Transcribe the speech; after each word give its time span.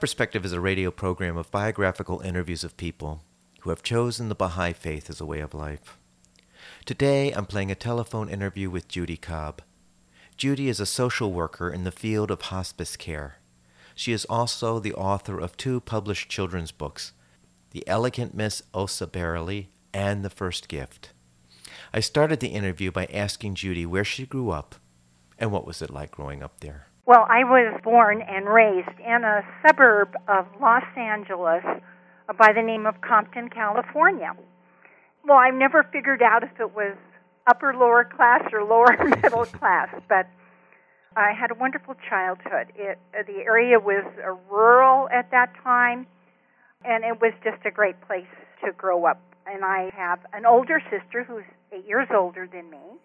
Perspective 0.00 0.44
is 0.44 0.52
a 0.52 0.60
radio 0.60 0.92
program 0.92 1.36
of 1.36 1.50
biographical 1.50 2.20
interviews 2.20 2.62
of 2.62 2.76
people 2.76 3.24
who 3.60 3.70
have 3.70 3.82
chosen 3.82 4.28
the 4.28 4.36
Baha'i 4.36 4.72
faith 4.72 5.10
as 5.10 5.20
a 5.20 5.26
way 5.26 5.40
of 5.40 5.54
life. 5.54 5.98
Today, 6.84 7.32
I'm 7.32 7.46
playing 7.46 7.72
a 7.72 7.74
telephone 7.74 8.28
interview 8.28 8.70
with 8.70 8.86
Judy 8.86 9.16
Cobb. 9.16 9.60
Judy 10.36 10.68
is 10.68 10.78
a 10.78 10.86
social 10.86 11.32
worker 11.32 11.68
in 11.68 11.82
the 11.82 11.90
field 11.90 12.30
of 12.30 12.42
hospice 12.42 12.96
care. 12.96 13.38
She 13.96 14.12
is 14.12 14.24
also 14.26 14.78
the 14.78 14.94
author 14.94 15.40
of 15.40 15.56
two 15.56 15.80
published 15.80 16.28
children's 16.28 16.70
books, 16.70 17.12
The 17.72 17.86
Elegant 17.88 18.34
Miss 18.34 18.62
Osa 18.72 19.06
Bearly 19.08 19.68
and 19.92 20.24
The 20.24 20.30
First 20.30 20.68
Gift. 20.68 21.10
I 21.92 21.98
started 21.98 22.38
the 22.38 22.48
interview 22.48 22.92
by 22.92 23.06
asking 23.06 23.56
Judy 23.56 23.84
where 23.84 24.04
she 24.04 24.26
grew 24.26 24.50
up 24.50 24.76
and 25.38 25.50
what 25.50 25.66
was 25.66 25.82
it 25.82 25.90
like 25.90 26.12
growing 26.12 26.42
up 26.42 26.60
there. 26.60 26.87
Well, 27.08 27.24
I 27.26 27.42
was 27.42 27.80
born 27.82 28.20
and 28.20 28.44
raised 28.46 29.00
in 29.00 29.24
a 29.24 29.40
suburb 29.66 30.14
of 30.28 30.44
Los 30.60 30.84
Angeles 30.94 31.64
by 32.36 32.52
the 32.52 32.60
name 32.60 32.84
of 32.84 33.00
Compton, 33.00 33.48
California. 33.48 34.36
Well, 35.24 35.38
I've 35.38 35.54
never 35.54 35.84
figured 35.84 36.20
out 36.20 36.42
if 36.42 36.60
it 36.60 36.76
was 36.76 36.98
upper 37.46 37.72
lower 37.72 38.04
class 38.04 38.42
or 38.52 38.62
lower 38.62 38.94
middle 39.22 39.46
class, 39.46 39.88
but 40.06 40.28
I 41.16 41.32
had 41.32 41.50
a 41.50 41.54
wonderful 41.54 41.94
childhood. 42.10 42.74
It 42.76 42.98
the 43.26 43.38
area 43.38 43.80
was 43.80 44.04
rural 44.50 45.08
at 45.08 45.30
that 45.30 45.54
time, 45.64 46.06
and 46.84 47.04
it 47.04 47.22
was 47.22 47.32
just 47.42 47.64
a 47.64 47.70
great 47.70 47.98
place 48.02 48.28
to 48.62 48.72
grow 48.72 49.06
up. 49.06 49.22
And 49.46 49.64
I 49.64 49.88
have 49.96 50.18
an 50.34 50.44
older 50.44 50.82
sister 50.90 51.24
who's 51.24 51.48
eight 51.72 51.86
years 51.86 52.08
older 52.14 52.46
than 52.46 52.68
me, 52.68 53.00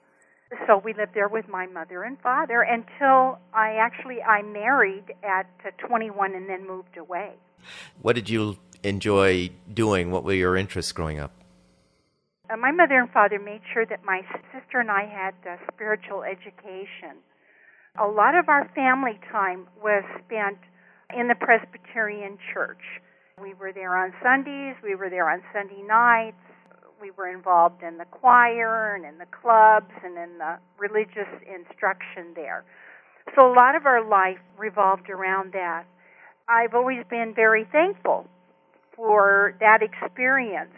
so 0.67 0.81
we 0.83 0.93
lived 0.93 1.13
there 1.13 1.27
with 1.27 1.47
my 1.47 1.65
mother 1.67 2.03
and 2.03 2.19
father 2.19 2.61
until 2.61 3.39
I 3.53 3.75
actually 3.79 4.21
I 4.21 4.41
married 4.41 5.13
at 5.23 5.47
uh, 5.65 5.71
21 5.87 6.35
and 6.35 6.49
then 6.49 6.67
moved 6.67 6.97
away. 6.97 7.31
What 8.01 8.15
did 8.15 8.29
you 8.29 8.57
enjoy 8.83 9.49
doing? 9.73 10.11
What 10.11 10.23
were 10.23 10.33
your 10.33 10.55
interests 10.55 10.91
growing 10.91 11.19
up? 11.19 11.31
Uh, 12.49 12.57
my 12.57 12.71
mother 12.71 12.99
and 12.99 13.09
father 13.09 13.39
made 13.39 13.61
sure 13.73 13.85
that 13.85 14.03
my 14.03 14.21
sister 14.53 14.79
and 14.79 14.91
I 14.91 15.05
had 15.05 15.33
uh, 15.49 15.57
spiritual 15.73 16.23
education. 16.23 17.17
A 17.99 18.07
lot 18.07 18.35
of 18.35 18.49
our 18.49 18.69
family 18.75 19.19
time 19.31 19.67
was 19.81 20.03
spent 20.25 20.57
in 21.15 21.27
the 21.27 21.35
Presbyterian 21.35 22.37
Church. 22.53 22.81
We 23.41 23.53
were 23.53 23.71
there 23.71 23.95
on 23.95 24.13
Sundays, 24.21 24.75
we 24.83 24.95
were 24.95 25.09
there 25.09 25.29
on 25.29 25.41
Sunday 25.53 25.81
nights, 25.87 26.37
we 27.03 27.11
were 27.17 27.27
involved 27.27 27.83
in 27.83 27.97
the 27.97 28.05
choir 28.05 28.95
and 28.95 29.03
in 29.03 29.17
the 29.17 29.25
clubs 29.25 29.91
and 30.05 30.17
in 30.17 30.37
the 30.37 30.57
religious 30.79 31.27
instruction 31.45 32.31
there. 32.33 32.63
So 33.35 33.45
a 33.45 33.53
lot 33.53 33.75
of 33.75 33.85
our 33.85 34.07
life 34.07 34.39
revolved 34.57 35.09
around 35.09 35.51
that. 35.51 35.83
I've 36.47 36.73
always 36.73 37.03
been 37.09 37.33
very 37.35 37.67
thankful 37.73 38.25
for 38.95 39.53
that 39.59 39.81
experience 39.83 40.75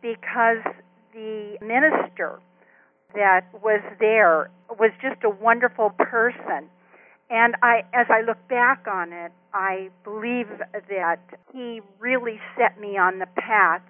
because 0.00 0.62
the 1.12 1.58
minister 1.60 2.38
that 3.16 3.46
was 3.60 3.82
there 3.98 4.50
was 4.78 4.92
just 5.02 5.24
a 5.24 5.30
wonderful 5.30 5.90
person. 5.98 6.70
And 7.30 7.56
I, 7.62 7.82
as 7.92 8.06
I 8.10 8.20
look 8.20 8.38
back 8.48 8.86
on 8.86 9.12
it, 9.12 9.32
I 9.52 9.88
believe 10.04 10.46
that 10.88 11.20
he 11.52 11.80
really 11.98 12.38
set 12.56 12.80
me 12.80 12.96
on 12.96 13.18
the 13.18 13.26
path 13.34 13.82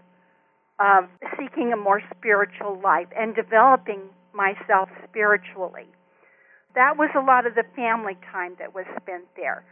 of 0.80 1.04
seeking 1.38 1.72
a 1.72 1.76
more 1.76 2.02
spiritual 2.16 2.80
life 2.82 3.08
and 3.16 3.34
developing 3.34 4.02
myself 4.32 4.88
spiritually. 5.08 5.86
That 6.74 6.96
was 6.96 7.10
a 7.16 7.20
lot 7.20 7.46
of 7.46 7.54
the 7.54 7.64
family 7.74 8.16
time 8.30 8.54
that 8.58 8.74
was 8.74 8.84
spent 9.02 9.24
there. 9.36 9.64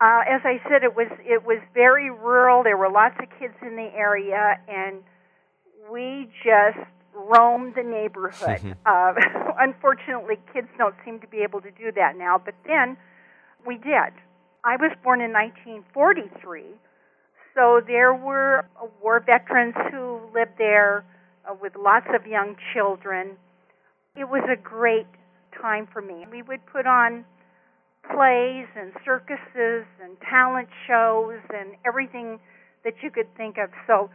Uh, 0.00 0.20
as 0.28 0.42
I 0.44 0.60
said, 0.68 0.82
it 0.82 0.94
was 0.94 1.08
it 1.24 1.46
was 1.46 1.60
very 1.72 2.10
rural. 2.10 2.62
There 2.62 2.76
were 2.76 2.90
lots 2.90 3.14
of 3.22 3.28
kids 3.38 3.54
in 3.62 3.76
the 3.76 3.90
area, 3.96 4.58
and 4.68 5.02
we 5.90 6.28
just 6.44 6.84
roamed 7.14 7.74
the 7.76 7.82
neighborhood. 7.82 8.76
uh, 8.86 9.14
unfortunately, 9.58 10.36
kids 10.52 10.68
don't 10.76 10.96
seem 11.04 11.20
to 11.20 11.28
be 11.28 11.38
able 11.38 11.60
to 11.60 11.70
do 11.70 11.92
that 11.92 12.18
now, 12.18 12.40
but 12.44 12.54
then 12.66 12.96
we 13.64 13.76
did. 13.76 14.12
I 14.64 14.76
was 14.76 14.92
born 15.02 15.20
in 15.20 15.32
1943, 15.32 16.64
so 17.54 17.80
there 17.86 18.12
were 18.12 18.66
war 19.00 19.20
veterans 19.20 19.74
who 19.90 20.20
lived 20.34 20.58
there 20.58 21.04
uh, 21.48 21.54
with 21.60 21.74
lots 21.76 22.06
of 22.14 22.26
young 22.26 22.56
children. 22.72 23.36
It 24.16 24.28
was 24.28 24.42
a 24.50 24.56
great 24.56 25.06
time 25.60 25.88
for 25.92 26.02
me. 26.02 26.26
We 26.30 26.42
would 26.42 26.64
put 26.66 26.86
on 26.86 27.24
plays 28.12 28.66
and 28.76 28.92
circuses 29.04 29.86
and 30.02 30.16
talent 30.28 30.68
shows 30.86 31.38
and 31.54 31.74
everything 31.86 32.38
that 32.84 32.94
you 33.02 33.10
could 33.10 33.34
think 33.36 33.56
of. 33.56 33.70
So 33.86 34.10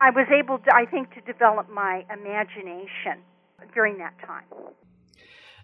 I 0.00 0.10
was 0.10 0.26
able 0.32 0.58
to, 0.58 0.74
I 0.74 0.86
think, 0.86 1.14
to 1.14 1.20
develop 1.20 1.68
my 1.70 2.04
imagination 2.12 3.22
during 3.74 3.98
that 3.98 4.14
time. 4.26 4.44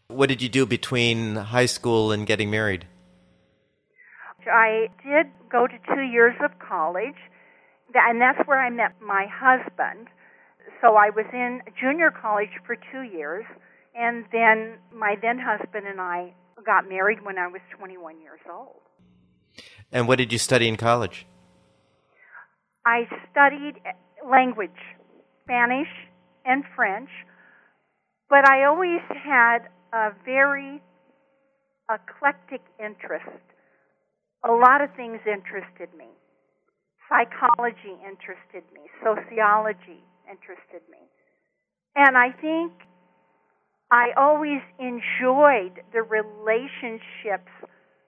What 0.08 0.28
did 0.28 0.40
you 0.40 0.48
do 0.48 0.66
between 0.66 1.36
high 1.36 1.66
school 1.66 2.12
and 2.12 2.26
getting 2.26 2.50
married? 2.50 2.86
I 4.52 4.88
did 5.04 5.26
go 5.50 5.66
to 5.66 5.78
two 5.94 6.02
years 6.02 6.34
of 6.44 6.50
college, 6.58 7.16
and 7.94 8.20
that's 8.20 8.38
where 8.46 8.60
I 8.60 8.70
met 8.70 9.00
my 9.00 9.26
husband. 9.30 10.08
So 10.80 10.96
I 10.96 11.10
was 11.10 11.26
in 11.32 11.60
junior 11.80 12.10
college 12.10 12.50
for 12.66 12.76
two 12.76 13.02
years, 13.02 13.44
and 13.94 14.24
then 14.32 14.78
my 14.94 15.16
then 15.20 15.38
husband 15.38 15.86
and 15.86 16.00
I 16.00 16.34
got 16.64 16.88
married 16.88 17.24
when 17.24 17.38
I 17.38 17.46
was 17.46 17.60
21 17.78 18.20
years 18.20 18.40
old. 18.50 18.82
And 19.90 20.06
what 20.06 20.18
did 20.18 20.32
you 20.32 20.38
study 20.38 20.68
in 20.68 20.76
college? 20.76 21.26
I 22.84 23.08
studied 23.30 23.80
eh, 23.84 23.92
language, 24.28 24.70
Spanish 25.44 25.88
and 26.44 26.64
French, 26.76 27.10
but 28.28 28.48
I 28.48 28.64
always 28.64 29.00
had 29.08 29.68
a 29.92 30.10
very 30.24 30.80
eclectic 31.90 32.60
interest 32.78 33.44
a 34.44 34.52
lot 34.52 34.80
of 34.80 34.90
things 34.94 35.18
interested 35.26 35.90
me. 35.96 36.06
Psychology 37.08 37.96
interested 38.04 38.62
me, 38.72 38.86
sociology 39.02 40.04
interested 40.28 40.82
me. 40.90 41.00
And 41.96 42.16
I 42.16 42.30
think 42.40 42.72
I 43.90 44.12
always 44.16 44.60
enjoyed 44.78 45.80
the 45.92 46.02
relationships 46.02 47.50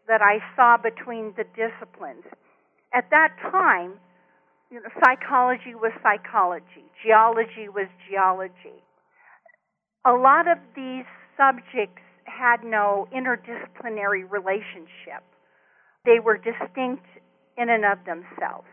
that 0.06 0.20
I 0.20 0.38
saw 0.54 0.76
between 0.76 1.32
the 1.36 1.44
disciplines. 1.56 2.24
At 2.92 3.08
that 3.10 3.34
time, 3.50 3.94
you 4.70 4.80
know, 4.80 4.88
psychology 5.02 5.74
was 5.74 5.92
psychology, 6.02 6.84
geology 7.02 7.68
was 7.68 7.88
geology. 8.08 8.84
A 10.06 10.12
lot 10.12 10.46
of 10.46 10.58
these 10.76 11.04
subjects 11.36 12.02
had 12.24 12.62
no 12.64 13.08
interdisciplinary 13.14 14.28
relationship. 14.30 15.24
They 16.04 16.18
were 16.18 16.38
distinct 16.38 17.04
in 17.56 17.68
and 17.68 17.84
of 17.84 17.98
themselves. 18.04 18.66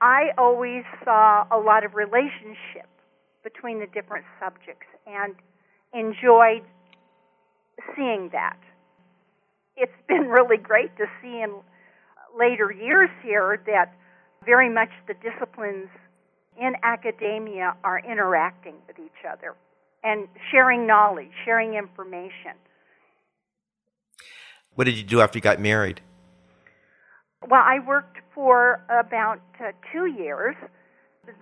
I 0.00 0.30
always 0.38 0.84
saw 1.04 1.46
a 1.50 1.58
lot 1.58 1.84
of 1.84 1.94
relationship 1.94 2.88
between 3.44 3.80
the 3.80 3.86
different 3.86 4.24
subjects 4.40 4.86
and 5.06 5.34
enjoyed 5.94 6.62
seeing 7.94 8.30
that. 8.32 8.58
It's 9.76 9.92
been 10.08 10.26
really 10.28 10.56
great 10.56 10.96
to 10.96 11.06
see 11.22 11.42
in 11.42 11.54
later 12.36 12.70
years 12.70 13.10
here 13.22 13.62
that 13.66 13.94
very 14.44 14.68
much 14.68 14.90
the 15.06 15.14
disciplines 15.14 15.88
in 16.58 16.74
academia 16.82 17.76
are 17.84 17.98
interacting 17.98 18.74
with 18.86 18.98
each 18.98 19.24
other 19.30 19.54
and 20.02 20.28
sharing 20.50 20.86
knowledge, 20.86 21.30
sharing 21.44 21.74
information. 21.74 22.56
What 24.74 24.84
did 24.84 24.96
you 24.96 25.02
do 25.02 25.20
after 25.20 25.38
you 25.38 25.42
got 25.42 25.60
married? 25.60 26.00
Well, 27.48 27.62
I 27.64 27.78
worked 27.86 28.18
for 28.34 28.80
about 28.90 29.40
uh, 29.58 29.72
two 29.92 30.06
years. 30.06 30.56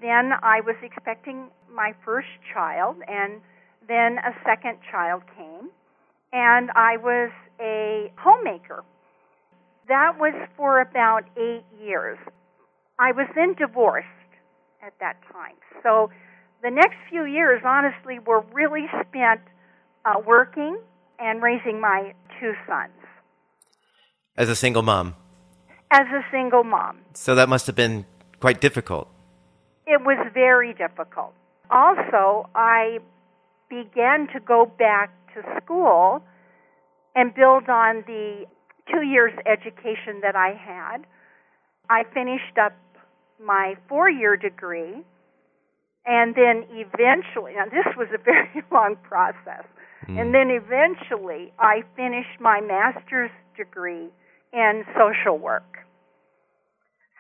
Then 0.00 0.32
I 0.42 0.60
was 0.60 0.76
expecting 0.82 1.48
my 1.72 1.92
first 2.04 2.28
child, 2.52 2.96
and 3.08 3.40
then 3.88 4.18
a 4.18 4.32
second 4.44 4.78
child 4.90 5.22
came, 5.36 5.70
and 6.32 6.70
I 6.76 6.96
was 6.98 7.30
a 7.60 8.12
homemaker. 8.16 8.84
That 9.88 10.18
was 10.18 10.34
for 10.56 10.80
about 10.80 11.24
eight 11.36 11.64
years. 11.82 12.18
I 12.98 13.12
was 13.12 13.26
then 13.34 13.54
divorced 13.54 14.06
at 14.82 14.92
that 15.00 15.16
time. 15.32 15.56
So 15.82 16.10
the 16.62 16.70
next 16.70 16.96
few 17.08 17.24
years, 17.24 17.62
honestly, 17.64 18.18
were 18.18 18.44
really 18.52 18.86
spent 19.00 19.40
uh, 20.04 20.20
working 20.24 20.78
and 21.18 21.42
raising 21.42 21.80
my 21.80 22.14
two 22.38 22.52
sons. 22.66 22.92
As 24.36 24.48
a 24.48 24.56
single 24.56 24.82
mom? 24.82 25.14
As 25.90 26.06
a 26.08 26.23
single 26.31 26.64
mom. 26.64 26.99
So 27.14 27.35
that 27.35 27.49
must 27.49 27.67
have 27.67 27.76
been 27.76 28.05
quite 28.40 28.61
difficult. 28.61 29.08
It 29.87 30.02
was 30.02 30.19
very 30.35 30.75
difficult. 30.75 31.32
Also, 31.70 32.49
I 32.55 32.99
began 33.70 34.29
to 34.35 34.40
go 34.40 34.67
back 34.79 35.11
to 35.35 35.43
school 35.62 36.23
and 37.14 37.35
build 37.35 37.69
on 37.69 38.05
the 38.06 38.44
two 38.90 39.02
years 39.02 39.32
education 39.46 40.20
that 40.23 40.37
I 40.37 40.52
had. 40.55 41.06
I 41.90 42.05
finished 42.12 42.58
up 42.61 42.75
my 43.43 43.76
four 43.88 44.11
year 44.11 44.37
degree 44.37 45.05
and 46.08 46.35
then 46.35 46.64
eventually, 46.70 47.52
now 47.55 47.67
this 47.67 47.94
was 47.96 48.08
a 48.14 48.19
very 48.25 48.64
long 48.73 48.96
process, 49.02 49.64
mm. 50.08 50.19
and 50.19 50.35
then 50.35 50.49
eventually 50.50 51.52
I 51.58 51.82
finished 51.94 52.40
my 52.40 52.61
master's 52.62 53.31
degree 53.56 54.08
in 54.52 54.84
social 54.96 55.38
work. 55.38 55.78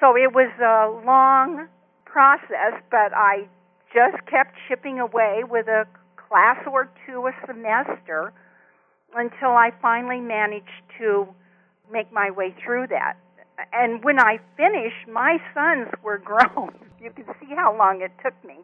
So 0.00 0.16
it 0.16 0.32
was 0.32 0.50
a 0.60 1.04
long 1.04 1.68
process, 2.04 2.80
but 2.90 3.12
I 3.14 3.48
just 3.92 4.24
kept 4.26 4.56
chipping 4.68 5.00
away 5.00 5.42
with 5.48 5.66
a 5.66 5.86
class 6.16 6.58
or 6.70 6.90
two 7.06 7.26
a 7.26 7.32
semester 7.46 8.32
until 9.14 9.50
I 9.50 9.70
finally 9.80 10.20
managed 10.20 10.82
to 10.98 11.26
make 11.90 12.12
my 12.12 12.30
way 12.30 12.54
through 12.64 12.88
that. 12.88 13.14
And 13.72 14.04
when 14.04 14.20
I 14.20 14.38
finished, 14.56 15.08
my 15.10 15.38
sons 15.54 15.88
were 16.02 16.18
grown. 16.24 16.74
You 17.02 17.10
can 17.10 17.24
see 17.40 17.54
how 17.56 17.76
long 17.76 18.02
it 18.02 18.12
took 18.22 18.34
me. 18.44 18.58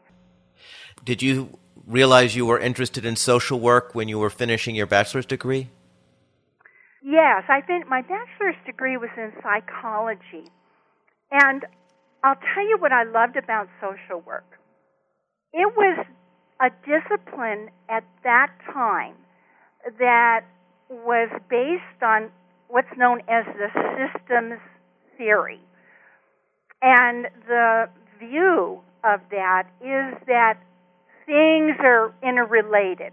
Did 1.04 1.22
you 1.22 1.58
realize 1.86 2.36
you 2.36 2.46
were 2.46 2.58
interested 2.58 3.04
in 3.04 3.16
social 3.16 3.58
work 3.58 3.94
when 3.94 4.08
you 4.08 4.18
were 4.18 4.30
finishing 4.30 4.74
your 4.74 4.86
bachelor's 4.86 5.26
degree? 5.26 5.68
Yes, 7.04 7.44
I 7.48 7.60
think 7.60 7.86
my 7.86 8.00
bachelor's 8.00 8.56
degree 8.64 8.96
was 8.96 9.10
in 9.16 9.30
psychology. 9.42 10.50
And 11.30 11.66
I'll 12.24 12.38
tell 12.54 12.66
you 12.66 12.78
what 12.78 12.92
I 12.92 13.04
loved 13.04 13.36
about 13.36 13.68
social 13.80 14.20
work. 14.22 14.58
It 15.52 15.70
was 15.76 16.06
a 16.62 16.70
discipline 16.86 17.68
at 17.90 18.04
that 18.24 18.50
time 18.72 19.16
that 19.98 20.46
was 20.88 21.28
based 21.50 22.02
on 22.02 22.30
what's 22.68 22.88
known 22.96 23.20
as 23.28 23.44
the 23.58 23.68
systems 24.00 24.60
theory. 25.18 25.60
And 26.80 27.26
the 27.46 27.90
view 28.18 28.80
of 29.04 29.20
that 29.30 29.64
is 29.82 30.18
that 30.26 30.54
things 31.26 31.76
are 31.80 32.14
interrelated. 32.22 33.12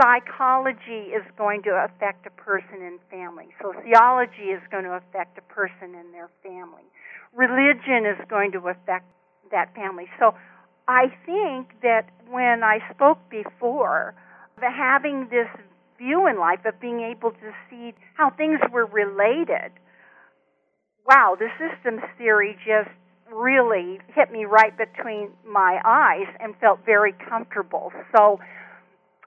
Psychology 0.00 1.12
is 1.12 1.24
going 1.36 1.62
to 1.62 1.70
affect 1.70 2.26
a 2.26 2.30
person 2.30 2.82
and 2.82 2.98
family. 3.10 3.48
Sociology 3.60 4.52
is 4.52 4.62
going 4.70 4.84
to 4.84 4.92
affect 4.92 5.38
a 5.38 5.42
person 5.42 5.94
and 5.94 6.12
their 6.12 6.30
family. 6.42 6.84
Religion 7.34 8.06
is 8.06 8.18
going 8.28 8.52
to 8.52 8.58
affect 8.68 9.06
that 9.50 9.74
family. 9.74 10.06
So 10.18 10.34
I 10.88 11.06
think 11.24 11.80
that 11.82 12.10
when 12.28 12.62
I 12.62 12.78
spoke 12.92 13.18
before, 13.30 14.14
having 14.60 15.28
this 15.30 15.48
view 15.98 16.26
in 16.26 16.38
life 16.38 16.64
of 16.64 16.80
being 16.80 17.00
able 17.00 17.30
to 17.30 17.52
see 17.68 17.94
how 18.14 18.30
things 18.30 18.60
were 18.72 18.86
related, 18.86 19.72
wow, 21.06 21.36
the 21.38 21.48
systems 21.58 22.02
theory 22.18 22.56
just 22.66 22.90
really 23.32 24.00
hit 24.14 24.32
me 24.32 24.44
right 24.44 24.76
between 24.76 25.30
my 25.46 25.80
eyes 25.84 26.26
and 26.40 26.54
felt 26.60 26.80
very 26.84 27.14
comfortable. 27.28 27.92
So 28.16 28.40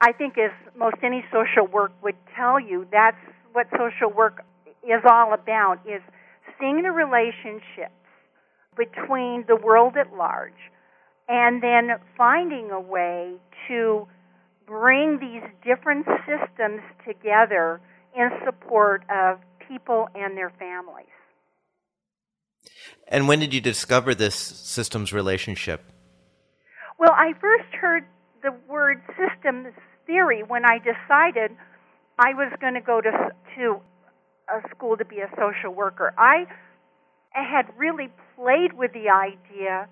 I 0.02 0.12
think 0.12 0.38
as 0.38 0.52
most 0.76 0.98
any 1.04 1.24
social 1.32 1.68
work 1.68 1.92
would 2.04 2.16
tell 2.36 2.60
you, 2.60 2.88
that's 2.92 3.18
what 3.54 3.68
social 3.72 4.14
work 4.14 4.44
is 4.84 5.02
all 5.10 5.34
about 5.34 5.80
is 5.88 6.02
seeing 6.60 6.82
the 6.82 6.92
relationships 6.92 7.94
between 8.76 9.46
the 9.48 9.56
world 9.56 9.96
at 9.98 10.14
large 10.14 10.52
and 11.30 11.64
then 11.64 11.92
finding 12.18 12.72
a 12.72 12.80
way 12.80 13.36
to 13.68 14.08
bring 14.66 15.20
these 15.20 15.44
different 15.64 16.06
systems 16.26 16.82
together 17.08 17.80
in 18.16 18.30
support 18.46 19.04
of 19.10 19.40
people 19.68 20.08
and 20.16 20.38
their 20.38 20.52
families. 20.60 21.08
And 23.08 23.28
when 23.28 23.40
did 23.40 23.54
you 23.54 23.62
discover 23.62 24.16
this 24.16 24.36
systems 24.36 25.14
relationship? 25.14 25.82
Well, 26.98 27.12
I 27.12 27.34
first 27.40 27.74
heard 27.80 28.06
the 28.44 28.54
word 28.70 29.02
systems 29.18 29.74
theory 30.06 30.44
when 30.44 30.64
I 30.66 30.78
decided 30.78 31.52
I 32.20 32.34
was 32.34 32.52
going 32.60 32.76
to 32.76 32.82
go 32.82 33.02
to 33.02 33.12
to 33.56 33.78
a 34.50 34.62
school 34.70 34.98
to 34.98 35.06
be 35.06 35.20
a 35.20 35.30
social 35.40 35.74
worker. 35.74 36.14
I 36.18 36.46
had 37.32 37.66
really 37.78 38.10
played 38.36 38.74
with 38.74 38.92
the 38.94 39.10
idea 39.10 39.88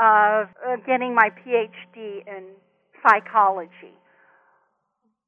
of 0.00 0.48
uh, 0.66 0.76
getting 0.86 1.14
my 1.14 1.30
PhD 1.30 2.26
in 2.26 2.44
psychology. 3.06 3.94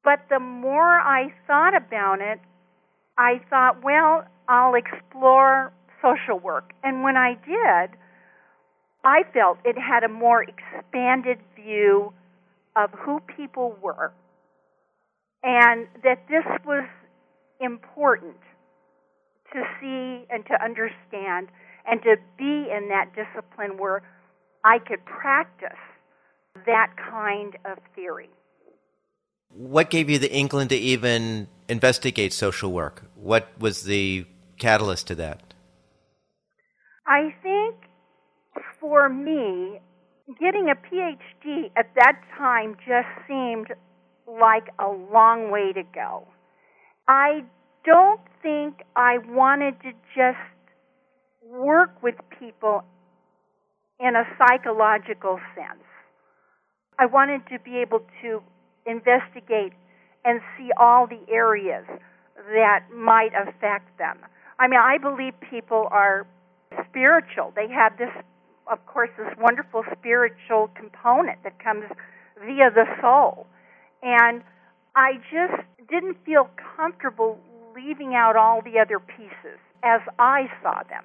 But 0.02 0.20
the 0.30 0.40
more 0.40 0.98
I 0.98 1.32
thought 1.46 1.76
about 1.76 2.20
it, 2.20 2.40
I 3.16 3.40
thought, 3.48 3.84
well, 3.84 4.24
I'll 4.48 4.74
explore 4.74 5.72
social 6.02 6.38
work. 6.38 6.72
And 6.82 7.02
when 7.02 7.16
I 7.16 7.34
did, 7.46 7.96
I 9.04 9.22
felt 9.32 9.58
it 9.64 9.76
had 9.78 10.02
a 10.02 10.08
more 10.08 10.42
expanded 10.42 11.38
view 11.54 12.12
of 12.76 12.90
who 12.90 13.20
people 13.36 13.76
were 13.82 14.12
and 15.42 15.86
that 16.02 16.26
this 16.28 16.44
was 16.64 16.88
important 17.60 18.36
to 19.52 19.62
see 19.80 20.26
and 20.30 20.44
to 20.46 20.62
understand 20.62 21.48
and 21.86 22.02
to 22.02 22.16
be 22.38 22.70
in 22.70 22.88
that 22.88 23.10
discipline 23.14 23.78
where 23.78 24.02
I 24.64 24.78
could 24.78 25.04
practice 25.04 25.78
that 26.66 26.92
kind 26.96 27.56
of 27.64 27.78
theory. 27.94 28.30
What 29.50 29.90
gave 29.90 30.08
you 30.08 30.18
the 30.18 30.32
inkling 30.32 30.68
to 30.68 30.76
even 30.76 31.46
investigate 31.68 32.32
social 32.32 32.72
work? 32.72 33.04
What 33.14 33.48
was 33.58 33.84
the 33.84 34.26
catalyst 34.58 35.08
to 35.08 35.14
that? 35.16 35.54
I 37.06 37.34
think 37.42 37.76
for 38.80 39.08
me, 39.08 39.80
getting 40.40 40.70
a 40.70 40.74
PhD 40.74 41.70
at 41.76 41.94
that 41.96 42.20
time 42.36 42.76
just 42.86 43.08
seemed 43.28 43.68
like 44.26 44.68
a 44.78 44.88
long 44.88 45.50
way 45.50 45.72
to 45.72 45.82
go. 45.94 46.26
I 47.08 47.44
don't 47.84 48.20
think 48.42 48.82
I 48.96 49.18
wanted 49.28 49.80
to 49.82 49.92
just 50.16 50.38
work 51.42 52.02
with 52.02 52.14
people 52.38 52.82
in 54.00 54.16
a 54.16 54.24
psychological 54.38 55.38
sense. 55.54 55.84
I 56.98 57.06
wanted 57.06 57.42
to 57.48 57.58
be 57.58 57.76
able 57.78 58.00
to 58.22 58.42
investigate 58.86 59.72
and 60.24 60.40
see 60.56 60.70
all 60.78 61.06
the 61.06 61.20
areas 61.30 61.84
that 62.36 62.84
might 62.94 63.32
affect 63.34 63.98
them. 63.98 64.18
I 64.58 64.68
mean, 64.68 64.80
I 64.80 64.98
believe 64.98 65.34
people 65.50 65.88
are 65.90 66.26
spiritual. 66.88 67.52
They 67.54 67.68
have 67.68 67.98
this, 67.98 68.10
of 68.70 68.84
course, 68.86 69.10
this 69.18 69.32
wonderful 69.38 69.84
spiritual 69.98 70.70
component 70.74 71.42
that 71.44 71.58
comes 71.62 71.84
via 72.38 72.70
the 72.70 72.86
soul. 73.00 73.46
And 74.02 74.42
I 74.96 75.14
just 75.32 75.62
didn't 75.90 76.16
feel 76.24 76.48
comfortable 76.76 77.38
leaving 77.74 78.14
out 78.14 78.36
all 78.36 78.62
the 78.62 78.78
other 78.78 78.98
pieces 79.00 79.58
as 79.82 80.00
I 80.18 80.48
saw 80.62 80.82
them. 80.88 81.04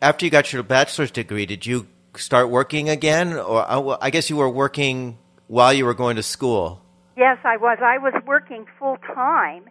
After 0.00 0.24
you 0.24 0.30
got 0.30 0.52
your 0.52 0.62
bachelor's 0.62 1.10
degree, 1.10 1.46
did 1.46 1.64
you 1.64 1.86
start 2.16 2.50
working 2.50 2.88
again? 2.88 3.34
Or 3.34 3.64
uh, 3.70 3.96
I 4.00 4.10
guess 4.10 4.28
you 4.28 4.36
were 4.36 4.50
working 4.50 5.18
while 5.46 5.72
you 5.72 5.84
were 5.84 5.94
going 5.94 6.16
to 6.16 6.22
school. 6.22 6.82
Yes, 7.16 7.38
I 7.44 7.56
was. 7.56 7.78
I 7.82 7.98
was 7.98 8.14
working 8.26 8.66
full 8.78 8.96
time 9.14 9.64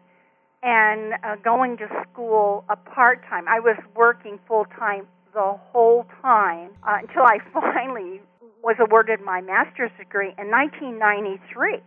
and 0.64 1.14
uh, 1.24 1.36
going 1.44 1.78
to 1.78 1.88
school 2.04 2.64
a 2.70 2.76
part 2.76 3.24
time. 3.28 3.48
I 3.48 3.60
was 3.60 3.78
working 3.96 4.40
full 4.48 4.66
time 4.78 5.08
the 5.34 5.58
whole 5.72 6.06
time 6.22 6.72
uh, 6.88 6.98
until 7.02 7.24
I 7.24 7.40
finally 7.54 8.22
was 8.64 8.76
awarded 8.80 9.22
my 9.22 9.42
master's 9.42 9.92
degree 9.98 10.34
in 10.38 10.50
1993. 10.52 11.80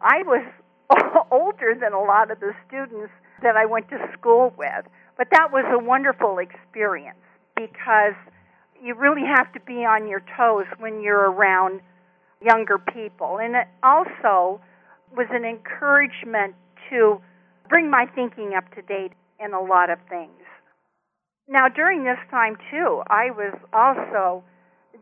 I 0.00 0.22
was 0.24 0.44
older 1.30 1.74
than 1.80 1.92
a 1.92 2.00
lot 2.00 2.30
of 2.30 2.40
the 2.40 2.52
students 2.66 3.12
that 3.42 3.56
I 3.56 3.66
went 3.66 3.88
to 3.90 3.98
school 4.18 4.52
with, 4.56 4.84
but 5.16 5.28
that 5.32 5.52
was 5.52 5.64
a 5.70 5.82
wonderful 5.82 6.38
experience 6.38 7.18
because 7.56 8.14
you 8.82 8.94
really 8.94 9.26
have 9.26 9.52
to 9.52 9.60
be 9.60 9.84
on 9.84 10.06
your 10.06 10.22
toes 10.36 10.66
when 10.78 11.00
you're 11.00 11.30
around 11.30 11.80
younger 12.40 12.78
people. 12.78 13.38
And 13.38 13.56
it 13.56 13.66
also 13.82 14.60
was 15.16 15.26
an 15.30 15.44
encouragement 15.44 16.54
to 16.90 17.20
bring 17.68 17.90
my 17.90 18.06
thinking 18.14 18.54
up 18.56 18.72
to 18.74 18.82
date 18.82 19.12
in 19.40 19.52
a 19.52 19.60
lot 19.60 19.90
of 19.90 19.98
things. 20.08 20.30
Now, 21.48 21.68
during 21.68 22.04
this 22.04 22.18
time, 22.30 22.56
too, 22.70 23.02
I 23.08 23.30
was 23.30 23.54
also 23.72 24.44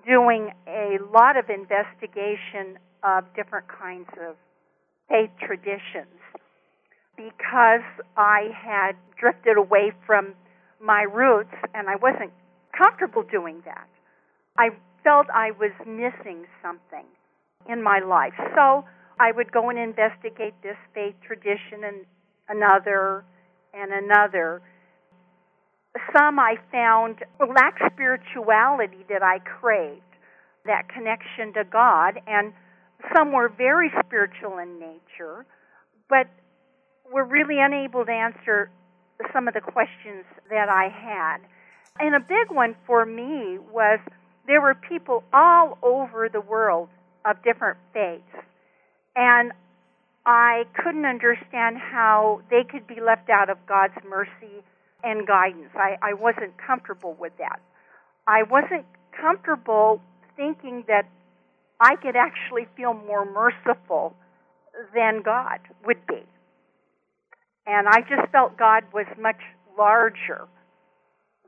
doing 0.06 0.52
a 0.68 0.98
lot 1.12 1.36
of 1.36 1.50
investigation 1.50 2.78
of 3.02 3.24
different 3.34 3.66
kinds 3.66 4.08
of 4.28 4.36
faith 5.08 5.30
traditions 5.44 6.20
because 7.16 7.82
I 8.16 8.50
had 8.54 8.92
drifted 9.18 9.56
away 9.56 9.92
from 10.06 10.34
my 10.80 11.02
roots 11.02 11.54
and 11.74 11.88
I 11.88 11.96
wasn't 11.96 12.30
comfortable 12.76 13.22
doing 13.22 13.62
that. 13.64 13.88
I 14.56 14.70
felt 15.02 15.26
I 15.32 15.50
was 15.52 15.72
missing 15.86 16.46
something 16.62 17.06
in 17.68 17.82
my 17.82 17.98
life. 17.98 18.34
So 18.54 18.84
I 19.18 19.32
would 19.32 19.50
go 19.50 19.70
and 19.70 19.78
investigate 19.78 20.54
this 20.62 20.76
faith 20.94 21.14
tradition 21.26 21.84
and 21.84 22.04
another 22.48 23.24
and 23.74 23.92
another. 23.92 24.62
Some 26.16 26.38
I 26.38 26.56
found 26.70 27.24
lacked 27.40 27.82
spirituality 27.92 29.04
that 29.08 29.22
I 29.22 29.38
craved, 29.38 30.00
that 30.64 30.88
connection 30.88 31.52
to 31.54 31.64
God, 31.64 32.20
and 32.26 32.52
some 33.14 33.32
were 33.32 33.48
very 33.48 33.90
spiritual 34.04 34.58
in 34.58 34.78
nature, 34.78 35.46
but 36.08 36.26
were 37.12 37.24
really 37.24 37.60
unable 37.60 38.04
to 38.04 38.12
answer 38.12 38.70
some 39.32 39.48
of 39.48 39.54
the 39.54 39.60
questions 39.60 40.24
that 40.50 40.68
I 40.68 40.88
had. 40.88 41.38
And 41.98 42.14
a 42.14 42.20
big 42.20 42.50
one 42.50 42.74
for 42.86 43.06
me 43.06 43.58
was 43.58 44.00
there 44.46 44.60
were 44.60 44.74
people 44.74 45.24
all 45.32 45.78
over 45.82 46.28
the 46.28 46.40
world 46.40 46.88
of 47.24 47.42
different 47.42 47.78
faiths. 47.92 48.22
And 49.14 49.52
I 50.26 50.64
couldn't 50.74 51.06
understand 51.06 51.78
how 51.78 52.42
they 52.50 52.64
could 52.64 52.86
be 52.86 53.00
left 53.00 53.30
out 53.30 53.48
of 53.48 53.58
God's 53.66 53.94
mercy 54.08 54.62
and 55.06 55.26
guidance. 55.26 55.70
I, 55.74 55.96
I 56.02 56.14
wasn't 56.14 56.54
comfortable 56.58 57.16
with 57.18 57.32
that. 57.38 57.60
I 58.26 58.42
wasn't 58.42 58.84
comfortable 59.18 60.02
thinking 60.36 60.84
that 60.88 61.08
I 61.80 61.94
could 61.96 62.16
actually 62.16 62.66
feel 62.76 62.92
more 62.92 63.24
merciful 63.24 64.14
than 64.94 65.22
God 65.22 65.60
would 65.86 66.04
be. 66.08 66.22
And 67.66 67.88
I 67.88 68.00
just 68.00 68.30
felt 68.32 68.58
God 68.58 68.84
was 68.92 69.06
much 69.20 69.40
larger 69.78 70.48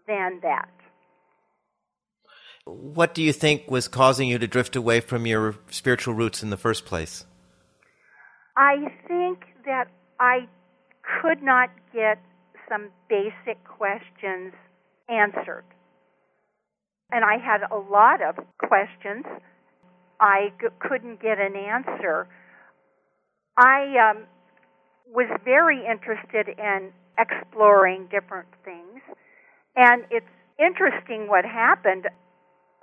than 0.06 0.40
that. 0.42 0.68
What 2.64 3.14
do 3.14 3.22
you 3.22 3.32
think 3.32 3.70
was 3.70 3.88
causing 3.88 4.28
you 4.28 4.38
to 4.38 4.46
drift 4.46 4.76
away 4.76 5.00
from 5.00 5.26
your 5.26 5.56
spiritual 5.70 6.14
roots 6.14 6.42
in 6.42 6.50
the 6.50 6.56
first 6.56 6.84
place? 6.84 7.24
I 8.56 8.76
think 9.06 9.44
that 9.64 9.88
I 10.20 10.48
could 11.22 11.42
not 11.42 11.70
get 11.94 12.18
some 12.68 12.90
basic 13.08 13.62
questions 13.64 14.52
answered. 15.08 15.64
And 17.10 17.24
I 17.24 17.38
had 17.38 17.62
a 17.70 17.76
lot 17.76 18.20
of 18.22 18.36
questions. 18.58 19.24
I 20.20 20.52
g- 20.60 20.68
couldn't 20.78 21.22
get 21.22 21.38
an 21.38 21.56
answer. 21.56 22.28
I 23.56 24.10
um, 24.10 24.24
was 25.06 25.28
very 25.44 25.84
interested 25.86 26.48
in 26.58 26.92
exploring 27.18 28.08
different 28.10 28.48
things. 28.64 29.00
And 29.74 30.04
it's 30.10 30.26
interesting 30.58 31.28
what 31.28 31.44
happened. 31.44 32.06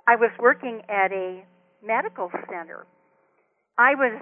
I 0.08 0.16
was 0.16 0.30
working 0.38 0.82
at 0.88 1.12
a 1.12 1.44
medical 1.84 2.30
center. 2.48 2.86
I 3.78 3.94
was 3.94 4.20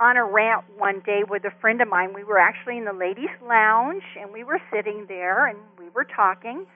on 0.00 0.16
a 0.16 0.24
rant 0.24 0.64
one 0.76 1.00
day 1.04 1.22
with 1.28 1.44
a 1.44 1.50
friend 1.60 1.80
of 1.82 1.88
mine. 1.88 2.14
We 2.14 2.24
were 2.24 2.38
actually 2.38 2.78
in 2.78 2.84
the 2.84 2.92
ladies' 2.92 3.34
lounge 3.46 4.02
and 4.18 4.32
we 4.32 4.44
were 4.44 4.60
sitting 4.72 5.06
there 5.08 5.46
and 5.46 5.58
we 5.78 5.88
were 5.90 6.04
talking. 6.04 6.66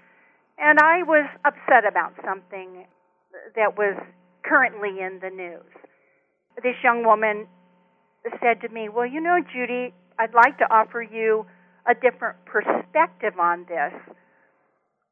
And 0.58 0.78
I 0.78 1.02
was 1.02 1.28
upset 1.44 1.86
about 1.88 2.14
something 2.24 2.86
that 3.56 3.78
was 3.78 3.96
currently 4.44 5.00
in 5.00 5.20
the 5.22 5.30
news. 5.30 5.70
This 6.62 6.76
young 6.82 7.04
woman 7.04 7.46
said 8.40 8.60
to 8.62 8.68
me, 8.68 8.88
Well, 8.88 9.06
you 9.06 9.20
know, 9.20 9.38
Judy, 9.52 9.94
I'd 10.18 10.34
like 10.34 10.58
to 10.58 10.64
offer 10.64 11.02
you 11.02 11.46
a 11.88 11.94
different 11.94 12.44
perspective 12.44 13.38
on 13.40 13.66
this. 13.68 13.92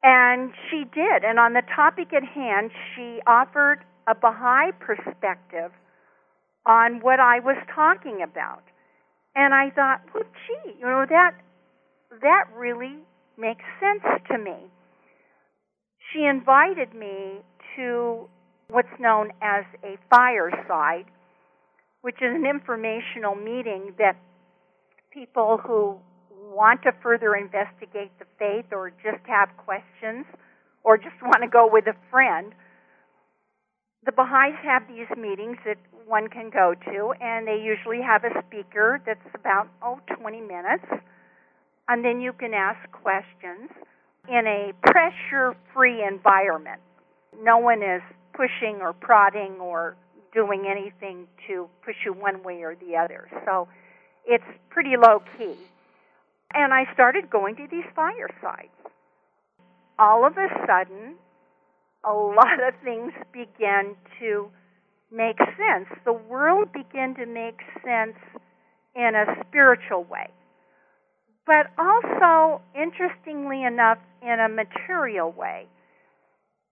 And 0.02 0.52
she 0.71 0.85
did. 0.95 1.25
And 1.25 1.38
on 1.38 1.52
the 1.52 1.62
topic 1.75 2.12
at 2.12 2.25
hand, 2.25 2.71
she 2.95 3.21
offered 3.26 3.85
a 4.07 4.14
Baha'i 4.14 4.73
perspective 4.79 5.73
on 6.67 7.00
what 7.00 7.21
I 7.21 7.40
was 7.40 7.57
talking 7.75 8.21
about. 8.23 8.62
And 9.35 9.55
I 9.55 9.71
thought, 9.71 10.02
well, 10.14 10.25
gee, 10.47 10.73
you 10.79 10.87
know, 10.87 11.05
that, 11.09 11.33
that 12.21 12.45
really 12.55 12.97
makes 13.38 13.64
sense 13.81 14.02
to 14.31 14.38
me. 14.38 14.57
She 16.12 16.25
invited 16.25 16.95
me 16.95 17.40
to 17.76 18.29
what's 18.69 18.88
known 18.99 19.31
as 19.40 19.64
a 19.85 19.97
fireside, 20.09 21.07
which 22.02 22.17
is 22.17 22.35
an 22.35 22.47
informational 22.47 23.35
meeting 23.35 23.95
that 23.99 24.17
people 25.12 25.59
who 25.59 25.97
want 26.52 26.83
to 26.83 26.93
further 27.02 27.35
investigate 27.35 28.11
the 28.19 28.26
faith 28.38 28.67
or 28.73 28.90
just 28.90 29.25
have 29.26 29.49
questions 29.57 30.26
or 30.83 30.97
just 30.97 31.21
want 31.23 31.43
to 31.43 31.49
go 31.49 31.69
with 31.71 31.87
a 31.87 31.95
friend, 32.11 32.52
the 34.04 34.12
Baha'is 34.12 34.57
have 34.62 34.88
these 34.88 35.09
meetings 35.16 35.59
that 35.66 35.76
one 36.07 36.28
can 36.28 36.50
go 36.50 36.75
to, 36.75 37.12
and 37.21 37.47
they 37.47 37.61
usually 37.62 38.00
have 38.00 38.25
a 38.25 38.42
speaker 38.47 39.00
that's 39.04 39.21
about, 39.35 39.69
oh, 39.83 40.00
20 40.19 40.40
minutes. 40.40 40.85
And 41.88 42.04
then 42.04 42.21
you 42.21 42.33
can 42.33 42.54
ask 42.54 42.78
questions 42.92 43.71
in 44.28 44.47
a 44.47 44.73
pressure 44.83 45.54
free 45.75 46.02
environment. 46.04 46.80
No 47.42 47.59
one 47.59 47.83
is 47.83 48.02
pushing 48.33 48.80
or 48.80 48.92
prodding 48.92 49.59
or 49.61 49.97
doing 50.33 50.66
anything 50.66 51.26
to 51.47 51.69
push 51.85 51.97
you 52.04 52.12
one 52.12 52.42
way 52.42 52.62
or 52.62 52.76
the 52.76 52.97
other. 52.97 53.28
So 53.45 53.69
it's 54.26 54.45
pretty 54.71 54.97
low 54.97 55.23
key. 55.37 55.57
And 56.54 56.73
I 56.73 56.92
started 56.95 57.30
going 57.30 57.57
to 57.57 57.66
these 57.71 57.85
firesides. 57.95 58.69
All 59.99 60.26
of 60.26 60.37
a 60.37 60.49
sudden, 60.66 61.16
a 62.04 62.12
lot 62.12 62.62
of 62.66 62.75
things 62.83 63.12
began 63.33 63.97
to 64.19 64.49
make 65.12 65.38
sense. 65.38 65.88
The 66.04 66.12
world 66.12 66.73
began 66.73 67.14
to 67.16 67.26
make 67.26 67.61
sense 67.85 68.16
in 68.95 69.12
a 69.14 69.45
spiritual 69.47 70.04
way. 70.04 70.30
But 71.47 71.66
also, 71.78 72.62
interestingly 72.75 73.64
enough, 73.64 73.99
in 74.23 74.38
a 74.40 74.49
material 74.49 75.33
way, 75.33 75.66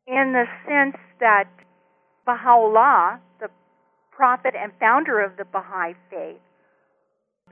in 0.07 0.33
the 0.33 0.45
sense 0.67 0.97
that 1.21 1.49
Baha'u'llah, 2.25 3.21
the 3.41 3.49
prophet 4.13 4.55
and 4.57 4.73
founder 4.79 5.21
of 5.21 5.37
the 5.37 5.45
Baha'i 5.45 5.95
faith, 6.11 6.41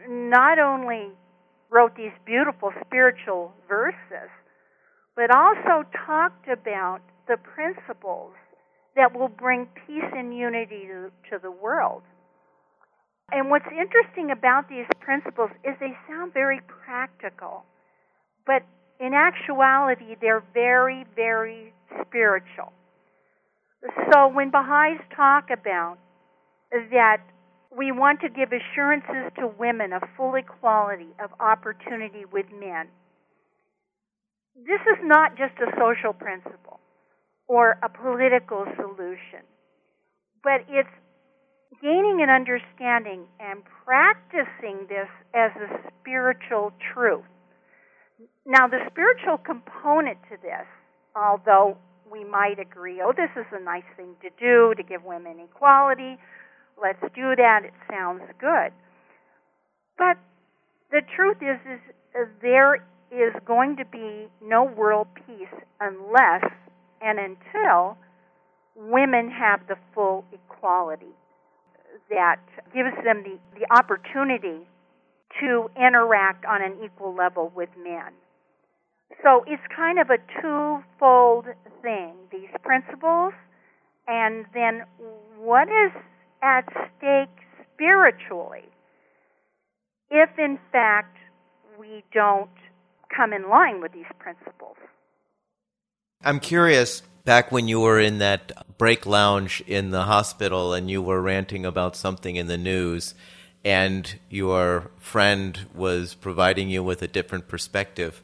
not 0.09 0.59
only 0.59 1.09
wrote 1.71 1.97
these 1.97 2.13
beautiful 2.25 2.71
spiritual 2.85 3.53
verses, 3.69 4.31
but 5.17 5.35
also 5.35 5.85
talked 6.07 6.49
about 6.49 7.01
the 7.29 7.37
principles 7.37 8.33
that 8.97 9.15
will 9.15 9.29
bring 9.29 9.69
peace 9.87 10.11
and 10.17 10.37
unity 10.37 10.89
to, 10.89 11.11
to 11.31 11.39
the 11.41 11.51
world. 11.51 12.03
And 13.31 13.51
what's 13.51 13.67
interesting 13.67 14.31
about 14.31 14.69
these 14.69 14.87
principles 15.01 15.51
is 15.65 15.75
they 15.81 15.93
sound 16.09 16.33
very 16.33 16.61
practical, 16.67 17.65
but 18.47 18.63
in 18.99 19.13
actuality, 19.13 20.17
they're 20.21 20.45
very, 20.55 21.05
very 21.15 21.75
spiritual. 22.01 22.73
So 24.13 24.29
when 24.29 24.51
Baha'is 24.51 25.01
talk 25.15 25.51
about 25.51 25.99
that 26.91 27.19
we 27.77 27.93
want 27.93 28.21
to 28.21 28.29
give 28.29 28.51
assurances 28.53 29.33
to 29.39 29.49
women 29.59 29.93
of 29.93 30.03
full 30.17 30.35
equality 30.35 31.09
of 31.23 31.31
opportunity 31.41 32.25
with 32.33 32.47
men, 32.59 32.89
this 34.57 34.81
is 34.81 34.99
not 35.03 35.37
just 35.37 35.55
a 35.61 35.71
social 35.77 36.15
principle 36.15 36.81
or 37.49 37.79
a 37.83 37.89
political 37.89 38.65
solution, 38.77 39.47
but 40.43 40.63
it's 40.69 40.89
gaining 41.83 42.23
an 42.23 42.31
understanding 42.31 43.27
and 43.39 43.63
practicing 43.85 44.87
this 44.89 45.09
as 45.35 45.51
a 45.57 45.91
spiritual 46.01 46.73
truth. 46.93 47.25
Now, 48.47 48.67
the 48.67 48.79
spiritual 48.91 49.39
component 49.39 50.19
to 50.31 50.37
this, 50.41 50.67
although 51.15 51.77
we 52.11 52.25
might 52.25 52.59
agree, 52.59 53.03
oh, 53.05 53.13
this 53.17 53.31
is 53.37 53.47
a 53.53 53.63
nice 53.63 53.87
thing 53.97 54.15
to 54.23 54.31
do 54.39 54.75
to 54.77 54.83
give 54.83 55.05
women 55.05 55.39
equality, 55.41 56.17
let's 56.81 57.01
do 57.15 57.35
that, 57.37 57.63
it 57.65 57.75
sounds 57.91 58.23
good. 58.41 58.73
But 59.99 60.17
the 60.91 61.03
truth 61.15 61.39
is, 61.41 61.59
is 62.15 62.29
there 62.41 62.77
is 63.11 63.35
going 63.47 63.77
to 63.77 63.85
be 63.85 64.29
no 64.43 64.65
world 64.65 65.09
peace 65.15 65.53
unless 65.81 66.45
and 67.01 67.19
until 67.19 67.97
women 68.75 69.31
have 69.31 69.61
the 69.69 69.77
full 69.95 70.25
equality 70.33 71.15
that 72.11 72.41
gives 72.75 72.95
them 73.05 73.25
the, 73.25 73.39
the 73.59 73.67
opportunity 73.75 74.67
to 75.41 75.69
interact 75.77 76.45
on 76.45 76.63
an 76.63 76.77
equal 76.85 77.15
level 77.15 77.53
with 77.55 77.71
men. 77.83 78.13
So 79.23 79.45
it's 79.47 79.63
kind 79.75 79.99
of 79.99 80.11
a 80.11 80.19
twofold 80.41 81.47
thing 81.83 82.15
these 82.31 82.51
principles, 82.63 83.33
and 84.07 84.45
then 84.53 84.83
what 85.39 85.69
is 85.69 85.93
at 86.43 86.65
stake 86.97 87.29
spiritually 87.75 88.69
if, 90.11 90.31
in 90.39 90.59
fact, 90.71 91.17
we 91.79 92.05
don't 92.13 92.51
come 93.15 93.33
in 93.33 93.49
line 93.49 93.81
with 93.81 93.93
these 93.93 94.11
principles. 94.19 94.77
I'm 96.23 96.41
curious, 96.41 97.03
back 97.25 97.53
when 97.53 97.69
you 97.69 97.81
were 97.81 98.01
in 98.01 98.19
that 98.19 98.79
break 98.79 99.07
lounge 99.07 99.63
in 99.67 99.91
the 99.91 100.05
hospital 100.05 100.73
and 100.73 100.91
you 100.91 101.03
were 101.03 101.21
ranting 101.21 101.65
about 101.67 101.97
something 101.97 102.37
in 102.37 102.47
the 102.47 102.57
news, 102.57 103.15
and 103.65 104.19
your 104.31 104.91
friend 104.99 105.67
was 105.75 106.15
providing 106.15 106.69
you 106.69 106.83
with 106.83 107.03
a 107.03 107.09
different 107.09 107.49
perspective. 107.49 108.23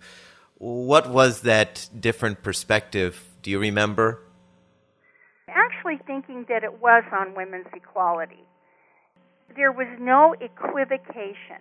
What 0.58 1.10
was 1.10 1.42
that 1.42 1.88
different 1.98 2.42
perspective? 2.42 3.28
Do 3.42 3.50
you 3.50 3.58
remember? 3.58 4.20
Actually, 5.48 5.98
thinking 6.06 6.46
that 6.48 6.64
it 6.64 6.80
was 6.80 7.02
on 7.12 7.34
women's 7.34 7.66
equality. 7.74 8.44
There 9.54 9.72
was 9.72 9.88
no 10.00 10.34
equivocation. 10.40 11.60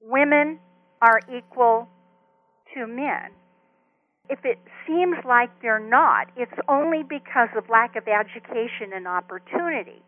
Women 0.00 0.60
are 1.00 1.20
equal 1.34 1.88
to 2.74 2.86
men. 2.86 3.30
If 4.28 4.44
it 4.44 4.58
seems 4.86 5.16
like 5.24 5.50
they're 5.60 5.80
not, 5.80 6.28
it's 6.36 6.52
only 6.68 7.02
because 7.02 7.48
of 7.56 7.68
lack 7.68 7.96
of 7.96 8.04
education 8.08 8.92
and 8.94 9.06
opportunity. 9.06 10.02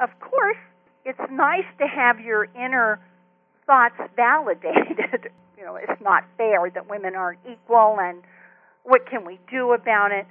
Of 0.00 0.10
course, 0.20 0.56
it's 1.04 1.20
nice 1.30 1.68
to 1.78 1.86
have 1.86 2.18
your 2.18 2.44
inner 2.54 2.98
thoughts 3.66 3.96
validated. 4.16 5.30
you 5.58 5.64
know, 5.64 5.76
it's 5.76 6.00
not 6.02 6.24
fair 6.36 6.70
that 6.74 6.88
women 6.88 7.14
aren't 7.14 7.40
equal 7.50 7.98
and 8.00 8.22
what 8.84 9.08
can 9.08 9.24
we 9.24 9.38
do 9.50 9.72
about 9.72 10.12
it? 10.12 10.26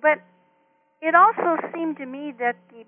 But 0.00 0.18
it 1.00 1.14
also 1.14 1.60
seemed 1.74 1.96
to 1.98 2.06
me 2.06 2.32
that 2.38 2.56
the 2.70 2.84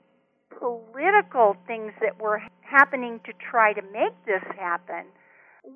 political 0.58 1.56
things 1.66 1.92
that 2.00 2.20
were 2.20 2.42
happening 2.60 3.20
to 3.24 3.32
try 3.50 3.72
to 3.72 3.82
make 3.82 4.14
this 4.26 4.42
happen 4.58 5.06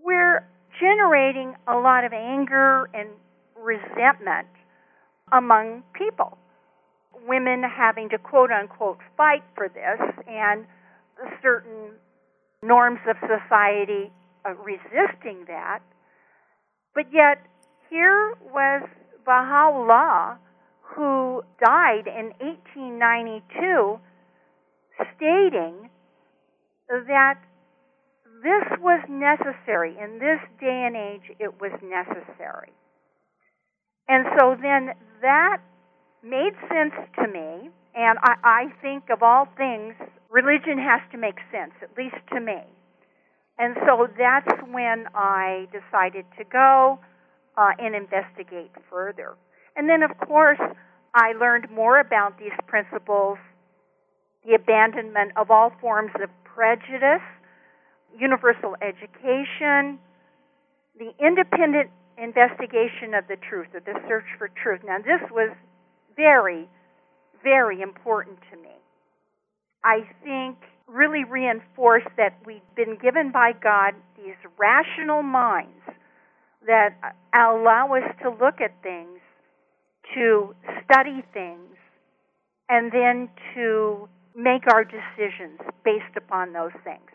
were 0.04 0.44
generating 0.80 1.54
a 1.66 1.76
lot 1.76 2.04
of 2.04 2.12
anger 2.12 2.88
and 2.94 3.08
resentment 3.68 4.48
among 5.30 5.82
people. 5.92 6.38
Women 7.26 7.62
having 7.62 8.08
to 8.08 8.18
quote 8.18 8.50
unquote 8.50 8.98
fight 9.16 9.44
for 9.54 9.68
this 9.68 10.00
and 10.26 10.64
certain 11.42 11.92
norms 12.62 13.00
of 13.08 13.16
society 13.20 14.10
uh, 14.46 14.54
resisting 14.54 15.44
that. 15.46 15.80
But 16.94 17.12
yet, 17.12 17.44
here 17.90 18.34
was 18.52 18.88
Baha'u'llah, 19.26 20.38
who 20.80 21.42
died 21.62 22.06
in 22.06 22.32
1892, 22.40 24.00
stating 25.16 25.90
that 26.88 27.38
this 28.42 28.78
was 28.80 29.02
necessary. 29.08 29.96
In 30.00 30.18
this 30.18 30.40
day 30.60 30.84
and 30.86 30.96
age, 30.96 31.36
it 31.38 31.60
was 31.60 31.72
necessary. 31.82 32.72
And 34.08 34.26
so 34.38 34.56
then 34.60 34.94
that 35.20 35.58
made 36.22 36.52
sense 36.68 36.94
to 37.16 37.28
me, 37.28 37.70
and 37.94 38.18
I, 38.22 38.34
I 38.44 38.64
think 38.80 39.10
of 39.10 39.22
all 39.22 39.46
things, 39.56 39.94
religion 40.30 40.78
has 40.78 41.00
to 41.12 41.18
make 41.18 41.36
sense, 41.52 41.72
at 41.82 41.96
least 41.96 42.16
to 42.32 42.40
me. 42.40 42.62
And 43.58 43.76
so 43.86 44.06
that's 44.16 44.62
when 44.70 45.06
I 45.14 45.66
decided 45.72 46.24
to 46.38 46.44
go 46.44 46.98
uh, 47.56 47.70
and 47.78 47.94
investigate 47.94 48.70
further. 48.88 49.36
And 49.76 49.88
then, 49.88 50.02
of 50.02 50.16
course, 50.26 50.60
I 51.14 51.32
learned 51.32 51.70
more 51.70 51.98
about 51.98 52.38
these 52.38 52.52
principles 52.66 53.38
the 54.46 54.54
abandonment 54.54 55.32
of 55.36 55.50
all 55.50 55.72
forms 55.80 56.12
of 56.22 56.30
prejudice, 56.44 57.26
universal 58.18 58.76
education, 58.80 59.98
the 60.98 61.12
independent 61.20 61.90
investigation 62.20 63.14
of 63.14 63.28
the 63.28 63.36
truth, 63.36 63.68
or 63.74 63.80
the 63.80 63.98
search 64.08 64.26
for 64.38 64.48
truth. 64.48 64.80
Now, 64.84 64.98
this 64.98 65.22
was 65.30 65.50
very, 66.16 66.68
very 67.42 67.80
important 67.80 68.38
to 68.50 68.56
me. 68.56 68.74
I 69.84 70.08
think 70.22 70.56
really 70.86 71.24
reinforced 71.24 72.08
that 72.16 72.34
we've 72.44 72.60
been 72.74 72.96
given 73.00 73.30
by 73.30 73.52
God 73.52 73.94
these 74.16 74.34
rational 74.58 75.22
minds 75.22 75.84
that 76.66 76.96
allow 77.34 77.94
us 77.94 78.10
to 78.22 78.30
look 78.30 78.60
at 78.60 78.82
things, 78.82 79.20
to 80.14 80.54
study 80.84 81.22
things, 81.32 81.76
and 82.68 82.90
then 82.92 83.28
to 83.54 84.08
make 84.34 84.62
our 84.72 84.84
decisions 84.84 85.60
based 85.84 86.16
upon 86.16 86.52
those 86.52 86.72
things 86.84 87.10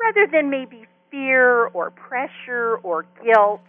rather 0.00 0.26
than 0.30 0.50
maybe 0.50 0.86
fear 1.10 1.66
or 1.68 1.90
pressure 1.90 2.76
or 2.82 3.06
guilt, 3.24 3.62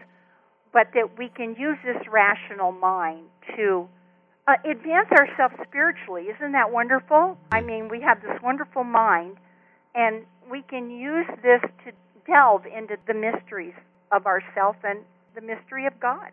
but 0.73 0.87
that 0.93 1.17
we 1.17 1.29
can 1.29 1.55
use 1.55 1.77
this 1.83 2.07
rational 2.11 2.71
mind 2.71 3.25
to 3.55 3.87
uh, 4.47 4.53
advance 4.69 5.09
ourselves 5.11 5.55
spiritually. 5.67 6.23
Isn't 6.23 6.53
that 6.53 6.71
wonderful? 6.71 7.37
I 7.51 7.61
mean, 7.61 7.89
we 7.89 8.01
have 8.01 8.21
this 8.21 8.41
wonderful 8.41 8.83
mind, 8.83 9.37
and 9.95 10.25
we 10.49 10.61
can 10.63 10.89
use 10.89 11.27
this 11.43 11.61
to 11.85 11.91
delve 12.25 12.65
into 12.65 12.97
the 13.07 13.13
mysteries 13.13 13.73
of 14.11 14.25
ourself 14.25 14.75
and 14.83 14.99
the 15.35 15.41
mystery 15.41 15.85
of 15.85 15.99
God. 15.99 16.31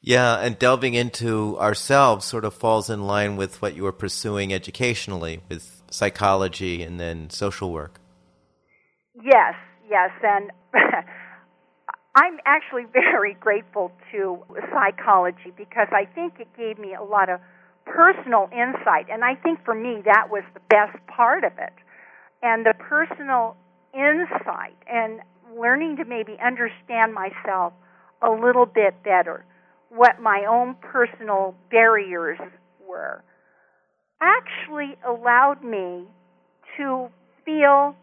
Yeah, 0.00 0.38
and 0.38 0.58
delving 0.58 0.94
into 0.94 1.58
ourselves 1.58 2.24
sort 2.24 2.44
of 2.44 2.54
falls 2.54 2.88
in 2.88 3.06
line 3.06 3.36
with 3.36 3.60
what 3.60 3.74
you 3.74 3.82
were 3.82 3.92
pursuing 3.92 4.54
educationally 4.54 5.40
with 5.48 5.82
psychology 5.90 6.82
and 6.82 7.00
then 7.00 7.30
social 7.30 7.72
work. 7.72 8.00
Yes, 9.22 9.54
yes, 9.90 10.10
and 10.22 10.50
I'm 12.18 12.40
actually 12.44 12.84
very 12.92 13.34
grateful 13.34 13.92
to 14.12 14.38
psychology 14.72 15.52
because 15.56 15.88
I 15.92 16.04
think 16.04 16.34
it 16.40 16.48
gave 16.56 16.78
me 16.78 16.94
a 16.94 17.02
lot 17.02 17.28
of 17.28 17.40
personal 17.84 18.50
insight, 18.52 19.06
and 19.10 19.24
I 19.24 19.34
think 19.36 19.64
for 19.64 19.74
me 19.74 20.02
that 20.04 20.28
was 20.30 20.42
the 20.52 20.60
best 20.68 20.98
part 21.06 21.44
of 21.44 21.52
it. 21.58 21.72
And 22.42 22.66
the 22.66 22.74
personal 22.74 23.56
insight 23.94 24.76
and 24.90 25.20
learning 25.58 25.96
to 25.96 26.04
maybe 26.04 26.36
understand 26.44 27.14
myself 27.14 27.72
a 28.20 28.30
little 28.30 28.66
bit 28.66 29.02
better, 29.02 29.44
what 29.88 30.20
my 30.20 30.44
own 30.48 30.74
personal 30.82 31.54
barriers 31.70 32.38
were, 32.86 33.22
actually 34.20 34.96
allowed 35.06 35.62
me 35.64 36.04
to 36.76 37.08
feel 37.44 37.96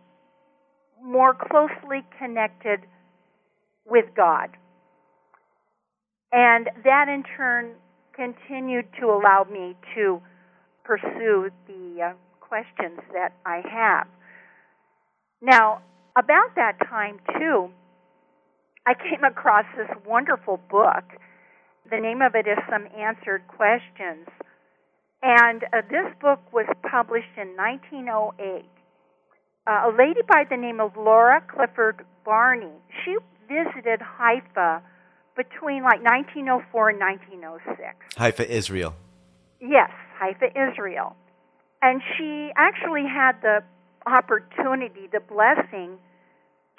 more 1.03 1.35
closely 1.35 2.03
connected 2.17 2.79
with 3.85 4.05
God. 4.15 4.49
And 6.31 6.69
that 6.83 7.07
in 7.07 7.23
turn 7.37 7.73
continued 8.13 8.85
to 8.99 9.07
allow 9.07 9.45
me 9.49 9.75
to 9.95 10.21
pursue 10.83 11.49
the 11.67 12.01
uh, 12.01 12.13
questions 12.39 12.99
that 13.13 13.33
I 13.45 13.61
have. 13.69 14.07
Now, 15.41 15.81
about 16.17 16.55
that 16.55 16.77
time, 16.89 17.19
too, 17.37 17.69
I 18.85 18.93
came 18.93 19.23
across 19.23 19.65
this 19.77 19.89
wonderful 20.05 20.59
book. 20.69 21.03
The 21.89 21.99
name 21.99 22.21
of 22.21 22.35
it 22.35 22.47
is 22.47 22.57
Some 22.69 22.87
Answered 22.97 23.43
Questions. 23.47 24.27
And 25.21 25.63
uh, 25.73 25.81
this 25.89 26.13
book 26.21 26.39
was 26.53 26.67
published 26.89 27.35
in 27.37 27.55
1908 27.57 28.65
uh, 29.67 29.89
a 29.89 29.91
lady 29.97 30.21
by 30.27 30.43
the 30.49 30.57
name 30.57 30.79
of 30.79 30.91
Laura 30.95 31.41
Clifford 31.41 32.05
Barney. 32.23 32.71
She 33.03 33.17
visited 33.47 34.01
Haifa 34.01 34.81
between 35.35 35.83
like 35.83 36.01
1904 36.03 36.89
and 36.89 36.99
1906. 36.99 38.17
Haifa, 38.17 38.49
Israel. 38.49 38.95
Yes, 39.59 39.91
Haifa, 40.19 40.47
Israel. 40.55 41.15
And 41.81 42.01
she 42.17 42.51
actually 42.55 43.05
had 43.05 43.41
the 43.41 43.63
opportunity, 44.07 45.07
the 45.11 45.19
blessing, 45.19 45.97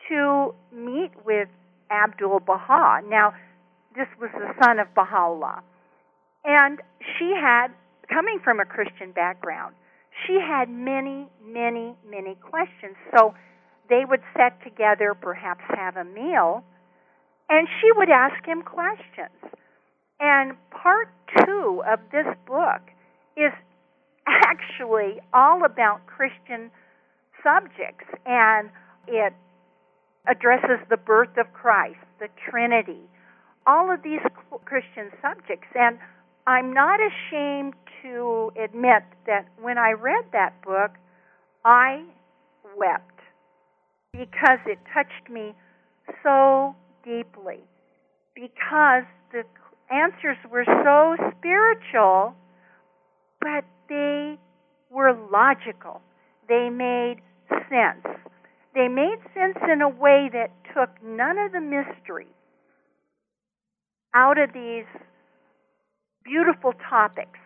to 0.09 0.55
meet 0.73 1.11
with 1.25 1.49
Abdul 1.91 2.41
Baha. 2.41 3.03
Now, 3.09 3.35
this 3.95 4.09
was 4.21 4.31
the 4.33 4.53
son 4.63 4.79
of 4.79 4.89
Baha'u'llah. 4.95 5.63
And 6.45 6.81
she 7.19 7.35
had, 7.35 7.69
coming 8.09 8.41
from 8.43 8.61
a 8.61 8.65
Christian 8.65 9.13
background, 9.13 9.75
she 10.27 10.39
had 10.41 10.69
many, 10.71 11.29
many, 11.45 11.95
many 12.09 12.37
questions. 12.37 12.97
So 13.17 13.35
they 13.89 14.05
would 14.09 14.23
set 14.37 14.63
together, 14.63 15.15
perhaps 15.15 15.63
have 15.69 15.97
a 15.97 16.05
meal, 16.05 16.65
and 17.49 17.69
she 17.81 17.91
would 17.93 18.11
ask 18.11 18.45
him 18.45 18.63
questions. 18.63 19.55
And 20.19 20.57
part 20.71 21.09
two 21.45 21.83
of 21.87 22.01
this 22.11 22.27
book 22.47 22.83
is 23.37 23.53
actually 24.27 25.21
all 25.33 25.65
about 25.65 26.07
Christian 26.07 26.71
subjects, 27.43 28.07
and 28.25 28.71
it 29.07 29.33
addresses 30.27 30.81
the 30.91 30.97
birth 30.97 31.37
of 31.39 31.53
Christ, 31.53 32.01
the 32.19 32.29
Trinity, 32.51 33.03
all 33.67 33.93
of 33.93 34.03
these 34.03 34.21
Christian 34.65 35.11
subjects. 35.23 35.69
And 35.75 35.99
I'm 36.47 36.73
not 36.73 36.99
ashamed 37.01 37.75
to 38.03 38.53
admit 38.57 39.03
that 39.27 39.47
when 39.61 39.79
I 39.79 39.93
read 39.93 40.25
that 40.33 40.61
book, 40.63 40.93
I 41.65 42.05
wept 42.77 43.16
because 44.19 44.59
it 44.67 44.79
touched 44.93 45.31
me 45.31 45.55
so 46.23 46.75
deeply. 47.05 47.61
Because 48.35 49.05
the 49.33 49.45
answers 49.91 50.37
were 50.51 50.65
so 50.65 51.17
spiritual, 51.37 52.35
but 53.41 53.65
they 53.89 54.37
were 54.91 55.13
logical. 55.31 56.01
They 56.49 56.69
made 56.71 57.17
sense. 57.69 58.07
They 58.75 58.89
made 58.89 59.19
sense 59.35 59.59
in 59.73 59.81
a 59.81 59.89
way 59.89 60.31
that 60.33 60.51
took 60.75 60.91
none 61.03 61.39
of 61.39 61.53
the 61.53 61.61
mystery 61.61 62.29
out 64.15 64.39
of 64.39 64.53
these 64.53 64.85
beautiful 66.25 66.73
topics. 66.89 67.39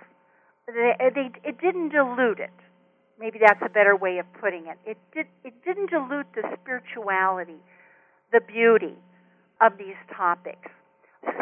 They, 0.67 0.93
they, 1.15 1.31
it 1.45 1.61
didn't 1.61 1.91
dilute 1.91 2.41
it. 2.41 2.51
Maybe 3.21 3.39
that's 3.39 3.61
a 3.63 3.69
better 3.69 3.95
way 3.95 4.19
of 4.19 4.27
putting 4.41 4.67
it. 4.67 4.79
It, 4.87 4.97
did, 5.15 5.27
it 5.45 5.53
didn't 5.63 5.91
dilute 5.91 6.27
the 6.35 6.43
spirituality, 6.61 7.61
the 8.33 8.41
beauty 8.41 8.95
of 9.61 9.77
these 9.77 10.01
topics. 10.17 10.71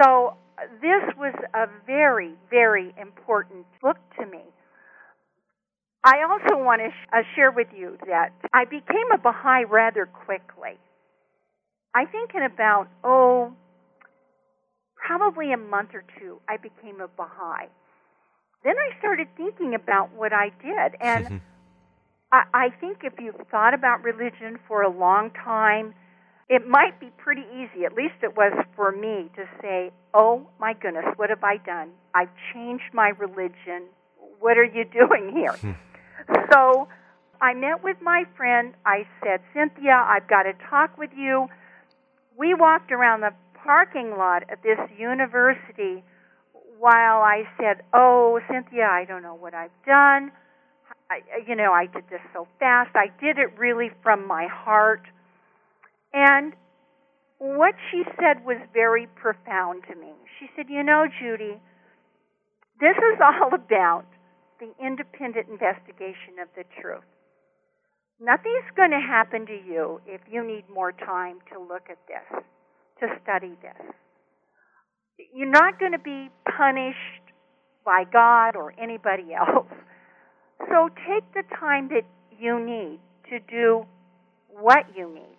So, 0.03 0.35
this 0.83 1.05
was 1.17 1.35
a 1.55 1.67
very, 1.87 2.35
very 2.51 2.93
important 3.01 3.65
book 3.81 3.97
to 4.19 4.27
me. 4.27 4.43
I 6.05 6.23
also 6.29 6.61
want 6.63 6.83
to 6.83 6.89
sh- 6.91 7.09
uh, 7.13 7.23
share 7.37 7.53
with 7.53 7.69
you 7.77 7.97
that 8.09 8.33
I 8.53 8.65
became 8.65 9.13
a 9.15 9.19
Baha'i 9.19 9.65
rather 9.65 10.07
quickly. 10.07 10.79
I 11.95 12.07
think 12.07 12.35
in 12.35 12.43
about, 12.43 12.89
oh, 13.05 13.53
probably 14.97 15.53
a 15.53 15.57
month 15.57 15.91
or 15.95 16.05
two, 16.19 16.41
I 16.49 16.57
became 16.57 17.01
a 17.01 17.09
Baha'i. 17.09 17.67
Then 18.65 18.75
I 18.77 18.99
started 18.99 19.29
thinking 19.37 19.75
about 19.75 20.13
what 20.13 20.33
I 20.33 20.51
did. 20.63 21.01
And 21.01 21.41
I, 22.33 22.45
I 22.53 22.69
think 22.81 22.99
if 23.05 23.15
you've 23.19 23.41
thought 23.51 23.75
about 23.75 24.03
religion 24.03 24.59
for 24.67 24.83
a 24.83 24.91
long 24.91 25.31
time, 25.31 25.95
it 26.49 26.67
might 26.67 26.99
be 26.99 27.11
pretty 27.19 27.45
easy, 27.53 27.85
at 27.85 27.93
least 27.93 28.15
it 28.23 28.37
was 28.37 28.53
for 28.75 28.91
me, 28.91 29.31
to 29.37 29.45
say, 29.61 29.91
oh 30.15 30.47
my 30.59 30.73
goodness, 30.73 31.05
what 31.17 31.29
have 31.31 31.45
I 31.45 31.59
done? 31.59 31.91
I've 32.15 32.31
changed 32.53 32.95
my 32.95 33.09
religion. 33.19 33.89
What 34.41 34.57
are 34.57 34.65
you 34.65 34.85
doing 34.93 35.33
here? 35.35 35.53
Hmm. 35.53 35.73
So 36.53 36.89
I 37.41 37.55
met 37.55 37.85
with 37.85 37.99
my 38.03 38.25
friend. 38.37 38.75
I 38.87 39.07
said, 39.23 39.41
Cynthia, 39.55 40.05
I've 40.07 40.27
got 40.27 40.45
to 40.45 40.53
talk 40.71 40.97
with 40.97 41.11
you. 41.17 41.49
We 42.39 42.55
walked 42.55 42.93
around 42.93 43.21
the 43.21 43.33
parking 43.55 44.17
lot 44.17 44.45
at 44.51 44.63
this 44.63 44.79
university 44.99 46.03
while 46.79 47.21
I 47.21 47.45
said, 47.61 47.83
Oh, 47.93 48.41
Cynthia, 48.51 48.89
I 48.91 49.05
don't 49.05 49.23
know 49.23 49.35
what 49.35 49.55
I've 49.55 49.71
done. 49.85 50.33
I, 51.11 51.21
you 51.47 51.55
know, 51.57 51.73
I 51.73 51.87
did 51.87 52.05
this 52.11 52.21
so 52.33 52.47
fast. 52.59 52.91
I 52.95 53.07
did 53.21 53.39
it 53.39 53.59
really 53.59 53.91
from 54.03 54.27
my 54.27 54.47
heart. 54.51 55.03
And 56.13 56.53
what 57.39 57.75
she 57.91 58.03
said 58.17 58.45
was 58.45 58.59
very 58.75 59.07
profound 59.15 59.85
to 59.89 59.95
me. 59.95 60.13
She 60.39 60.47
said, 60.55 60.67
You 60.69 60.83
know, 60.83 61.07
Judy, 61.21 61.61
this 62.81 62.97
is 62.97 63.21
all 63.25 63.55
about 63.55 64.05
the 64.61 64.73
independent 64.85 65.49
investigation 65.49 66.43
of 66.43 66.49
the 66.57 66.65
truth. 66.81 67.07
Nothing's 68.21 68.67
going 68.77 68.91
to 68.91 69.01
happen 69.01 69.47
to 69.47 69.53
you 69.53 70.01
if 70.07 70.21
you 70.29 70.45
need 70.45 70.65
more 70.69 70.91
time 70.91 71.39
to 71.53 71.61
look 71.61 71.87
at 71.89 71.99
this, 72.09 72.43
to 73.01 73.07
study 73.23 73.55
this. 73.63 73.95
You're 75.33 75.51
not 75.51 75.79
going 75.79 75.93
to 75.93 76.01
be 76.01 76.29
punished 76.45 77.23
by 77.85 78.05
God 78.13 78.57
or 78.57 78.75
anybody 78.77 79.33
else. 79.39 79.71
So 80.67 80.89
take 81.07 81.25
the 81.35 81.45
time 81.59 81.89
that 81.89 82.05
you 82.39 82.59
need 82.59 82.99
to 83.31 83.39
do 83.41 83.87
what 84.49 84.85
you 84.97 85.13
need. 85.13 85.37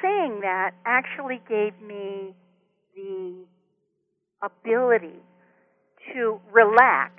Saying 0.00 0.40
that 0.42 0.72
actually 0.86 1.40
gave 1.48 1.80
me 1.80 2.34
the 2.94 3.44
ability 4.42 5.20
to 6.12 6.40
relax, 6.52 7.12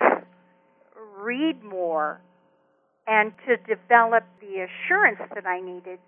read 1.18 1.64
more, 1.64 2.22
and 3.08 3.34
to 3.48 3.58
develop 3.58 4.24
the 4.40 4.66
assurance 4.68 5.20
that 5.34 5.46
I 5.46 5.60
needed 5.60 6.00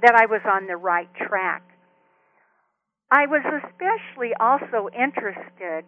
that 0.00 0.14
I 0.14 0.26
was 0.26 0.40
on 0.44 0.66
the 0.66 0.76
right 0.76 1.08
track. 1.14 1.62
I 3.10 3.26
was 3.26 3.42
especially 3.44 4.32
also 4.40 4.88
interested 4.88 5.84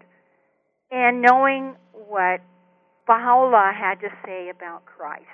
in 0.90 1.22
knowing 1.22 1.74
what 1.92 2.40
Baha'u'llah 3.06 3.72
had 3.78 4.00
to 4.00 4.08
say 4.24 4.48
about 4.48 4.84
Christ. 4.86 5.26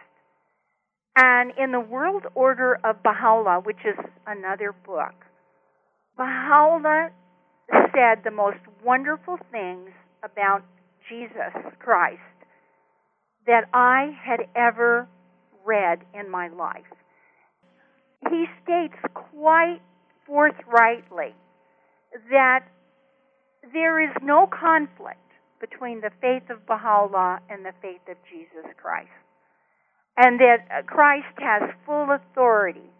And 1.16 1.52
in 1.58 1.72
the 1.72 1.80
World 1.80 2.26
Order 2.34 2.78
of 2.82 3.02
Baha'u'llah, 3.02 3.60
which 3.64 3.84
is 3.84 3.96
another 4.26 4.72
book, 4.72 5.14
Baha'u'llah 6.16 7.10
said 7.94 8.24
the 8.24 8.30
most 8.30 8.58
wonderful 8.84 9.38
things 9.52 9.90
about 10.24 10.62
Jesus 11.08 11.54
Christ 11.78 12.20
that 13.46 13.64
I 13.72 14.16
had 14.22 14.40
ever 14.54 15.08
read 15.64 16.00
in 16.14 16.30
my 16.30 16.48
life. 16.48 16.84
He 18.28 18.46
states 18.62 18.94
quite 19.14 19.80
forthrightly 20.26 21.34
that 22.30 22.60
there 23.72 24.02
is 24.02 24.14
no 24.22 24.46
conflict 24.46 25.18
between 25.60 26.00
the 26.00 26.10
faith 26.20 26.48
of 26.50 26.66
Baha'u'llah 26.66 27.40
and 27.48 27.64
the 27.64 27.72
faith 27.82 28.00
of 28.08 28.16
Jesus 28.30 28.70
Christ. 28.80 29.10
And 30.16 30.40
that 30.40 30.66
uh, 30.70 30.82
Christ 30.82 31.36
has 31.38 31.70
full 31.86 32.08
authority 32.10 32.90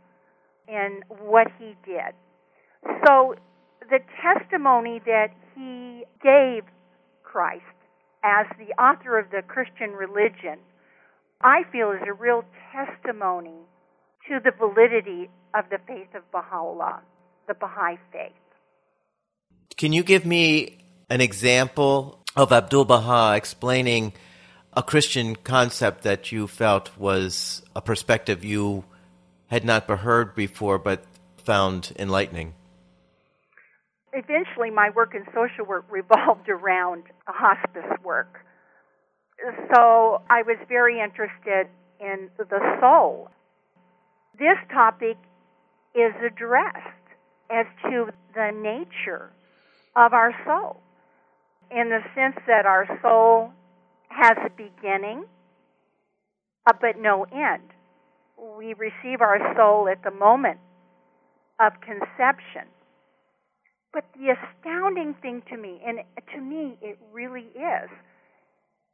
in 0.69 1.01
what 1.09 1.49
he 1.59 1.75
did. 1.85 2.15
So 3.07 3.35
the 3.89 3.99
testimony 4.23 5.01
that 5.07 5.29
he 5.55 6.05
gave 6.23 6.63
Christ 7.25 7.65
as 8.23 8.47
the 8.59 8.73
author 8.81 9.19
of 9.19 9.31
the 9.31 9.43
Christian 9.47 9.93
religion, 9.93 10.59
I 11.41 11.63
feel 11.73 11.91
is 11.91 12.03
a 12.07 12.13
real 12.13 12.45
testimony 12.73 13.67
to 14.29 14.39
the 14.43 14.53
validity 14.57 15.31
of 15.55 15.65
the 15.71 15.79
faith 15.87 16.15
of 16.15 16.31
Baha'u'llah, 16.31 17.01
the 17.49 17.55
Baha'i 17.55 17.97
faith. 18.13 18.33
Can 19.77 19.93
you 19.93 20.03
give 20.03 20.27
me 20.27 20.85
an 21.09 21.21
example 21.21 22.20
of 22.41 22.53
Abdul 22.53 22.87
Baha 22.87 23.37
explaining 23.37 24.15
a 24.73 24.83
Christian 24.83 25.37
concept 25.37 26.05
that 26.05 26.33
you 26.33 26.47
felt 26.47 26.97
was 26.97 27.63
a 27.77 27.83
perspective 27.83 28.43
you 28.43 28.85
had 29.49 29.63
not 29.63 29.85
heard 29.91 30.35
before 30.35 30.79
but 30.79 31.05
found 31.37 31.93
enlightening? 31.99 32.55
eventually 34.13 34.71
my 34.71 34.91
work 34.91 35.15
in 35.15 35.25
social 35.27 35.65
work 35.65 35.85
revolved 35.89 36.49
around 36.49 37.05
hospice 37.27 37.89
work. 38.03 38.45
So 39.73 40.21
I 40.29 40.43
was 40.43 40.57
very 40.69 40.99
interested 40.99 41.69
in 42.01 42.29
the 42.37 42.79
soul. 42.81 43.29
This 44.37 44.59
topic 44.73 45.17
is 45.95 46.13
addressed 46.27 47.07
as 47.51 47.67
to 47.85 48.11
the 48.35 48.51
nature 48.51 49.31
of 49.95 50.13
our 50.13 50.33
soul 50.45 50.83
in 51.71 51.89
the 51.89 52.01
sense 52.15 52.37
that 52.47 52.67
our 52.67 52.87
soul 53.03 53.53
has 54.09 54.37
a 54.45 54.51
beginning 54.51 55.25
uh, 56.67 56.73
but 56.81 56.99
no 56.99 57.25
end. 57.25 57.63
We 58.59 58.75
receive 58.75 59.21
our 59.21 59.39
soul 59.57 59.89
at 59.89 60.03
the 60.03 60.11
moment 60.11 60.59
of 61.61 61.73
conception 61.81 62.69
but 63.93 64.05
the 64.15 64.35
astounding 64.35 65.15
thing 65.21 65.43
to 65.51 65.57
me, 65.57 65.81
and 65.85 65.99
to 66.35 66.41
me 66.41 66.79
it 66.81 66.99
really 67.13 67.49
is, 67.55 67.91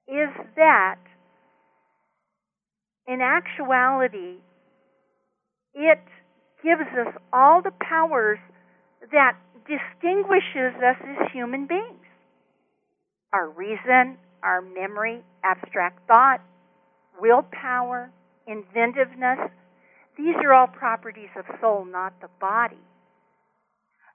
is 0.08 0.30
that 0.56 0.98
in 3.06 3.20
actuality, 3.20 4.36
it 5.74 6.00
gives 6.64 6.88
us 6.98 7.14
all 7.32 7.60
the 7.62 7.72
powers 7.80 8.38
that 9.12 9.36
distinguishes 9.68 10.74
us 10.82 10.96
as 11.02 11.30
human 11.32 11.66
beings. 11.66 12.05
Our 13.36 13.50
reason, 13.50 14.16
our 14.42 14.62
memory, 14.62 15.20
abstract 15.44 16.06
thought, 16.08 16.40
willpower, 17.20 18.10
inventiveness, 18.46 19.50
these 20.16 20.36
are 20.42 20.54
all 20.54 20.68
properties 20.68 21.28
of 21.36 21.44
soul, 21.60 21.84
not 21.84 22.18
the 22.22 22.28
body. 22.40 22.80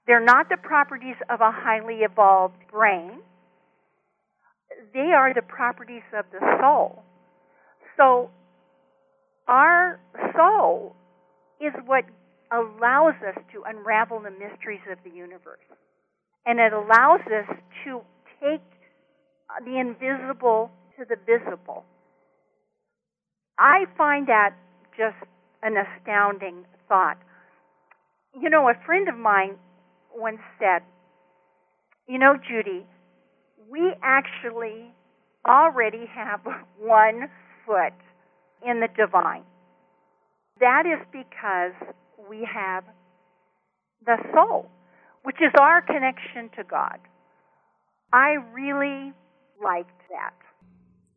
They're 0.08 0.24
not 0.24 0.48
the 0.48 0.56
properties 0.56 1.14
of 1.30 1.40
a 1.40 1.52
highly 1.52 1.98
evolved 1.98 2.56
brain. 2.68 3.20
They 4.92 5.12
are 5.16 5.32
the 5.32 5.42
properties 5.42 6.02
of 6.12 6.24
the 6.32 6.40
soul. 6.60 7.04
So, 7.96 8.28
our 9.46 10.00
soul 10.36 10.96
is 11.60 11.72
what 11.86 12.06
allows 12.50 13.14
us 13.24 13.40
to 13.52 13.62
unravel 13.68 14.18
the 14.18 14.32
mysteries 14.32 14.82
of 14.90 14.98
the 15.04 15.16
universe. 15.16 15.62
And 16.44 16.58
it 16.58 16.72
allows 16.72 17.20
us 17.26 17.56
to 17.84 18.00
take 18.40 18.62
the 19.64 19.78
invisible 19.78 20.70
to 20.98 21.04
the 21.04 21.16
visible. 21.26 21.84
I 23.58 23.84
find 23.96 24.26
that 24.28 24.54
just 24.96 25.16
an 25.62 25.74
astounding 25.76 26.64
thought. 26.88 27.18
You 28.40 28.50
know, 28.50 28.68
a 28.68 28.74
friend 28.86 29.08
of 29.08 29.16
mine 29.16 29.56
once 30.14 30.40
said, 30.58 30.82
You 32.08 32.18
know, 32.18 32.36
Judy, 32.36 32.86
we 33.70 33.94
actually 34.02 34.92
already 35.46 36.06
have 36.14 36.40
one 36.78 37.28
foot 37.66 37.94
in 38.66 38.80
the 38.80 38.88
divine. 38.96 39.44
That 40.60 40.84
is 40.86 41.04
because 41.12 41.72
we 42.28 42.46
have 42.52 42.84
the 44.04 44.16
soul, 44.34 44.66
which 45.22 45.36
is 45.40 45.52
our 45.60 45.82
connection 45.82 46.50
to 46.56 46.64
God. 46.64 46.98
I 48.12 48.36
really 48.52 49.12
liked 49.62 50.00
that. 50.10 50.34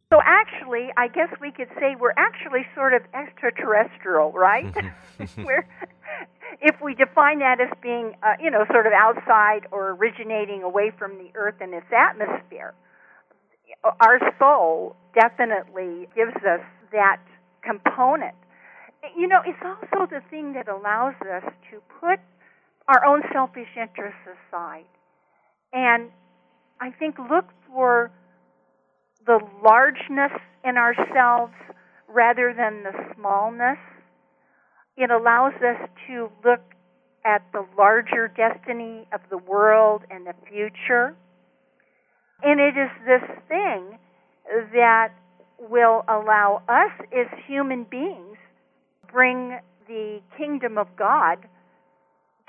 So 0.10 0.20
actually, 0.24 0.90
I 0.98 1.08
guess 1.08 1.30
we 1.42 1.52
could 1.52 1.70
say 1.80 1.96
we're 2.00 2.14
actually 2.16 2.66
sort 2.76 2.94
of 2.94 3.02
extraterrestrial, 3.14 4.32
right? 4.32 4.74
we're, 5.38 5.68
if 6.62 6.76
we 6.82 6.94
define 6.94 7.40
that 7.40 7.60
as 7.60 7.70
being, 7.82 8.16
uh, 8.22 8.34
you 8.40 8.52
know, 8.52 8.66
sort 8.72 8.86
of 8.88 8.94
outside 8.94 9.68
or 9.72 9.92
originating 9.92 10.64
away 10.64 10.92
from 10.98 11.18
the 11.18 11.30
Earth 11.36 11.56
and 11.60 11.74
its 11.74 11.88
atmosphere, 11.92 12.74
our 14.00 14.20
soul 14.38 14.96
definitely 15.20 16.08
gives 16.16 16.36
us 16.38 16.62
that 16.92 17.22
component. 17.64 18.36
You 19.18 19.28
know, 19.28 19.42
it's 19.46 19.60
also 19.64 20.06
the 20.10 20.22
thing 20.30 20.54
that 20.54 20.68
allows 20.68 21.16
us 21.22 21.44
to 21.72 21.82
put 22.00 22.20
our 22.88 23.06
own 23.06 23.22
selfish 23.34 23.70
interests 23.76 24.22
aside 24.26 24.86
and 25.76 26.10
I 26.80 26.92
think 26.92 27.18
look 27.30 27.46
for 27.68 28.10
the 29.26 29.40
largeness 29.64 30.32
in 30.64 30.78
ourselves 30.78 31.54
rather 32.08 32.54
than 32.56 32.84
the 32.84 32.92
smallness. 33.16 33.78
It 34.98 35.12
allows 35.12 35.54
us 35.56 35.90
to 36.08 36.30
look 36.44 36.62
at 37.26 37.42
the 37.52 37.66
larger 37.78 38.28
destiny 38.28 39.08
of 39.12 39.22
the 39.30 39.38
world 39.38 40.04
and 40.10 40.26
the 40.26 40.36
future. 40.50 41.16
And 42.44 42.60
it 42.60 42.78
is 42.78 42.92
this 43.06 43.24
thing 43.48 43.98
that 44.74 45.10
will 45.60 46.04
allow 46.08 46.62
us 46.70 46.92
as 47.12 47.28
human 47.48 47.86
beings 47.90 48.38
bring 49.12 49.58
the 49.88 50.22
kingdom 50.38 50.78
of 50.78 50.88
God 50.98 51.38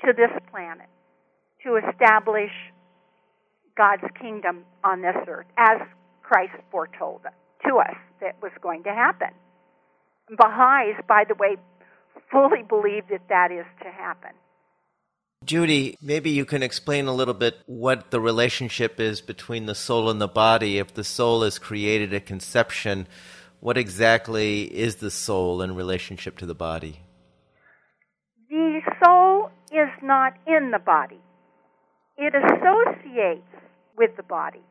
to 0.05 0.13
this 0.13 0.31
planet 0.51 0.87
to 1.63 1.77
establish 1.77 2.51
God's 3.75 4.03
kingdom 4.19 4.63
on 4.83 5.01
this 5.01 5.15
earth 5.27 5.45
as 5.57 5.79
Christ 6.27 6.53
foretold 6.71 7.21
to 7.65 7.75
us 7.77 7.95
that 8.19 8.35
was 8.41 8.51
going 8.61 8.83
to 8.83 8.89
happen. 8.89 9.29
Baha'is, 10.37 10.97
by 11.07 11.23
the 11.27 11.35
way, 11.35 11.55
fully 12.29 12.63
believe 12.67 13.03
that 13.09 13.29
that 13.29 13.51
is 13.51 13.65
to 13.81 13.89
happen. 13.89 14.31
Judy, 15.45 15.95
maybe 16.01 16.31
you 16.31 16.43
can 16.43 16.63
explain 16.63 17.07
a 17.07 17.13
little 17.13 17.33
bit 17.33 17.59
what 17.65 18.11
the 18.11 18.19
relationship 18.19 18.99
is 18.99 19.21
between 19.21 19.67
the 19.67 19.75
soul 19.75 20.09
and 20.09 20.19
the 20.19 20.27
body. 20.27 20.79
If 20.79 20.93
the 20.93 21.03
soul 21.05 21.43
is 21.43 21.59
created 21.59 22.13
at 22.13 22.25
conception, 22.25 23.07
what 23.61 23.77
exactly 23.77 24.63
is 24.63 24.97
the 24.97 25.11
soul 25.11 25.61
in 25.61 25.75
relationship 25.75 26.37
to 26.39 26.45
the 26.45 26.55
body? 26.55 26.99
The 28.49 28.81
soul 29.01 29.51
is 29.71 29.89
not 30.01 30.33
in 30.45 30.71
the 30.71 30.79
body, 30.79 31.21
it 32.17 32.33
associates 32.35 33.47
with 33.95 34.17
the 34.17 34.23
body. 34.23 34.63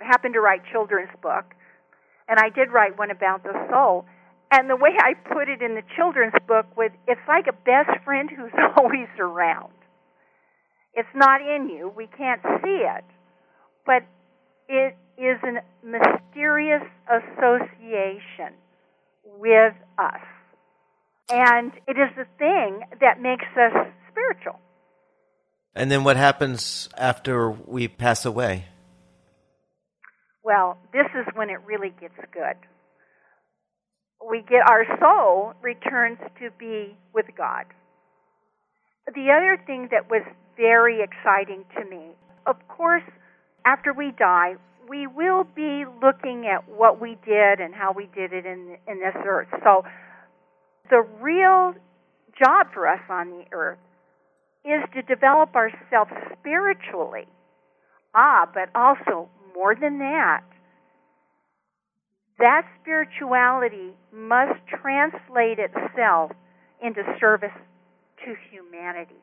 Happened 0.00 0.34
to 0.34 0.40
write 0.40 0.62
children's 0.70 1.10
book, 1.22 1.54
and 2.28 2.38
I 2.38 2.48
did 2.48 2.72
write 2.72 2.98
one 2.98 3.10
about 3.10 3.42
the 3.42 3.52
soul. 3.70 4.06
And 4.50 4.70
the 4.70 4.76
way 4.76 4.90
I 4.98 5.14
put 5.14 5.48
it 5.48 5.60
in 5.60 5.74
the 5.74 5.82
children's 5.96 6.34
book 6.46 6.66
was 6.76 6.90
it's 7.06 7.20
like 7.28 7.46
a 7.48 7.52
best 7.52 8.02
friend 8.04 8.30
who's 8.30 8.52
always 8.76 9.08
around. 9.18 9.72
It's 10.94 11.08
not 11.14 11.40
in 11.40 11.68
you, 11.68 11.92
we 11.94 12.06
can't 12.06 12.40
see 12.62 12.82
it, 12.82 13.04
but 13.84 14.02
it 14.68 14.96
is 15.18 15.38
a 15.42 15.86
mysterious 15.86 16.82
association 17.08 18.54
with 19.38 19.74
us. 19.98 20.20
And 21.30 21.72
it 21.86 21.98
is 21.98 22.08
the 22.16 22.26
thing 22.38 22.80
that 23.00 23.20
makes 23.20 23.44
us 23.56 23.86
spiritual. 24.10 24.58
And 25.74 25.90
then 25.90 26.04
what 26.04 26.16
happens 26.16 26.88
after 26.96 27.50
we 27.50 27.86
pass 27.86 28.24
away? 28.24 28.64
Well, 30.48 30.78
this 30.94 31.04
is 31.14 31.26
when 31.34 31.50
it 31.50 31.60
really 31.66 31.92
gets 32.00 32.14
good. 32.32 32.56
We 34.26 34.40
get 34.40 34.62
our 34.66 34.86
soul 34.98 35.52
returns 35.60 36.16
to 36.40 36.48
be 36.58 36.96
with 37.12 37.26
God. 37.36 37.66
The 39.14 39.28
other 39.30 39.62
thing 39.66 39.88
that 39.90 40.08
was 40.08 40.22
very 40.56 41.02
exciting 41.02 41.66
to 41.76 41.84
me, 41.84 42.12
of 42.46 42.56
course, 42.66 43.02
after 43.66 43.92
we 43.92 44.10
die, 44.18 44.54
we 44.88 45.06
will 45.06 45.44
be 45.44 45.84
looking 46.02 46.46
at 46.46 46.66
what 46.66 46.98
we 46.98 47.18
did 47.26 47.60
and 47.60 47.74
how 47.74 47.92
we 47.92 48.08
did 48.14 48.32
it 48.32 48.46
in 48.46 48.78
in 48.88 49.00
this 49.00 49.16
earth. 49.26 49.48
So 49.62 49.84
the 50.88 51.04
real 51.20 51.74
job 52.42 52.68
for 52.72 52.88
us 52.88 53.02
on 53.10 53.28
the 53.32 53.44
earth 53.52 53.78
is 54.64 54.80
to 54.94 55.02
develop 55.02 55.54
ourselves 55.54 56.12
spiritually. 56.40 57.26
Ah, 58.14 58.48
but 58.54 58.70
also 58.74 59.28
more 59.58 59.74
than 59.74 59.98
that, 59.98 60.42
that 62.38 62.62
spirituality 62.80 63.90
must 64.14 64.60
translate 64.80 65.58
itself 65.58 66.30
into 66.80 67.02
service 67.18 67.50
to 68.24 68.34
humanity. 68.52 69.18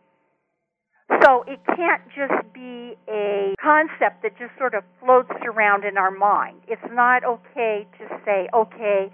So 1.23 1.45
it 1.47 1.59
can't 1.65 2.01
just 2.13 2.53
be 2.53 2.97
a 3.07 3.53
concept 3.63 4.23
that 4.23 4.37
just 4.37 4.51
sort 4.57 4.73
of 4.73 4.83
floats 4.99 5.31
around 5.45 5.85
in 5.85 5.97
our 5.97 6.11
mind. 6.11 6.59
It's 6.67 6.81
not 6.91 7.23
okay 7.23 7.87
to 7.97 8.19
say, 8.25 8.49
okay, 8.53 9.11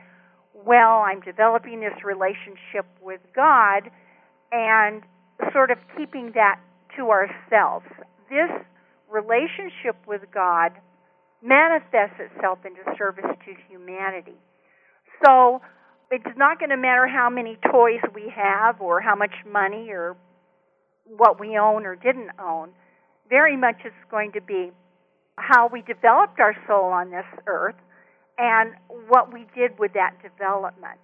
well, 0.65 1.03
I'm 1.05 1.19
developing 1.21 1.81
this 1.81 2.03
relationship 2.03 2.87
with 2.99 3.21
God, 3.35 3.91
and 4.51 5.03
sort 5.53 5.69
of 5.69 5.77
keeping 5.95 6.31
that 6.33 6.59
to 6.97 7.09
ourselves. 7.09 7.85
This 8.29 8.49
relationship 9.09 9.95
with 10.07 10.21
God 10.33 10.71
manifests 11.43 12.19
itself 12.19 12.59
into 12.65 12.81
service 12.97 13.25
to 13.25 13.53
humanity. 13.69 14.37
So 15.25 15.61
it's 16.11 16.37
not 16.37 16.59
going 16.59 16.69
to 16.69 16.77
matter 16.77 17.07
how 17.07 17.29
many 17.29 17.57
toys 17.71 18.01
we 18.13 18.31
have 18.35 18.81
or 18.81 19.01
how 19.01 19.15
much 19.15 19.33
money 19.49 19.89
or 19.89 20.15
what 21.05 21.39
we 21.39 21.57
own 21.57 21.85
or 21.85 21.95
didn't 21.95 22.31
own. 22.39 22.69
Very 23.29 23.57
much 23.57 23.77
it's 23.85 23.95
going 24.09 24.33
to 24.33 24.41
be 24.41 24.71
how 25.37 25.69
we 25.71 25.81
developed 25.81 26.39
our 26.39 26.55
soul 26.67 26.85
on 26.85 27.11
this 27.11 27.25
earth 27.47 27.75
and 28.37 28.73
what 29.07 29.33
we 29.33 29.45
did 29.55 29.79
with 29.79 29.93
that 29.93 30.15
development. 30.21 30.99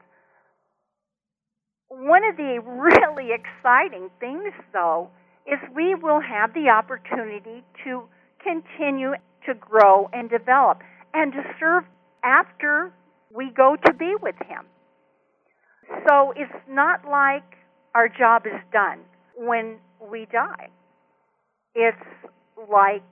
One 1.90 2.24
of 2.24 2.36
the 2.36 2.60
really 2.66 3.30
exciting 3.32 4.10
things, 4.20 4.54
though, 4.74 5.10
is 5.46 5.58
we 5.74 5.96
will 5.96 6.20
have 6.20 6.54
the 6.54 6.70
opportunity 6.70 7.64
to 7.86 8.04
continue 8.44 9.14
to 9.48 9.54
grow 9.56 10.10
and 10.14 10.30
develop 10.30 10.80
and 11.14 11.32
to 11.34 11.44
serve 11.60 11.84
after 12.24 12.94
we 13.34 13.50
go 13.56 13.76
to 13.86 13.94
be 13.94 14.14
with 14.22 14.36
Him. 14.46 14.66
So 16.08 16.34
it's 16.36 16.52
not 16.70 17.02
like 17.10 17.44
our 17.96 18.08
job 18.10 18.46
is 18.46 18.60
done 18.72 19.00
when 19.36 19.78
we 20.12 20.28
die. 20.32 20.70
It's 21.74 21.98
like 22.72 23.04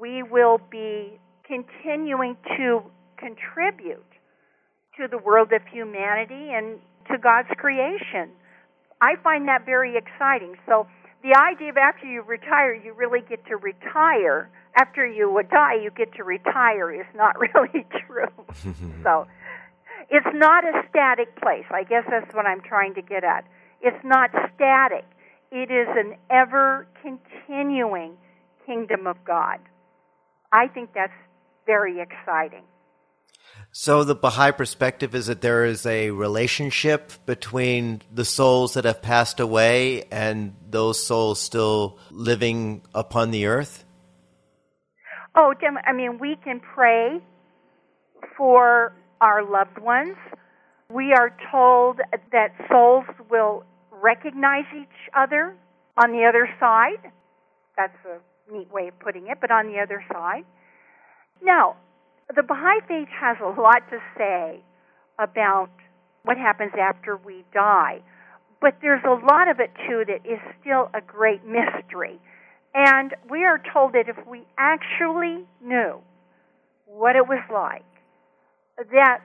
we 0.00 0.22
will 0.22 0.60
be 0.70 1.18
continuing 1.46 2.36
to 2.56 2.82
contribute 3.18 4.04
to 4.98 5.08
the 5.08 5.18
world 5.18 5.52
of 5.52 5.62
humanity 5.70 6.50
and 6.52 6.78
to 7.10 7.18
God's 7.18 7.48
creation. 7.56 8.30
I 9.00 9.14
find 9.22 9.48
that 9.48 9.64
very 9.64 9.96
exciting. 9.96 10.54
So 10.66 10.86
the 11.22 11.34
idea 11.38 11.70
of 11.70 11.76
after 11.76 12.06
you 12.06 12.22
retire, 12.22 12.74
you 12.74 12.92
really 12.92 13.20
get 13.20 13.44
to 13.46 13.56
retire. 13.56 14.50
After 14.76 15.06
you 15.06 15.32
would 15.32 15.48
die, 15.48 15.74
you 15.82 15.90
get 15.90 16.12
to 16.14 16.24
retire 16.24 16.92
is 16.92 17.06
not 17.14 17.38
really 17.54 17.86
true. 18.06 18.28
so 19.02 19.26
it's 20.10 20.26
not 20.34 20.64
a 20.64 20.82
static 20.90 21.34
place. 21.40 21.64
I 21.70 21.82
guess 21.82 22.04
that's 22.08 22.32
what 22.34 22.46
I'm 22.46 22.60
trying 22.60 22.94
to 22.94 23.02
get 23.02 23.24
at. 23.24 23.44
It's 23.80 24.04
not 24.04 24.30
static. 24.54 25.04
It 25.50 25.70
is 25.70 25.88
an 25.96 26.16
ever 26.30 26.86
continuing 27.02 28.16
kingdom 28.66 29.06
of 29.06 29.16
God. 29.24 29.58
I 30.52 30.68
think 30.68 30.90
that's 30.94 31.12
very 31.66 32.00
exciting. 32.00 32.64
So, 33.78 34.04
the 34.04 34.14
Baha'i 34.14 34.52
perspective 34.52 35.14
is 35.14 35.26
that 35.26 35.42
there 35.42 35.66
is 35.66 35.84
a 35.84 36.10
relationship 36.10 37.12
between 37.26 38.00
the 38.10 38.24
souls 38.24 38.72
that 38.72 38.86
have 38.86 39.02
passed 39.02 39.38
away 39.38 40.04
and 40.04 40.56
those 40.70 41.04
souls 41.04 41.38
still 41.42 41.98
living 42.10 42.80
upon 42.94 43.32
the 43.32 43.44
earth? 43.44 43.84
Oh, 45.34 45.52
I 45.86 45.92
mean, 45.92 46.18
we 46.18 46.36
can 46.42 46.58
pray 46.60 47.20
for 48.34 48.96
our 49.20 49.44
loved 49.44 49.78
ones. 49.78 50.16
We 50.90 51.12
are 51.12 51.36
told 51.52 52.00
that 52.32 52.54
souls 52.72 53.04
will 53.30 53.64
recognize 53.90 54.64
each 54.74 55.12
other 55.14 55.54
on 56.02 56.12
the 56.12 56.24
other 56.24 56.48
side. 56.58 57.12
That's 57.76 57.98
a 58.06 58.50
neat 58.50 58.72
way 58.72 58.88
of 58.88 58.98
putting 59.00 59.26
it, 59.26 59.36
but 59.38 59.50
on 59.50 59.66
the 59.66 59.80
other 59.80 60.02
side. 60.10 60.46
Now, 61.42 61.76
the 62.34 62.42
Baha'i 62.42 62.80
Faith 62.88 63.08
has 63.08 63.36
a 63.40 63.48
lot 63.60 63.88
to 63.90 63.98
say 64.16 64.60
about 65.18 65.70
what 66.24 66.36
happens 66.36 66.72
after 66.78 67.16
we 67.16 67.44
die, 67.54 68.00
but 68.60 68.74
there's 68.82 69.04
a 69.04 69.26
lot 69.26 69.48
of 69.48 69.60
it 69.60 69.70
too 69.86 70.04
that 70.06 70.26
is 70.28 70.40
still 70.60 70.90
a 70.92 71.00
great 71.00 71.44
mystery. 71.44 72.18
And 72.74 73.14
we 73.30 73.44
are 73.44 73.62
told 73.72 73.92
that 73.92 74.08
if 74.08 74.16
we 74.26 74.42
actually 74.58 75.46
knew 75.62 76.00
what 76.86 77.16
it 77.16 77.26
was 77.26 77.42
like, 77.52 77.84
that 78.90 79.20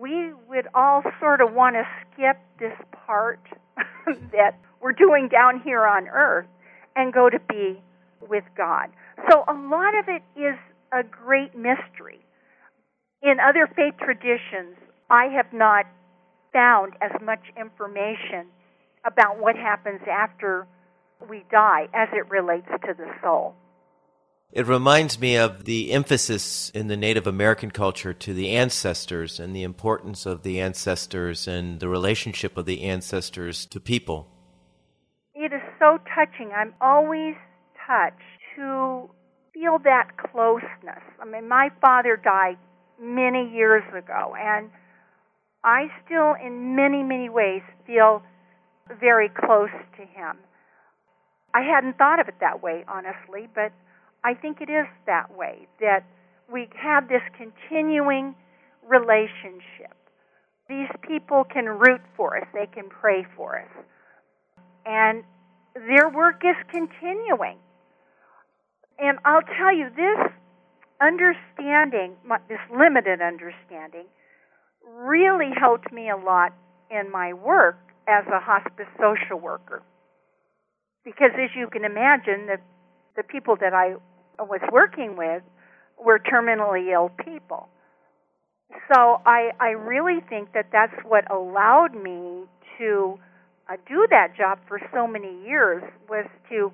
we 0.00 0.32
would 0.48 0.66
all 0.74 1.02
sort 1.20 1.40
of 1.40 1.52
want 1.52 1.76
to 1.76 1.84
skip 2.12 2.38
this 2.58 2.76
part 3.06 3.40
that 4.32 4.58
we're 4.80 4.92
doing 4.92 5.28
down 5.28 5.60
here 5.60 5.84
on 5.86 6.08
earth 6.08 6.46
and 6.96 7.12
go 7.12 7.30
to 7.30 7.38
be 7.48 7.80
with 8.28 8.44
God. 8.56 8.88
So 9.30 9.44
a 9.48 9.54
lot 9.54 9.96
of 9.98 10.08
it 10.08 10.22
is 10.38 10.56
a 10.94 11.02
great 11.02 11.56
mystery. 11.56 12.20
In 13.22 13.36
other 13.40 13.68
faith 13.74 13.94
traditions, 13.98 14.76
I 15.10 15.26
have 15.26 15.52
not 15.52 15.86
found 16.52 16.92
as 17.00 17.10
much 17.20 17.40
information 17.58 18.46
about 19.04 19.40
what 19.40 19.56
happens 19.56 20.00
after 20.10 20.66
we 21.28 21.44
die 21.50 21.88
as 21.92 22.08
it 22.12 22.30
relates 22.30 22.68
to 22.68 22.94
the 22.96 23.10
soul. 23.22 23.54
It 24.52 24.66
reminds 24.68 25.18
me 25.18 25.36
of 25.36 25.64
the 25.64 25.90
emphasis 25.90 26.70
in 26.70 26.86
the 26.86 26.96
Native 26.96 27.26
American 27.26 27.72
culture 27.72 28.14
to 28.14 28.32
the 28.32 28.50
ancestors 28.50 29.40
and 29.40 29.56
the 29.56 29.64
importance 29.64 30.26
of 30.26 30.44
the 30.44 30.60
ancestors 30.60 31.48
and 31.48 31.80
the 31.80 31.88
relationship 31.88 32.56
of 32.56 32.66
the 32.66 32.82
ancestors 32.82 33.66
to 33.66 33.80
people. 33.80 34.28
It 35.34 35.52
is 35.52 35.62
so 35.80 35.98
touching. 36.14 36.52
I'm 36.54 36.72
always 36.80 37.34
touched 37.84 38.20
to 38.54 39.10
feel 39.54 39.78
that 39.84 40.16
closeness. 40.18 41.02
I 41.20 41.24
mean, 41.24 41.48
my 41.48 41.70
father 41.80 42.16
died 42.16 42.58
many 43.00 43.48
years 43.48 43.84
ago, 43.96 44.34
and 44.38 44.68
I 45.62 45.86
still, 46.04 46.34
in 46.44 46.76
many, 46.76 47.02
many 47.02 47.28
ways, 47.28 47.62
feel 47.86 48.22
very 49.00 49.30
close 49.30 49.70
to 49.96 50.02
him. 50.02 50.36
I 51.54 51.62
hadn't 51.62 51.96
thought 51.96 52.20
of 52.20 52.28
it 52.28 52.34
that 52.40 52.62
way, 52.62 52.84
honestly, 52.88 53.48
but 53.54 53.72
I 54.24 54.34
think 54.34 54.60
it 54.60 54.68
is 54.68 54.86
that 55.06 55.34
way 55.36 55.68
that 55.80 56.04
we 56.52 56.68
have 56.76 57.08
this 57.08 57.22
continuing 57.36 58.34
relationship. 58.86 59.94
These 60.68 60.88
people 61.06 61.44
can 61.44 61.66
root 61.66 62.00
for 62.16 62.36
us, 62.36 62.46
they 62.52 62.66
can 62.66 62.88
pray 62.88 63.24
for 63.36 63.60
us. 63.60 63.84
And 64.84 65.22
their 65.74 66.08
work 66.08 66.42
is 66.44 66.56
continuing. 66.70 67.58
And 68.98 69.18
I'll 69.24 69.42
tell 69.42 69.74
you, 69.74 69.88
this 69.90 70.32
understanding, 71.00 72.14
this 72.48 72.60
limited 72.70 73.20
understanding, 73.20 74.06
really 74.86 75.50
helped 75.58 75.92
me 75.92 76.10
a 76.10 76.16
lot 76.16 76.52
in 76.90 77.10
my 77.10 77.32
work 77.32 77.78
as 78.06 78.24
a 78.32 78.38
hospice 78.38 78.86
social 78.98 79.38
worker. 79.38 79.82
Because 81.04 81.30
as 81.34 81.50
you 81.56 81.68
can 81.68 81.84
imagine, 81.84 82.46
the, 82.46 82.58
the 83.16 83.22
people 83.22 83.56
that 83.60 83.74
I 83.74 83.96
was 84.38 84.60
working 84.72 85.16
with 85.16 85.42
were 86.02 86.18
terminally 86.18 86.92
ill 86.92 87.10
people. 87.24 87.68
So 88.92 89.20
I, 89.24 89.50
I 89.60 89.70
really 89.70 90.20
think 90.28 90.52
that 90.54 90.66
that's 90.72 90.94
what 91.06 91.30
allowed 91.30 91.94
me 91.94 92.44
to 92.78 93.18
uh, 93.70 93.76
do 93.88 94.06
that 94.10 94.36
job 94.36 94.58
for 94.68 94.80
so 94.92 95.06
many 95.06 95.46
years 95.46 95.82
was 96.08 96.26
to 96.50 96.72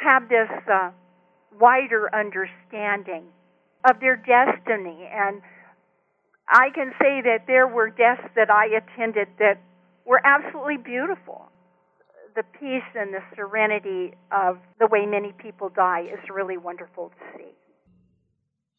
have 0.00 0.28
this 0.28 0.48
uh, 0.72 0.90
wider 1.60 2.08
understanding 2.14 3.24
of 3.88 4.00
their 4.00 4.16
destiny. 4.16 5.08
And 5.12 5.42
I 6.48 6.70
can 6.74 6.92
say 7.00 7.22
that 7.22 7.44
there 7.46 7.66
were 7.66 7.90
deaths 7.90 8.28
that 8.36 8.50
I 8.50 8.66
attended 8.66 9.28
that 9.38 9.60
were 10.04 10.20
absolutely 10.24 10.76
beautiful. 10.76 11.50
The 12.36 12.42
peace 12.58 12.82
and 12.94 13.14
the 13.14 13.22
serenity 13.36 14.14
of 14.32 14.58
the 14.80 14.86
way 14.86 15.06
many 15.06 15.32
people 15.32 15.68
die 15.68 16.02
is 16.02 16.18
really 16.28 16.56
wonderful 16.56 17.10
to 17.10 17.38
see. 17.38 17.52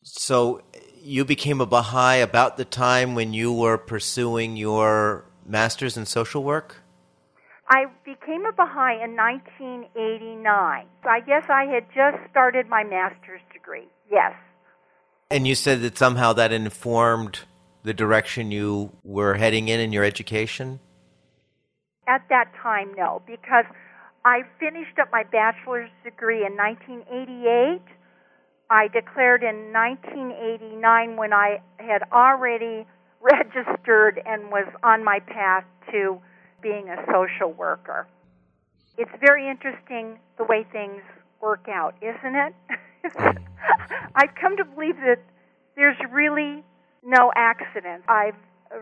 So, 0.03 0.61
you 1.01 1.25
became 1.25 1.61
a 1.61 1.65
Baha'i 1.65 2.19
about 2.21 2.57
the 2.57 2.65
time 2.65 3.15
when 3.15 3.33
you 3.33 3.51
were 3.53 3.77
pursuing 3.77 4.57
your 4.57 5.25
master's 5.45 5.97
in 5.97 6.05
social 6.05 6.43
work? 6.43 6.81
I 7.67 7.85
became 8.03 8.45
a 8.45 8.51
Baha'i 8.51 9.03
in 9.03 9.15
1989. 9.15 10.85
So 11.03 11.09
I 11.09 11.19
guess 11.19 11.43
I 11.49 11.65
had 11.65 11.85
just 11.95 12.17
started 12.29 12.69
my 12.69 12.83
master's 12.83 13.41
degree. 13.51 13.87
Yes. 14.11 14.33
And 15.31 15.47
you 15.47 15.55
said 15.55 15.81
that 15.81 15.97
somehow 15.97 16.33
that 16.33 16.51
informed 16.51 17.41
the 17.85 17.93
direction 17.93 18.51
you 18.51 18.91
were 19.03 19.35
heading 19.35 19.67
in 19.67 19.79
in 19.79 19.93
your 19.93 20.03
education? 20.03 20.79
At 22.07 22.21
that 22.29 22.51
time, 22.61 22.91
no, 22.95 23.21
because 23.25 23.65
I 24.25 24.41
finished 24.59 24.99
up 24.99 25.09
my 25.11 25.23
bachelor's 25.23 25.89
degree 26.03 26.45
in 26.45 26.57
1988. 26.57 27.81
I 28.69 28.87
declared 28.87 29.43
in 29.43 29.71
1989 29.71 31.17
when 31.17 31.33
I 31.33 31.61
had 31.77 32.03
already 32.11 32.85
registered 33.21 34.21
and 34.25 34.51
was 34.51 34.67
on 34.83 35.03
my 35.03 35.19
path 35.19 35.63
to 35.91 36.19
being 36.65 36.89
a 36.89 36.97
social 37.13 37.53
worker. 37.53 38.07
It's 38.97 39.11
very 39.21 39.47
interesting 39.47 40.17
the 40.39 40.45
way 40.45 40.65
things 40.71 41.03
work 41.39 41.67
out, 41.69 41.93
isn't 42.01 42.35
it? 42.35 42.53
I've 44.15 44.33
come 44.41 44.57
to 44.57 44.65
believe 44.65 44.95
that 44.95 45.21
there's 45.75 45.97
really 46.11 46.63
no 47.03 47.31
accident. 47.35 48.03
I've 48.07 48.39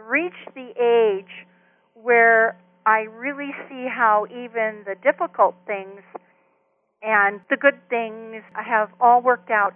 reached 0.09 0.47
the 0.55 0.69
age 0.79 1.45
where 1.93 2.57
I 2.85 3.01
really 3.01 3.51
see 3.67 3.85
how 3.93 4.27
even 4.29 4.85
the 4.85 4.95
difficult 5.03 5.55
things 5.67 5.99
and 7.01 7.41
the 7.49 7.57
good 7.57 7.79
things 7.89 8.43
have 8.53 8.91
all 9.01 9.21
worked 9.21 9.51
out 9.51 9.73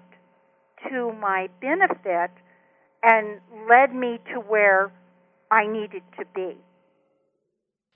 to 0.90 1.12
my 1.20 1.50
benefit 1.60 2.32
and 3.04 3.42
led 3.70 3.94
me 3.94 4.20
to 4.34 4.40
where 4.40 4.94
I 5.52 5.68
needed 5.68 6.04
to 6.18 6.26
be. 6.34 6.56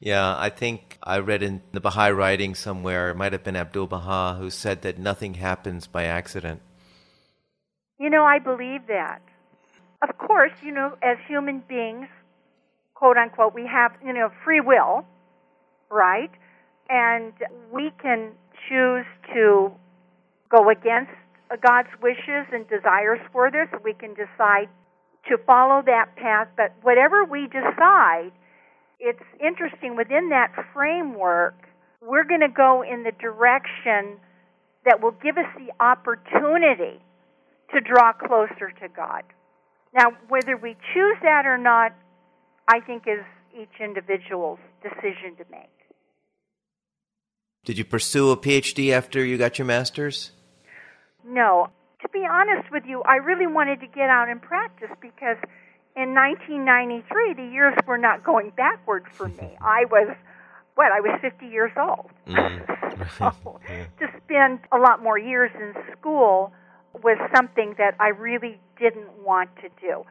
Yeah, 0.01 0.35
I 0.35 0.49
think 0.49 0.97
I 1.03 1.19
read 1.19 1.43
in 1.43 1.61
the 1.73 1.79
Baha'i 1.79 2.11
writing 2.11 2.55
somewhere, 2.55 3.11
it 3.11 3.15
might 3.15 3.33
have 3.33 3.43
been 3.43 3.55
Abdul 3.55 3.85
Baha, 3.85 4.35
who 4.39 4.49
said 4.49 4.81
that 4.81 4.97
nothing 4.97 5.35
happens 5.35 5.85
by 5.85 6.05
accident. 6.05 6.59
You 7.99 8.09
know, 8.09 8.23
I 8.23 8.39
believe 8.39 8.87
that. 8.87 9.21
Of 10.01 10.17
course, 10.17 10.53
you 10.63 10.71
know, 10.71 10.97
as 11.03 11.17
human 11.27 11.61
beings, 11.69 12.07
quote 12.95 13.15
unquote, 13.15 13.53
we 13.53 13.67
have, 13.67 13.91
you 14.03 14.11
know, 14.11 14.31
free 14.43 14.59
will, 14.59 15.05
right? 15.91 16.31
And 16.89 17.33
we 17.71 17.91
can 18.01 18.31
choose 18.67 19.05
to 19.35 19.71
go 20.49 20.67
against 20.71 21.11
God's 21.61 21.89
wishes 22.01 22.47
and 22.51 22.67
desires 22.67 23.19
for 23.31 23.51
this. 23.51 23.67
We 23.83 23.93
can 23.93 24.15
decide 24.15 24.67
to 25.29 25.37
follow 25.45 25.83
that 25.85 26.15
path, 26.15 26.47
but 26.57 26.73
whatever 26.81 27.23
we 27.23 27.45
decide, 27.45 28.31
it's 29.01 29.23
interesting 29.39 29.97
within 29.97 30.29
that 30.29 30.53
framework, 30.73 31.55
we're 32.01 32.23
going 32.23 32.41
to 32.41 32.53
go 32.55 32.83
in 32.83 33.03
the 33.03 33.11
direction 33.11 34.19
that 34.85 35.01
will 35.01 35.15
give 35.23 35.37
us 35.37 35.49
the 35.57 35.73
opportunity 35.83 37.01
to 37.73 37.81
draw 37.81 38.13
closer 38.13 38.71
to 38.79 38.87
God. 38.95 39.23
Now, 39.93 40.11
whether 40.29 40.55
we 40.55 40.75
choose 40.93 41.17
that 41.23 41.45
or 41.45 41.57
not, 41.57 41.93
I 42.67 42.79
think 42.79 43.03
is 43.07 43.25
each 43.59 43.81
individual's 43.83 44.59
decision 44.81 45.35
to 45.37 45.45
make. 45.51 45.69
Did 47.65 47.77
you 47.77 47.85
pursue 47.85 48.31
a 48.31 48.37
PhD 48.37 48.91
after 48.91 49.23
you 49.23 49.37
got 49.37 49.57
your 49.57 49.65
master's? 49.65 50.31
No. 51.25 51.69
To 52.01 52.09
be 52.09 52.25
honest 52.29 52.71
with 52.71 52.83
you, 52.87 53.03
I 53.03 53.17
really 53.17 53.45
wanted 53.45 53.79
to 53.81 53.87
get 53.87 54.09
out 54.09 54.29
and 54.29 54.41
practice 54.41 54.89
because 55.01 55.37
in 55.95 56.13
1993, 56.15 57.33
the 57.33 57.51
years 57.51 57.75
were 57.85 57.97
not 57.97 58.23
going 58.23 58.51
backward 58.55 59.05
for 59.11 59.27
me. 59.27 59.57
I 59.61 59.85
was, 59.91 60.15
what, 60.75 60.91
I 60.91 61.01
was 61.01 61.19
50 61.21 61.45
years 61.45 61.71
old. 61.77 62.09
Mm. 62.27 63.07
so 63.17 63.59
to 63.99 64.07
spend 64.23 64.59
a 64.71 64.77
lot 64.77 65.03
more 65.03 65.17
years 65.17 65.51
in 65.55 65.73
school 65.91 66.53
was 67.03 67.17
something 67.35 67.75
that 67.77 67.95
I 67.99 68.09
really 68.09 68.59
didn't 68.79 69.11
want 69.23 69.49
to 69.57 69.69
do. 69.81 70.03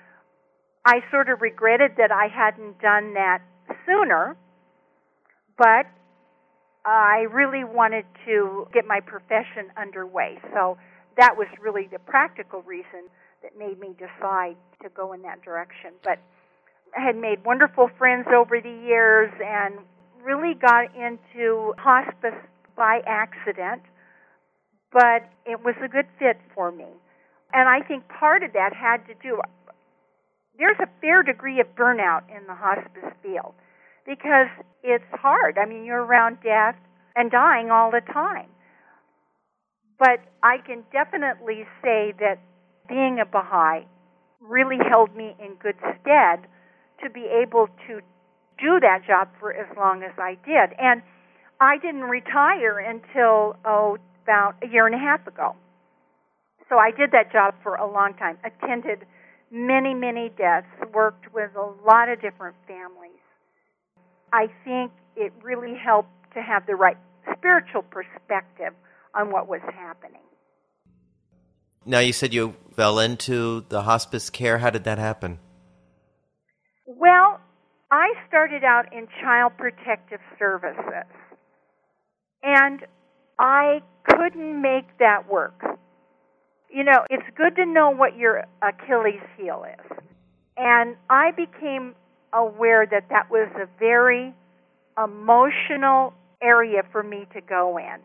I 0.85 1.01
sort 1.11 1.29
of 1.29 1.43
regretted 1.43 1.93
that 1.99 2.11
I 2.11 2.29
hadn't 2.29 2.81
done 2.81 3.15
that 3.15 3.43
sooner, 3.87 4.37
but 5.59 5.87
I 6.87 7.27
really 7.31 7.65
wanted 7.65 8.07
to 8.25 8.67
get 8.73 8.87
my 8.87 9.01
profession 9.01 9.71
underway. 9.77 10.39
So 10.55 10.79
that 11.19 11.37
was 11.37 11.49
really 11.61 11.87
the 11.91 11.99
practical 11.99 12.63
reason 12.63 13.11
that 13.43 13.59
made 13.59 13.79
me 13.79 13.95
decide 13.99 14.57
to 14.83 14.89
go 14.91 15.13
in 15.13 15.23
that 15.23 15.43
direction. 15.43 15.93
But 16.03 16.19
I 16.97 17.05
had 17.05 17.17
made 17.17 17.45
wonderful 17.45 17.89
friends 17.99 18.27
over 18.35 18.61
the 18.61 18.87
years 18.87 19.31
and 19.45 19.79
really 20.23 20.55
got 20.55 20.95
into 20.95 21.75
hospice 21.79 22.39
by 22.77 23.01
accident, 23.07 23.83
but 24.93 25.31
it 25.47 25.65
was 25.65 25.75
a 25.83 25.89
good 25.89 26.07
fit 26.19 26.39
for 26.55 26.73
me. 26.73 26.87
And 27.53 27.69
I 27.69 27.81
think 27.87 28.09
part 28.09 28.43
of 28.43 28.53
that 28.53 28.73
had 28.75 29.07
to 29.07 29.15
do 29.23 29.41
there's 30.59 30.77
a 30.79 30.89
fair 31.01 31.23
degree 31.23 31.59
of 31.59 31.67
burnout 31.75 32.23
in 32.29 32.47
the 32.47 32.55
hospice 32.55 33.17
field 33.23 33.55
because 34.07 34.49
it's 34.85 35.05
hard. 35.13 35.57
I 35.57 35.65
mean, 35.65 35.85
you're 35.85 36.05
around 36.05 36.39
death 36.45 36.77
and 37.17 37.31
dying 37.31 37.71
all 37.71 37.91
the 37.91 38.03
time. 38.13 38.49
But 39.99 40.21
I 40.43 40.59
can 40.59 40.85
definitely 40.93 41.65
say 41.83 42.13
that 42.21 42.39
being 42.91 43.19
a 43.23 43.25
Baha'i 43.25 43.87
really 44.41 44.79
held 44.89 45.15
me 45.15 45.37
in 45.39 45.55
good 45.63 45.77
stead 45.79 46.41
to 47.03 47.09
be 47.09 47.25
able 47.25 47.69
to 47.87 48.01
do 48.59 48.81
that 48.81 49.07
job 49.07 49.29
for 49.39 49.55
as 49.55 49.67
long 49.77 50.03
as 50.03 50.13
I 50.19 50.37
did. 50.45 50.77
And 50.79 51.03
I 51.61 51.79
didn't 51.79 52.03
retire 52.03 52.79
until, 52.79 53.57
oh, 53.65 53.97
about 54.25 54.57
a 54.63 54.67
year 54.67 54.87
and 54.87 54.95
a 54.95 54.99
half 54.99 55.27
ago. 55.27 55.55
So 56.69 56.77
I 56.79 56.91
did 56.91 57.13
that 57.13 57.33
job 57.33 57.55
for 57.63 57.77
a 57.77 57.91
long 57.91 58.15
time, 58.15 58.39
attended 58.45 59.07
many, 59.51 59.95
many 59.95 60.31
deaths, 60.37 60.69
worked 60.93 61.33
with 61.33 61.51
a 61.57 61.73
lot 61.87 62.09
of 62.09 62.21
different 62.21 62.57
families. 62.67 63.23
I 64.33 64.49
think 64.65 64.93
it 65.17 65.33
really 65.43 65.75
helped 65.75 66.11
to 66.35 66.43
have 66.43 66.67
the 66.67 66.77
right 66.77 66.97
spiritual 67.33 67.83
perspective 67.83 68.73
on 69.15 69.33
what 69.33 69.49
was 69.49 69.61
happening. 69.75 70.20
Now, 71.87 72.01
you 72.01 72.13
said 72.13 72.35
you 72.35 72.55
fell 72.77 72.99
into 72.99 73.65
the 73.71 73.83
hospice 73.83 74.29
care. 74.29 74.59
How 74.59 74.69
did 74.69 74.85
that 74.85 74.99
happen? 74.99 75.39
Well, 76.85 77.41
I 77.91 78.13
started 78.29 78.65
out 78.65 78.93
in 78.93 79.09
child 79.23 79.53
protective 79.57 80.21
services, 80.39 81.07
and 82.43 82.85
I 83.39 83.81
couldn't 84.05 84.61
make 84.61 84.99
that 84.99 85.31
work. 85.31 85.59
You 86.71 86.85
know, 86.85 87.07
it's 87.09 87.25
good 87.35 87.57
to 87.57 87.65
know 87.65 87.91
what 87.91 88.17
your 88.17 88.45
Achilles 88.63 89.23
heel 89.39 89.65
is. 89.65 89.99
And 90.59 90.97
I 91.09 91.31
became 91.31 91.95
aware 92.35 92.87
that 92.87 93.09
that 93.09 93.31
was 93.31 93.49
a 93.57 93.67
very 93.79 94.35
emotional 95.03 96.13
area 96.43 96.83
for 96.93 97.03
me 97.03 97.27
to 97.33 97.41
go 97.41 97.79
in. 97.79 98.01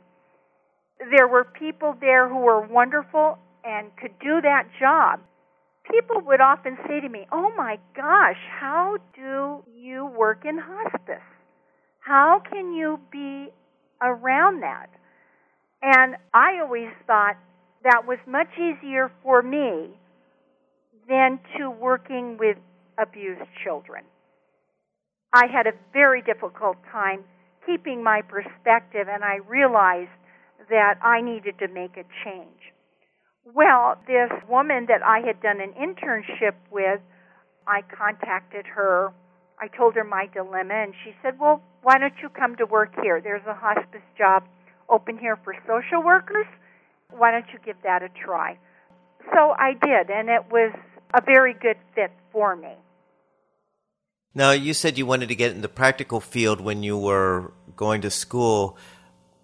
There 1.11 1.27
were 1.27 1.43
people 1.43 1.95
there 1.99 2.29
who 2.29 2.37
were 2.37 2.61
wonderful 2.61 3.37
and 3.65 3.95
could 3.97 4.17
do 4.19 4.41
that 4.41 4.67
job. 4.79 5.19
People 5.89 6.21
would 6.25 6.41
often 6.41 6.77
say 6.87 6.99
to 6.99 7.09
me, 7.09 7.25
Oh 7.31 7.51
my 7.55 7.77
gosh, 7.95 8.39
how 8.59 8.97
do 9.15 9.63
you 9.75 10.05
work 10.17 10.45
in 10.45 10.57
hospice? 10.57 11.23
How 11.99 12.41
can 12.51 12.73
you 12.73 12.99
be 13.11 13.47
around 14.01 14.61
that? 14.61 14.89
And 15.81 16.15
I 16.33 16.59
always 16.61 16.89
thought 17.05 17.37
that 17.83 18.07
was 18.07 18.17
much 18.27 18.49
easier 18.57 19.11
for 19.23 19.41
me 19.41 19.89
than 21.07 21.39
to 21.57 21.69
working 21.69 22.37
with 22.37 22.57
abused 22.97 23.49
children. 23.63 24.03
I 25.33 25.47
had 25.47 25.67
a 25.67 25.73
very 25.93 26.21
difficult 26.21 26.77
time 26.91 27.23
keeping 27.65 28.03
my 28.03 28.21
perspective, 28.21 29.07
and 29.09 29.23
I 29.23 29.37
realized 29.47 30.09
that 30.69 30.95
I 31.03 31.21
needed 31.21 31.59
to 31.59 31.67
make 31.67 31.97
a 31.97 32.05
change. 32.23 32.74
Well, 33.53 33.97
this 34.07 34.31
woman 34.49 34.87
that 34.87 35.03
I 35.03 35.19
had 35.19 35.41
done 35.41 35.61
an 35.61 35.73
internship 35.73 36.55
with, 36.71 36.99
I 37.67 37.81
contacted 37.83 38.65
her. 38.65 39.13
I 39.59 39.67
told 39.67 39.95
her 39.95 40.03
my 40.03 40.27
dilemma, 40.33 40.73
and 40.73 40.93
she 41.03 41.13
said, 41.21 41.39
Well, 41.39 41.61
why 41.83 41.97
don't 41.97 42.15
you 42.21 42.29
come 42.29 42.55
to 42.57 42.65
work 42.65 42.91
here? 43.01 43.21
There's 43.21 43.45
a 43.47 43.53
hospice 43.53 44.01
job 44.17 44.43
open 44.89 45.17
here 45.17 45.37
for 45.43 45.55
social 45.67 46.03
workers. 46.03 46.47
Why 47.11 47.31
don't 47.31 47.45
you 47.53 47.59
give 47.63 47.77
that 47.83 48.01
a 48.01 48.09
try? 48.09 48.57
So 49.33 49.55
I 49.57 49.73
did, 49.73 50.09
and 50.09 50.29
it 50.29 50.51
was 50.51 50.73
a 51.13 51.21
very 51.21 51.53
good 51.53 51.77
fit 51.93 52.11
for 52.31 52.55
me. 52.55 52.73
Now, 54.33 54.51
you 54.51 54.73
said 54.73 54.97
you 54.97 55.05
wanted 55.05 55.29
to 55.29 55.35
get 55.35 55.51
in 55.51 55.61
the 55.61 55.69
practical 55.69 56.19
field 56.19 56.59
when 56.59 56.83
you 56.83 56.97
were 56.97 57.53
going 57.77 58.01
to 58.01 58.09
school, 58.09 58.77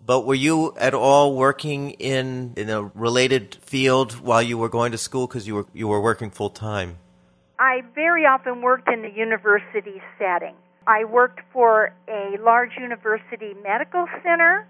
but 0.05 0.25
were 0.25 0.35
you 0.35 0.73
at 0.77 0.93
all 0.93 1.35
working 1.35 1.91
in, 1.91 2.53
in 2.55 2.69
a 2.69 2.83
related 2.95 3.57
field 3.61 4.13
while 4.13 4.41
you 4.41 4.57
were 4.57 4.69
going 4.69 4.91
to 4.91 4.97
school 4.97 5.27
because 5.27 5.47
you 5.47 5.55
were, 5.55 5.65
you 5.73 5.87
were 5.87 6.01
working 6.01 6.29
full 6.29 6.49
time? 6.49 6.97
I 7.59 7.81
very 7.93 8.25
often 8.25 8.61
worked 8.61 8.89
in 8.89 9.01
the 9.01 9.11
university 9.11 10.01
setting. 10.17 10.55
I 10.87 11.03
worked 11.03 11.41
for 11.53 11.93
a 12.07 12.37
large 12.41 12.71
university 12.79 13.53
medical 13.63 14.07
center. 14.23 14.67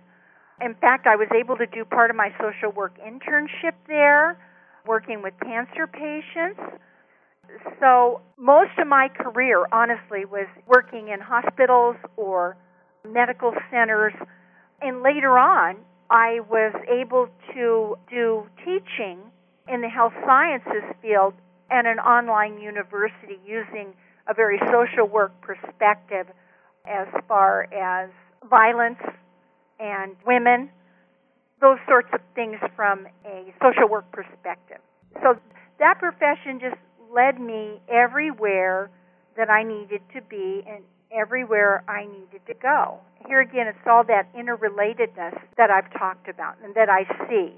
In 0.60 0.76
fact, 0.76 1.08
I 1.08 1.16
was 1.16 1.30
able 1.34 1.58
to 1.58 1.66
do 1.66 1.86
part 1.86 2.10
of 2.10 2.16
my 2.16 2.34
social 2.40 2.72
work 2.72 2.98
internship 3.00 3.74
there, 3.88 4.38
working 4.86 5.22
with 5.22 5.34
cancer 5.42 5.88
patients 5.88 6.60
so 7.80 8.22
most 8.38 8.72
of 8.78 8.88
my 8.88 9.10
career, 9.10 9.66
honestly, 9.72 10.26
was 10.26 10.48
working 10.68 11.10
in 11.10 11.20
hospitals 11.20 11.96
or 12.18 12.58
medical 13.08 13.54
centers. 13.70 14.14
And 14.82 15.02
later 15.04 15.38
on, 15.38 15.78
I 16.10 16.40
was 16.50 16.74
able 16.90 17.30
to 17.54 17.96
do 18.10 18.48
teaching 18.66 19.20
in 19.68 19.82
the 19.82 19.90
health 19.90 20.14
sciences 20.26 20.84
field 21.02 21.34
at 21.70 21.86
an 21.86 22.00
online 22.00 22.60
university 22.60 23.40
using 23.46 23.94
a 24.28 24.34
very 24.34 24.60
social 24.72 25.08
work 25.08 25.32
perspective 25.42 26.28
as 26.86 27.08
far 27.28 27.72
as 27.74 28.10
violence 28.50 29.00
and 29.80 30.16
women, 30.26 30.70
those 31.62 31.78
sorts 31.88 32.10
of 32.14 32.20
things 32.36 32.58
from 32.76 33.08
a 33.26 33.54
social 33.62 33.88
work 33.88 34.12
perspective. 34.12 34.80
So 35.22 35.36
that 35.80 36.00
profession 36.00 36.60
just 36.60 36.78
led 37.14 37.40
me 37.40 37.80
everywhere 37.88 38.90
that 39.38 39.50
I 39.50 39.64
needed 39.64 40.02
to 40.14 40.22
be 40.22 40.64
and 40.68 40.84
everywhere 41.14 41.84
I 41.88 42.06
needed 42.06 42.42
to 42.48 42.54
go. 42.54 43.00
Here 43.28 43.42
again, 43.42 43.68
it's 43.68 43.78
all 43.86 44.04
that 44.06 44.34
interrelatedness 44.34 45.40
that 45.58 45.70
I've 45.70 45.92
talked 45.94 46.28
about 46.28 46.56
and 46.64 46.74
that 46.76 46.90
I 46.90 47.04
see. 47.28 47.54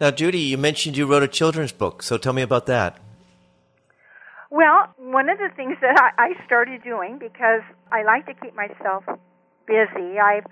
Now, 0.00 0.10
Judy, 0.10 0.40
you 0.40 0.58
mentioned 0.58 0.96
you 0.96 1.06
wrote 1.06 1.22
a 1.22 1.28
children's 1.28 1.72
book, 1.72 2.02
so 2.02 2.18
tell 2.18 2.32
me 2.32 2.42
about 2.42 2.66
that. 2.66 2.98
Well, 4.50 4.94
one 4.98 5.28
of 5.28 5.38
the 5.38 5.48
things 5.56 5.76
that 5.80 6.12
I 6.18 6.32
started 6.44 6.82
doing 6.84 7.18
because 7.18 7.62
I 7.90 8.02
like 8.04 8.26
to 8.26 8.34
keep 8.34 8.54
myself 8.54 9.04
busy, 9.66 10.18
I've 10.18 10.44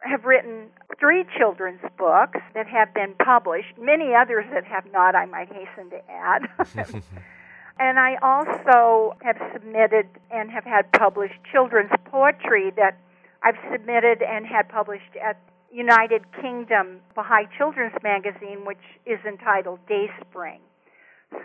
have 0.00 0.24
written 0.24 0.68
three 0.98 1.24
children's 1.36 1.80
books 1.98 2.38
that 2.54 2.66
have 2.68 2.94
been 2.94 3.14
published, 3.24 3.76
many 3.78 4.14
others 4.14 4.44
that 4.52 4.64
have 4.64 4.84
not, 4.92 5.14
I 5.14 5.26
might 5.26 5.48
hasten 5.48 5.90
to 5.90 6.00
add. 6.10 7.02
and 7.78 7.98
I 7.98 8.16
also 8.22 9.16
have 9.22 9.36
submitted 9.52 10.06
and 10.30 10.50
have 10.50 10.64
had 10.64 10.90
published 10.92 11.34
children's 11.52 11.92
poetry 12.06 12.72
that 12.76 12.98
I've 13.42 13.58
submitted 13.72 14.22
and 14.22 14.46
had 14.46 14.68
published 14.68 15.16
at 15.22 15.40
United 15.72 16.22
Kingdom 16.40 17.00
Baha'i 17.14 17.46
Children's 17.56 17.94
Magazine, 18.02 18.64
which 18.64 18.82
is 19.06 19.18
entitled 19.26 19.78
Dayspring. 19.86 20.60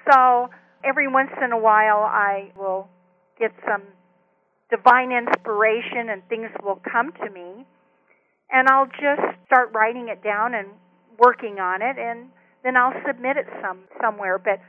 So 0.09 0.49
every 0.84 1.07
once 1.07 1.31
in 1.43 1.51
a 1.51 1.57
while, 1.57 2.03
I 2.03 2.51
will 2.57 2.88
get 3.39 3.51
some 3.67 3.84
divine 4.69 5.11
inspiration 5.11 6.09
and 6.09 6.27
things 6.29 6.49
will 6.63 6.81
come 6.89 7.11
to 7.23 7.29
me 7.29 7.65
and 8.53 8.69
I'll 8.69 8.86
just 8.86 9.25
start 9.47 9.71
writing 9.73 10.07
it 10.09 10.23
down 10.23 10.53
and 10.53 10.67
working 11.17 11.59
on 11.59 11.81
it, 11.81 11.97
and 11.97 12.29
then 12.63 12.77
I'll 12.77 12.93
submit 13.05 13.36
it 13.36 13.47
some 13.61 13.79
somewhere. 13.99 14.38
But 14.38 14.61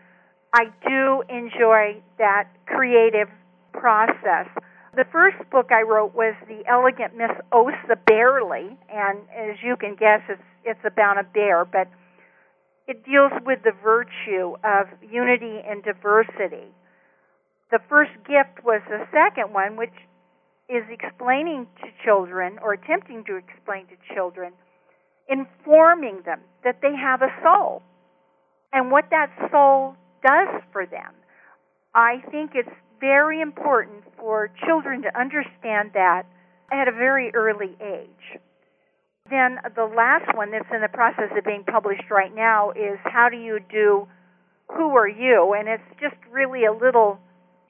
I 0.54 0.66
do 0.86 1.24
enjoy 1.28 2.00
that 2.18 2.46
creative 2.66 3.26
process. 3.72 4.46
The 4.94 5.04
first 5.10 5.38
book 5.50 5.72
I 5.72 5.82
wrote 5.82 6.14
was 6.14 6.36
The 6.46 6.62
Elegant 6.70 7.16
Miss 7.16 7.32
Osa 7.50 7.98
Bearly, 8.06 8.78
and 8.88 9.18
as 9.34 9.56
you 9.64 9.74
can 9.76 9.96
guess, 9.96 10.20
it's 10.28 10.40
it's 10.62 10.84
about 10.86 11.18
a 11.18 11.24
bear, 11.24 11.64
but 11.64 11.88
it 12.86 13.04
deals 13.04 13.32
with 13.44 13.64
the 13.64 13.72
virtue 13.82 14.54
of 14.62 14.86
unity 15.02 15.58
and 15.66 15.82
diversity. 15.82 16.70
The 17.72 17.80
first 17.88 18.12
gift 18.24 18.64
was 18.64 18.80
the 18.88 19.04
second 19.10 19.52
one, 19.52 19.74
which 19.74 19.92
is 20.68 20.84
explaining 20.88 21.66
to 21.82 21.88
children 22.04 22.60
or 22.62 22.74
attempting 22.74 23.24
to 23.24 23.36
explain 23.36 23.88
to 23.88 24.14
children, 24.14 24.52
informing 25.28 26.22
them 26.24 26.42
that 26.62 26.78
they 26.80 26.94
have 26.94 27.22
a 27.22 27.34
soul 27.42 27.82
and 28.72 28.92
what 28.92 29.10
that 29.10 29.30
soul 29.50 29.96
does 30.24 30.62
for 30.72 30.86
them. 30.86 31.12
I 31.94 32.22
think 32.30 32.52
it's 32.54 32.68
very 32.98 33.40
important 33.40 34.02
for 34.16 34.50
children 34.64 35.02
to 35.02 35.18
understand 35.18 35.90
that 35.94 36.22
at 36.72 36.88
a 36.88 36.92
very 36.92 37.30
early 37.34 37.76
age. 37.80 38.40
Then 39.30 39.58
the 39.76 39.84
last 39.84 40.34
one 40.34 40.50
that's 40.50 40.68
in 40.72 40.80
the 40.80 40.88
process 40.88 41.30
of 41.36 41.44
being 41.44 41.64
published 41.64 42.10
right 42.10 42.34
now 42.34 42.70
is 42.70 42.98
How 43.04 43.28
Do 43.30 43.36
You 43.36 43.58
Do 43.70 44.08
Who 44.68 44.96
Are 44.96 45.08
You? 45.08 45.54
And 45.58 45.68
it's 45.68 46.00
just 46.00 46.16
really 46.30 46.64
a 46.64 46.72
little 46.72 47.18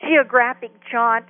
geographic 0.00 0.72
jaunt 0.90 1.26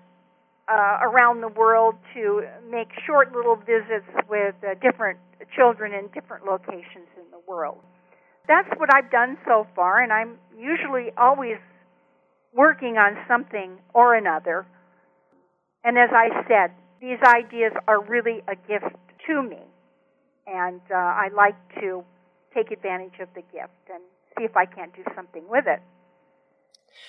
uh, 0.69 0.99
around 1.03 1.41
the 1.41 1.49
world 1.49 1.95
to 2.15 2.43
make 2.71 2.89
short 3.07 3.35
little 3.35 3.57
visits 3.57 4.09
with 4.29 4.55
uh, 4.65 4.75
different 4.81 5.19
children 5.55 5.93
in 5.93 6.09
different 6.09 6.47
locations 6.47 7.09
in 7.17 7.31
the 7.31 7.41
world. 7.47 7.83
That's 8.47 8.69
what 8.77 8.95
I've 8.95 9.11
done 9.11 9.39
so 9.47 9.67
far, 9.75 10.03
and 10.03 10.13
I'm 10.13 10.37
usually 10.59 11.11
always 11.17 11.57
working 12.53 12.97
on 12.97 13.17
something 13.27 13.79
or 13.95 14.15
another. 14.15 14.67
And 15.83 15.99
as 15.99 16.11
I 16.13 16.29
said, 16.47 16.71
these 17.01 17.19
ideas 17.27 17.73
are 17.89 18.03
really 18.03 18.43
a 18.49 18.55
gift 18.55 18.97
to 19.27 19.43
me, 19.43 19.61
and 20.47 20.81
uh, 20.91 20.95
I 20.95 21.29
like 21.35 21.57
to 21.81 22.05
take 22.55 22.71
advantage 22.71 23.19
of 23.21 23.29
the 23.35 23.43
gift 23.43 23.73
and 23.93 24.03
see 24.37 24.45
if 24.45 24.57
I 24.57 24.67
can't 24.67 24.95
do 24.95 25.03
something 25.15 25.45
with 25.49 25.65
it. 25.67 25.81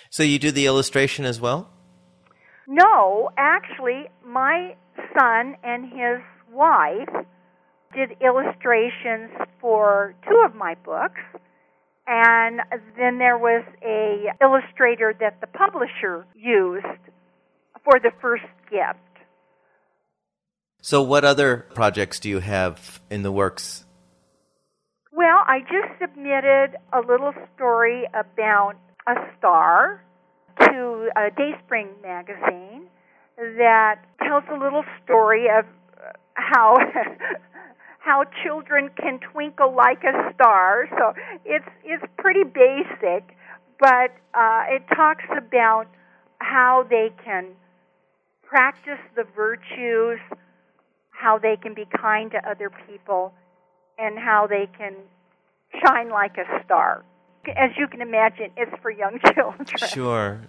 So 0.10 0.24
you 0.24 0.40
do 0.40 0.52
the 0.52 0.66
illustration 0.66 1.26
as 1.26 1.40
well? 1.40 1.70
No, 2.68 3.30
actually, 3.38 4.06
my 4.26 4.76
son 5.18 5.56
and 5.64 5.86
his 5.86 6.22
wife 6.52 7.26
did 7.96 8.18
illustrations 8.22 9.32
for 9.60 10.14
two 10.28 10.44
of 10.46 10.54
my 10.54 10.76
books, 10.84 11.22
and 12.08 12.60
then 12.98 13.18
there 13.18 13.38
was 13.38 13.64
a 13.82 14.28
illustrator 14.42 15.16
that 15.20 15.42
the 15.42 15.48
publisher 15.48 16.26
used 16.36 16.86
for 17.84 18.00
the 18.00 18.12
first 18.22 18.44
gift. 18.70 19.00
So, 20.82 21.02
what 21.02 21.26
other 21.26 21.66
projects 21.74 22.20
do 22.20 22.30
you 22.30 22.40
have 22.40 23.02
in 23.10 23.24
the 23.24 23.32
works? 23.32 23.86
Well, 25.12 25.40
I 25.48 25.62
just 25.62 26.00
submitted 26.00 26.76
a 26.94 27.00
little 27.00 27.34
story 27.56 28.04
about 28.14 28.74
a 29.08 29.16
star 29.38 30.04
to 30.60 31.10
a 31.16 31.32
Dayspring 31.32 31.90
magazine 32.04 32.88
that 33.38 34.02
tells 34.22 34.44
a 34.52 34.58
little 34.58 34.84
story 35.04 35.48
of 35.48 35.66
uh, 35.66 36.12
how 36.34 36.76
how 38.06 38.24
children 38.44 38.92
can 38.96 39.20
twinkle 39.32 39.76
like 39.76 40.04
a 40.04 40.32
star. 40.34 40.88
So 40.98 41.14
it's 41.44 41.66
it's 41.84 42.04
pretty 42.18 42.44
basic, 42.44 43.36
but 43.80 44.12
uh, 44.36 44.64
it 44.70 44.84
talks 44.96 45.26
about 45.36 45.88
how 46.38 46.86
they 46.88 47.10
can 47.24 47.48
practice 48.44 49.00
the 49.16 49.24
virtues, 49.36 50.20
how 51.10 51.40
they 51.40 51.58
can 51.58 51.74
be 51.74 51.86
kind 52.00 52.30
to 52.32 52.50
other 52.50 52.72
people, 52.88 53.34
and 53.98 54.20
how 54.20 54.46
they 54.48 54.70
can 54.78 54.94
shine 55.84 56.10
like 56.10 56.38
a 56.38 56.64
star 56.64 57.04
as 57.56 57.70
you 57.78 57.88
can 57.88 58.02
imagine, 58.02 58.50
it's 58.58 58.72
for 58.82 58.90
young 58.90 59.20
children. 59.36 59.68
Sure. 59.88 60.42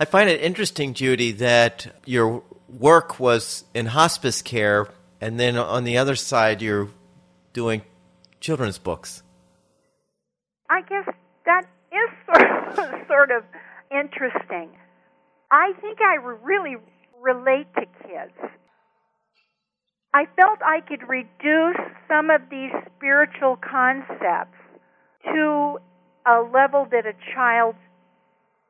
I 0.00 0.04
find 0.04 0.28
it 0.28 0.40
interesting, 0.40 0.94
Judy, 0.94 1.30
that 1.30 1.86
your 2.04 2.42
work 2.68 3.20
was 3.20 3.62
in 3.72 3.86
hospice 3.86 4.42
care, 4.42 4.88
and 5.20 5.38
then 5.38 5.56
on 5.56 5.84
the 5.84 5.96
other 5.96 6.16
side, 6.16 6.60
you're 6.60 6.88
doing 7.52 7.82
children's 8.40 8.78
books. 8.78 9.22
I 10.68 10.82
guess 10.82 11.08
that 11.46 11.64
is 11.92 13.06
sort 13.08 13.30
of, 13.30 13.44
interesting. 13.90 14.70
I 15.50 15.72
think 15.80 15.98
I 16.00 16.14
really 16.14 16.76
relate 17.20 17.66
to 17.74 17.86
kids. 18.06 18.52
I 20.14 20.26
felt 20.36 20.58
I 20.64 20.80
could 20.80 21.08
reduce 21.08 21.76
some 22.08 22.30
of 22.30 22.42
these 22.50 22.70
spiritual 22.96 23.56
concepts 23.56 24.58
to 25.24 25.78
a 26.26 26.42
level 26.52 26.86
that 26.90 27.06
a 27.06 27.14
child 27.34 27.74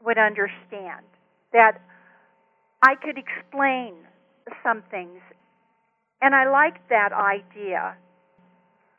would 0.04 0.18
understand, 0.18 1.04
that 1.52 1.80
I 2.82 2.94
could 2.94 3.16
explain 3.18 3.94
some 4.62 4.82
things. 4.90 5.20
And 6.22 6.34
I 6.34 6.50
liked 6.50 6.88
that 6.88 7.12
idea. 7.12 7.96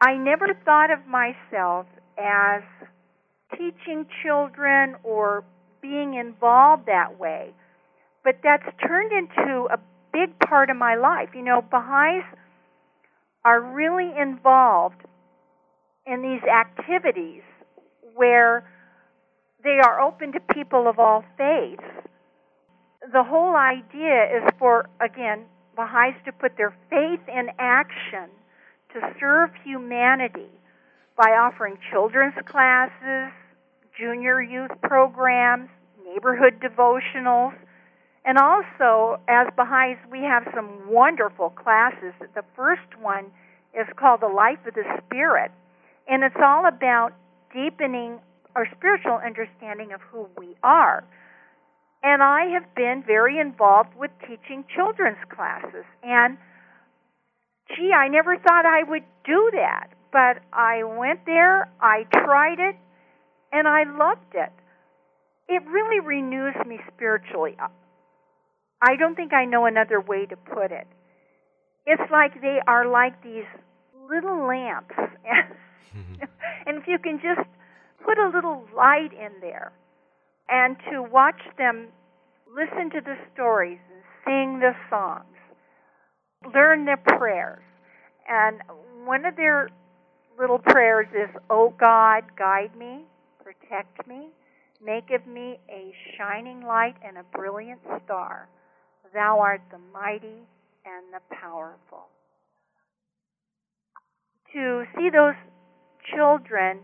I 0.03 0.17
never 0.17 0.47
thought 0.65 0.89
of 0.89 1.05
myself 1.05 1.85
as 2.17 2.63
teaching 3.51 4.07
children 4.23 4.95
or 5.03 5.43
being 5.79 6.15
involved 6.15 6.87
that 6.87 7.19
way, 7.19 7.53
but 8.23 8.37
that's 8.43 8.65
turned 8.81 9.11
into 9.11 9.67
a 9.71 9.77
big 10.11 10.39
part 10.39 10.71
of 10.71 10.77
my 10.77 10.95
life. 10.95 11.29
You 11.35 11.43
know, 11.43 11.61
Baha'is 11.61 12.23
are 13.45 13.61
really 13.61 14.11
involved 14.19 15.01
in 16.07 16.23
these 16.23 16.41
activities 16.49 17.43
where 18.15 18.67
they 19.63 19.77
are 19.85 20.01
open 20.01 20.31
to 20.31 20.39
people 20.55 20.87
of 20.87 20.97
all 20.97 21.23
faiths. 21.37 21.83
The 23.13 23.23
whole 23.23 23.55
idea 23.55 24.37
is 24.37 24.49
for, 24.57 24.89
again, 24.99 25.45
Baha'is 25.75 26.15
to 26.25 26.31
put 26.31 26.57
their 26.57 26.75
faith 26.89 27.21
in 27.27 27.49
action 27.59 28.31
to 28.93 29.13
serve 29.19 29.51
humanity 29.63 30.49
by 31.17 31.31
offering 31.31 31.77
children's 31.91 32.35
classes, 32.45 33.31
junior 33.97 34.41
youth 34.41 34.71
programs, 34.81 35.69
neighborhood 36.05 36.59
devotionals, 36.59 37.53
and 38.23 38.37
also, 38.37 39.19
as 39.27 39.47
Baha'is, 39.55 39.97
we 40.11 40.19
have 40.19 40.43
some 40.53 40.87
wonderful 40.87 41.49
classes. 41.49 42.13
The 42.35 42.43
first 42.55 42.97
one 43.01 43.25
is 43.73 43.87
called 43.95 44.21
The 44.21 44.27
Life 44.27 44.59
of 44.67 44.75
the 44.75 44.83
Spirit, 45.05 45.51
and 46.07 46.23
it's 46.23 46.35
all 46.39 46.67
about 46.67 47.13
deepening 47.53 48.19
our 48.55 48.67
spiritual 48.77 49.19
understanding 49.25 49.91
of 49.93 50.01
who 50.01 50.27
we 50.37 50.55
are. 50.61 51.03
And 52.03 52.21
I 52.21 52.45
have 52.53 52.75
been 52.75 53.03
very 53.05 53.39
involved 53.39 53.95
with 53.97 54.11
teaching 54.21 54.65
children's 54.75 55.23
classes. 55.29 55.85
And 56.03 56.37
gee, 57.81 57.91
I 57.93 58.07
never 58.07 58.37
thought 58.37 58.65
I 58.65 58.83
would 58.83 59.03
do 59.25 59.49
that. 59.53 59.89
But 60.11 60.43
I 60.53 60.83
went 60.83 61.25
there, 61.25 61.69
I 61.79 62.05
tried 62.11 62.59
it, 62.59 62.75
and 63.51 63.67
I 63.67 63.83
loved 63.83 64.35
it. 64.35 64.51
It 65.47 65.63
really 65.67 65.99
renews 65.99 66.55
me 66.67 66.79
spiritually. 66.93 67.57
I 68.81 68.95
don't 68.97 69.15
think 69.15 69.33
I 69.33 69.45
know 69.45 69.65
another 69.65 69.99
way 69.99 70.25
to 70.25 70.35
put 70.35 70.71
it. 70.71 70.87
It's 71.85 72.11
like 72.11 72.41
they 72.41 72.59
are 72.67 72.87
like 72.87 73.21
these 73.23 73.45
little 74.09 74.47
lamps. 74.47 74.95
and 76.65 76.77
if 76.77 76.87
you 76.87 76.99
can 76.99 77.19
just 77.21 77.47
put 78.05 78.17
a 78.17 78.29
little 78.33 78.65
light 78.75 79.11
in 79.13 79.31
there 79.39 79.71
and 80.49 80.75
to 80.91 81.01
watch 81.01 81.41
them 81.57 81.87
listen 82.53 82.89
to 82.91 83.01
the 83.01 83.15
stories 83.33 83.79
and 83.93 84.03
sing 84.25 84.59
the 84.59 84.73
songs, 84.89 85.25
learn 86.53 86.85
their 86.85 86.97
prayers. 86.97 87.63
And 88.29 88.61
one 89.05 89.25
of 89.25 89.35
their 89.35 89.69
little 90.39 90.59
prayers 90.59 91.07
is, 91.13 91.29
Oh 91.49 91.73
God, 91.79 92.23
guide 92.37 92.75
me, 92.77 93.05
protect 93.43 94.07
me, 94.07 94.29
make 94.83 95.11
of 95.11 95.25
me 95.27 95.59
a 95.69 95.93
shining 96.17 96.61
light 96.61 96.95
and 97.05 97.17
a 97.17 97.23
brilliant 97.35 97.81
star. 98.05 98.47
Thou 99.13 99.39
art 99.39 99.61
the 99.71 99.79
mighty 99.93 100.47
and 100.85 101.13
the 101.13 101.35
powerful. 101.35 102.07
To 104.53 104.83
see 104.95 105.09
those 105.09 105.35
children 106.15 106.79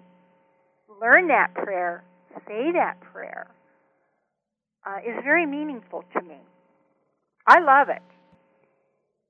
learn 1.01 1.27
that 1.27 1.53
prayer, 1.53 2.03
say 2.47 2.71
that 2.73 2.99
prayer, 3.01 3.47
uh, 4.85 4.97
is 4.99 5.15
very 5.23 5.45
meaningful 5.45 6.03
to 6.13 6.21
me. 6.21 6.37
I 7.47 7.59
love 7.59 7.89
it. 7.89 8.01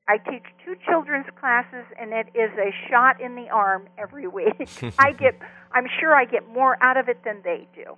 I 0.10 0.18
teach 0.18 0.44
two 0.64 0.76
children's 0.88 1.26
classes, 1.40 1.86
and 2.00 2.14
it 2.14 2.28
is 2.34 2.52
a 2.58 2.72
shot 2.90 3.20
in 3.20 3.36
the 3.36 3.50
arm 3.50 3.88
every 3.98 4.28
week. 4.40 4.70
I 4.98 5.12
get, 5.12 5.38
I'm 5.72 5.88
sure 6.00 6.16
I 6.16 6.26
get 6.26 6.48
more 6.48 6.78
out 6.82 6.98
of 6.98 7.10
it 7.10 7.24
than 7.24 7.42
they 7.44 7.68
do. 7.76 7.98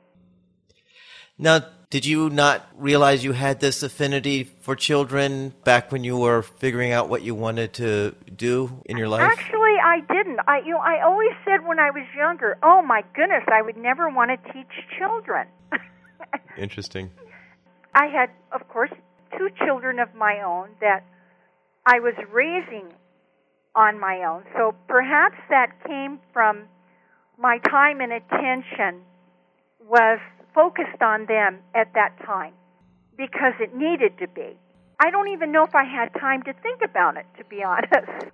Now, 1.37 1.61
did 1.89 2.05
you 2.05 2.29
not 2.29 2.67
realize 2.75 3.23
you 3.23 3.31
had 3.31 3.61
this 3.61 3.81
affinity 3.81 4.43
for 4.43 4.75
children 4.75 5.53
back 5.63 5.91
when 5.91 6.03
you 6.03 6.17
were 6.17 6.41
figuring 6.41 6.91
out 6.91 7.09
what 7.09 7.21
you 7.21 7.33
wanted 7.33 7.73
to 7.73 8.13
do 8.35 8.81
in 8.85 8.97
your 8.97 9.07
life? 9.07 9.21
Actually, 9.21 9.75
I 9.81 10.01
didn't. 10.01 10.39
I 10.47 10.59
you 10.59 10.71
know, 10.71 10.79
I 10.79 11.01
always 11.01 11.31
said 11.45 11.65
when 11.65 11.79
I 11.79 11.91
was 11.91 12.03
younger, 12.15 12.57
"Oh 12.61 12.81
my 12.81 13.03
goodness, 13.15 13.43
I 13.47 13.61
would 13.61 13.77
never 13.77 14.09
want 14.09 14.31
to 14.31 14.53
teach 14.53 14.67
children." 14.97 15.47
Interesting. 16.57 17.09
I 17.95 18.07
had, 18.07 18.29
of 18.51 18.67
course, 18.67 18.91
two 19.37 19.49
children 19.65 19.99
of 19.99 20.13
my 20.13 20.41
own 20.41 20.69
that 20.81 21.05
I 21.85 21.99
was 21.99 22.13
raising 22.31 22.93
on 23.75 23.99
my 23.99 24.23
own. 24.23 24.43
So 24.57 24.75
perhaps 24.87 25.37
that 25.49 25.71
came 25.87 26.19
from 26.33 26.63
my 27.37 27.59
time 27.69 28.01
and 28.01 28.11
attention 28.13 29.01
was 29.87 30.19
focused 30.55 31.01
on 31.01 31.25
them 31.27 31.59
at 31.75 31.93
that 31.95 32.17
time. 32.25 32.53
because 33.17 33.53
it 33.59 33.75
needed 33.75 34.17
to 34.19 34.27
be. 34.29 34.57
I 34.99 35.11
don't 35.11 35.29
even 35.29 35.51
know 35.51 35.63
if 35.65 35.75
I 35.75 35.83
had 35.85 36.09
time 36.19 36.43
to 36.43 36.53
think 36.53 36.81
about 36.83 37.17
it, 37.17 37.25
to 37.37 37.45
be 37.45 37.63
honest. 37.63 38.31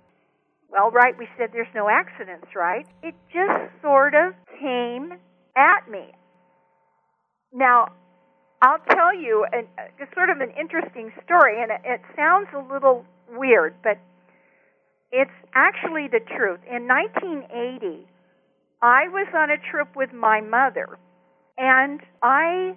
Well, 0.70 0.90
right, 0.90 1.16
we 1.18 1.28
said 1.38 1.50
there's 1.52 1.68
no 1.74 1.88
accidents, 1.88 2.48
right? 2.56 2.86
It 3.02 3.14
just 3.32 3.72
sort 3.82 4.14
of 4.14 4.34
came 4.60 5.12
at 5.56 5.90
me. 5.90 6.12
Now, 7.52 7.88
I'll 8.62 8.80
tell 8.90 9.14
you 9.14 9.46
a, 9.52 9.58
a 9.58 9.84
uh, 9.84 10.06
sort 10.14 10.30
of 10.30 10.40
an 10.40 10.50
interesting 10.58 11.12
story, 11.24 11.62
and 11.62 11.70
it, 11.70 11.80
it 11.84 12.00
sounds 12.16 12.48
a 12.54 12.72
little 12.72 13.04
weird, 13.30 13.74
but 13.82 13.98
it's 15.12 15.30
actually 15.54 16.08
the 16.08 16.20
truth. 16.20 16.60
In 16.68 16.88
1980, 16.88 18.06
I 18.82 19.08
was 19.08 19.26
on 19.34 19.50
a 19.50 19.56
trip 19.70 19.88
with 19.94 20.12
my 20.12 20.40
mother, 20.40 20.98
and 21.58 22.00
I 22.22 22.76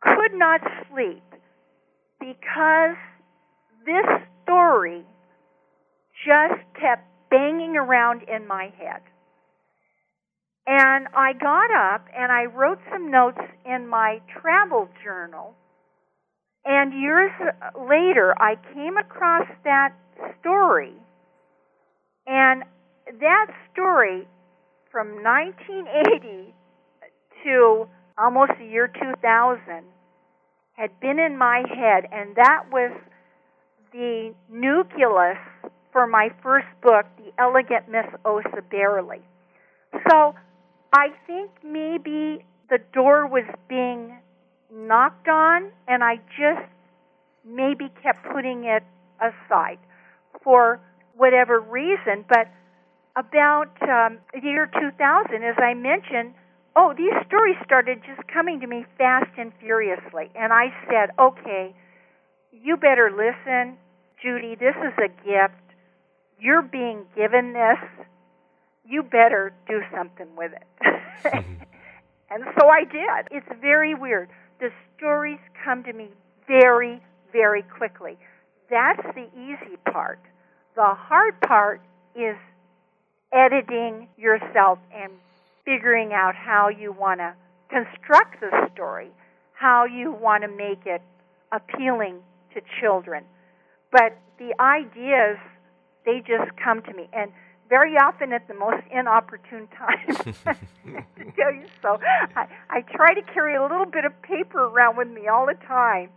could 0.00 0.34
not 0.34 0.60
sleep 0.90 1.22
because 2.20 2.96
this 3.84 4.06
story 4.42 5.04
just 6.26 6.60
kept 6.80 7.06
banging 7.30 7.76
around 7.76 8.22
in 8.22 8.46
my 8.46 8.72
head. 8.78 9.02
And 10.70 11.08
I 11.16 11.32
got 11.32 11.70
up 11.70 12.06
and 12.14 12.30
I 12.30 12.44
wrote 12.44 12.78
some 12.92 13.10
notes 13.10 13.40
in 13.64 13.88
my 13.88 14.20
travel 14.38 14.90
journal. 15.02 15.54
And 16.66 16.92
years 16.92 17.32
later, 17.74 18.34
I 18.38 18.56
came 18.74 18.98
across 18.98 19.46
that 19.64 19.94
story. 20.38 20.92
And 22.26 22.64
that 23.18 23.46
story 23.72 24.28
from 24.92 25.22
1980 25.22 26.52
to 27.44 27.88
almost 28.18 28.52
the 28.58 28.66
year 28.66 28.88
2000 28.88 29.84
had 30.72 31.00
been 31.00 31.18
in 31.18 31.38
my 31.38 31.62
head, 31.66 32.04
and 32.12 32.36
that 32.36 32.64
was 32.70 32.92
the 33.92 34.34
nucleus 34.50 35.38
for 35.92 36.06
my 36.06 36.28
first 36.42 36.66
book, 36.82 37.06
The 37.16 37.32
Elegant 37.38 37.88
Miss 37.88 38.04
Osa 38.26 38.62
Bearly. 38.70 39.22
So 40.10 40.34
I 40.92 41.08
think 41.26 41.50
maybe 41.62 42.44
the 42.70 42.78
door 42.92 43.26
was 43.26 43.44
being 43.68 44.18
knocked 44.72 45.28
on, 45.28 45.70
and 45.86 46.02
I 46.02 46.16
just 46.38 46.66
maybe 47.44 47.90
kept 48.02 48.24
putting 48.32 48.64
it 48.64 48.82
aside 49.20 49.78
for 50.42 50.80
whatever 51.16 51.60
reason. 51.60 52.24
But 52.28 52.48
about 53.16 53.70
um, 53.82 54.18
the 54.32 54.40
year 54.42 54.66
2000, 54.66 55.42
as 55.42 55.56
I 55.58 55.74
mentioned, 55.74 56.34
oh, 56.76 56.94
these 56.96 57.12
stories 57.26 57.56
started 57.64 58.00
just 58.06 58.26
coming 58.28 58.60
to 58.60 58.66
me 58.66 58.86
fast 58.96 59.30
and 59.36 59.52
furiously. 59.60 60.30
And 60.34 60.52
I 60.52 60.72
said, 60.88 61.10
okay, 61.18 61.74
you 62.52 62.76
better 62.76 63.10
listen, 63.10 63.76
Judy, 64.22 64.54
this 64.54 64.76
is 64.76 64.94
a 64.98 65.08
gift. 65.26 65.60
You're 66.40 66.62
being 66.62 67.04
given 67.16 67.52
this. 67.52 68.06
You 68.88 69.02
better 69.02 69.52
do 69.68 69.82
something 69.94 70.28
with 70.36 70.52
it. 70.52 70.66
Mm-hmm. 70.82 71.52
and 72.30 72.44
so 72.58 72.68
I 72.68 72.84
did. 72.84 73.28
It's 73.30 73.60
very 73.60 73.94
weird. 73.94 74.28
The 74.60 74.70
stories 74.96 75.38
come 75.64 75.84
to 75.84 75.92
me 75.92 76.08
very, 76.46 77.00
very 77.32 77.62
quickly. 77.62 78.16
That's 78.70 79.02
the 79.14 79.28
easy 79.36 79.76
part. 79.90 80.20
The 80.74 80.94
hard 80.94 81.40
part 81.42 81.82
is 82.14 82.36
editing 83.32 84.08
yourself 84.16 84.78
and 84.94 85.12
figuring 85.64 86.12
out 86.12 86.34
how 86.34 86.68
you 86.68 86.92
want 86.92 87.20
to 87.20 87.34
construct 87.68 88.40
the 88.40 88.68
story, 88.72 89.10
how 89.52 89.84
you 89.84 90.12
want 90.12 90.42
to 90.42 90.48
make 90.48 90.86
it 90.86 91.02
appealing 91.52 92.20
to 92.54 92.60
children. 92.80 93.24
But 93.92 94.16
the 94.38 94.54
ideas, 94.60 95.38
they 96.06 96.20
just 96.20 96.56
come 96.62 96.82
to 96.82 96.94
me. 96.94 97.08
And 97.12 97.32
very 97.68 97.94
often 97.94 98.32
at 98.32 98.48
the 98.48 98.54
most 98.54 98.82
inopportune 98.90 99.68
time 99.76 100.06
to 100.24 101.24
tell 101.36 101.52
you 101.52 101.66
so. 101.82 101.98
I, 102.36 102.46
I 102.70 102.80
try 102.82 103.14
to 103.14 103.22
carry 103.22 103.54
a 103.56 103.62
little 103.62 103.86
bit 103.86 104.04
of 104.04 104.12
paper 104.22 104.64
around 104.64 104.96
with 104.96 105.08
me 105.08 105.28
all 105.28 105.46
the 105.46 105.58
time 105.66 106.10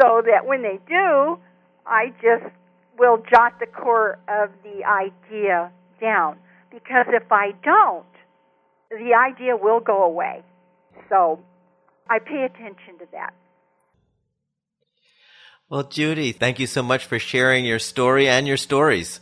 so 0.00 0.22
that 0.26 0.46
when 0.46 0.62
they 0.62 0.78
do, 0.86 1.38
I 1.86 2.12
just 2.20 2.52
will 2.98 3.22
jot 3.30 3.58
the 3.58 3.66
core 3.66 4.18
of 4.28 4.50
the 4.62 4.84
idea 4.84 5.72
down. 6.00 6.36
Because 6.70 7.06
if 7.08 7.30
I 7.30 7.52
don't, 7.62 8.06
the 8.90 9.14
idea 9.14 9.56
will 9.56 9.80
go 9.80 10.04
away. 10.04 10.42
So 11.08 11.40
I 12.08 12.18
pay 12.18 12.44
attention 12.44 12.98
to 12.98 13.06
that. 13.12 13.34
Well, 15.68 15.84
Judy, 15.84 16.32
thank 16.32 16.58
you 16.58 16.66
so 16.66 16.82
much 16.82 17.06
for 17.06 17.18
sharing 17.18 17.64
your 17.64 17.78
story 17.78 18.28
and 18.28 18.46
your 18.46 18.58
stories. 18.58 19.20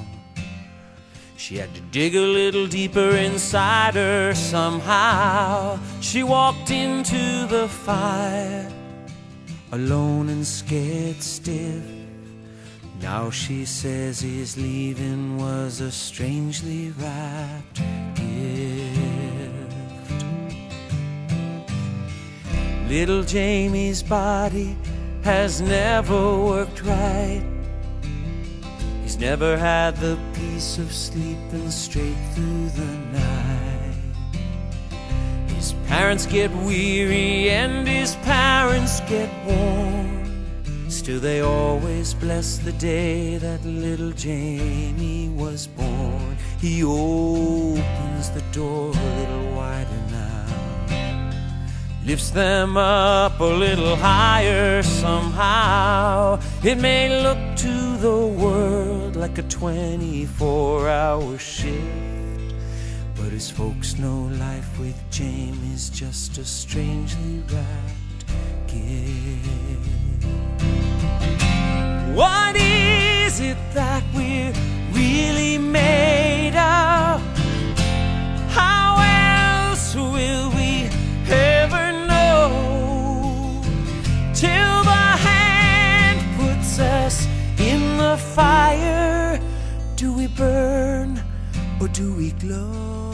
She 1.49 1.57
had 1.57 1.75
to 1.77 1.81
dig 1.81 2.15
a 2.15 2.21
little 2.21 2.67
deeper 2.67 3.17
inside 3.17 3.95
her 3.95 4.35
somehow. 4.35 5.81
She 6.03 6.23
walked 6.23 6.71
into 6.71 7.47
the 7.47 7.67
fire, 7.69 8.71
alone 9.73 10.29
and 10.29 10.47
scared 10.47 11.23
stiff. 11.23 11.83
Now 13.01 13.31
she 13.31 13.65
says 13.65 14.21
his 14.21 14.59
leaving 14.59 15.39
was 15.39 15.81
a 15.81 15.91
strangely 15.91 16.93
wrapped 16.99 17.81
gift. 18.15 18.93
Little 22.89 23.23
Jamie's 23.23 24.03
body 24.03 24.77
has 25.25 25.63
never 25.63 26.37
worked 26.37 26.83
right. 26.83 27.48
He's 29.09 29.17
never 29.17 29.57
had 29.57 29.97
the 29.97 30.19
peace 30.35 30.77
of 30.77 30.93
sleeping 30.93 31.71
straight 31.71 32.19
through 32.35 32.69
the 32.69 32.93
night. 33.11 33.97
His 35.47 35.73
Parents 35.87 36.27
get 36.27 36.51
weary 36.51 37.49
and 37.49 37.89
his 37.89 38.17
parents 38.17 39.01
get 39.09 39.31
worn. 39.47 40.91
Still, 40.91 41.21
they 41.21 41.41
always 41.41 42.13
bless 42.13 42.59
the 42.59 42.73
day 42.73 43.39
that 43.39 43.65
little 43.65 44.11
Jamie 44.11 45.31
was 45.31 45.69
born. 45.69 46.37
He 46.61 46.85
opens 46.85 48.29
the 48.29 48.43
door 48.53 48.91
a 48.91 49.17
little 49.21 49.57
wider 49.57 50.03
lifts 52.09 52.31
them 52.31 52.79
up 52.79 53.39
a 53.39 53.45
little 53.45 53.95
higher 53.95 54.83
somehow. 54.83 56.41
It 56.65 56.77
may 56.77 57.23
look 57.23 57.39
to 57.57 57.97
the 57.99 58.27
world 58.27 59.15
like 59.15 59.37
a 59.37 59.43
24 59.43 60.89
hour 60.89 61.37
shift. 61.37 62.55
But 63.15 63.31
his 63.31 63.51
folks 63.51 63.99
know 63.99 64.21
life 64.41 64.79
with 64.79 64.99
Jamie 65.11 65.75
is 65.75 65.91
just 65.91 66.39
a 66.39 66.47
strangely 66.47 67.43
wrapped 67.53 68.25
gift. 68.69 70.25
What 72.17 72.57
is 72.57 73.39
it 73.41 73.59
that 73.75 73.88
burn 90.39 91.21
or 91.81 91.89
do 91.89 92.15
we 92.15 92.31
glow? 92.31 93.08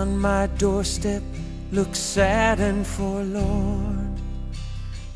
On 0.00 0.18
my 0.18 0.46
doorstep 0.58 1.22
looks 1.70 1.98
sad 1.98 2.60
and 2.60 2.86
forlorn. 2.86 4.16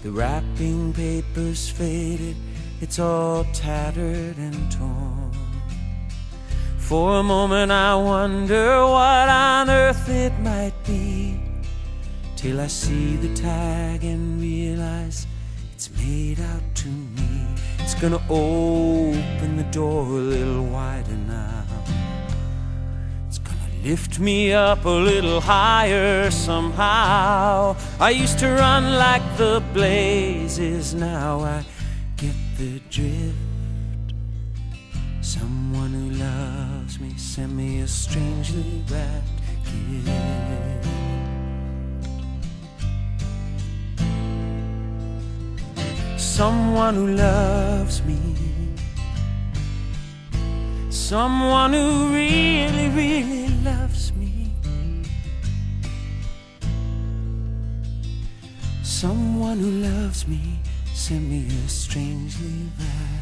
The 0.03 0.11
wrapping 0.11 0.93
paper's 0.93 1.69
faded, 1.69 2.37
it's 2.81 2.99
all 2.99 3.45
tattered 3.53 4.37
and 4.37 4.61
torn. 4.71 5.33
For 6.79 7.19
a 7.19 7.23
moment 7.23 7.73
I 7.73 7.95
wonder 7.97 8.67
what 8.95 9.29
on 9.29 9.71
earth 9.71 10.09
it 10.09 10.35
might 10.41 10.79
be. 10.87 11.41
Till 12.37 12.61
I 12.61 12.69
see 12.69 13.17
the 13.17 13.33
tag 13.35 14.05
and 14.05 14.41
realize 14.41 15.27
it's 15.75 15.89
made 15.99 16.39
out 16.51 16.67
to 16.83 16.89
me. 16.89 17.33
It's 17.81 17.97
gonna 18.03 18.23
open 18.29 19.51
the 19.57 19.69
door 19.81 20.05
a 20.05 20.27
little 20.35 20.65
wider 20.77 21.19
now. 21.39 21.66
Lift 23.87 24.19
me 24.19 24.53
up 24.53 24.85
a 24.85 24.91
little 24.91 25.41
higher 25.41 26.29
somehow. 26.33 27.77
I 28.01 28.11
used 28.11 28.41
to 28.41 28.49
run 28.49 28.97
like 28.97 29.23
the 29.37 29.63
blazes, 29.73 30.93
now 30.93 31.39
I 31.39 31.65
get 32.17 32.35
the 32.59 32.81
drift. 32.91 33.37
Someone 35.21 35.93
who 35.93 36.11
loves 36.19 36.99
me 36.99 37.17
sent 37.17 37.53
me 37.53 37.79
a 37.83 37.87
strangely 37.87 38.83
wrapped 38.91 39.41
gift. 39.65 40.89
Someone 46.19 46.95
who 46.97 47.07
loves 47.15 48.03
me. 48.03 48.56
Someone 51.09 51.73
who 51.73 52.13
really, 52.13 52.89
really 52.89 53.47
loves 53.63 54.13
me. 54.15 54.51
Someone 58.83 59.59
who 59.59 59.71
loves 59.71 60.27
me 60.27 60.59
sent 60.95 61.31
me 61.31 61.47
a 61.47 61.69
strangely 61.69 62.67
wrapped 62.77 63.16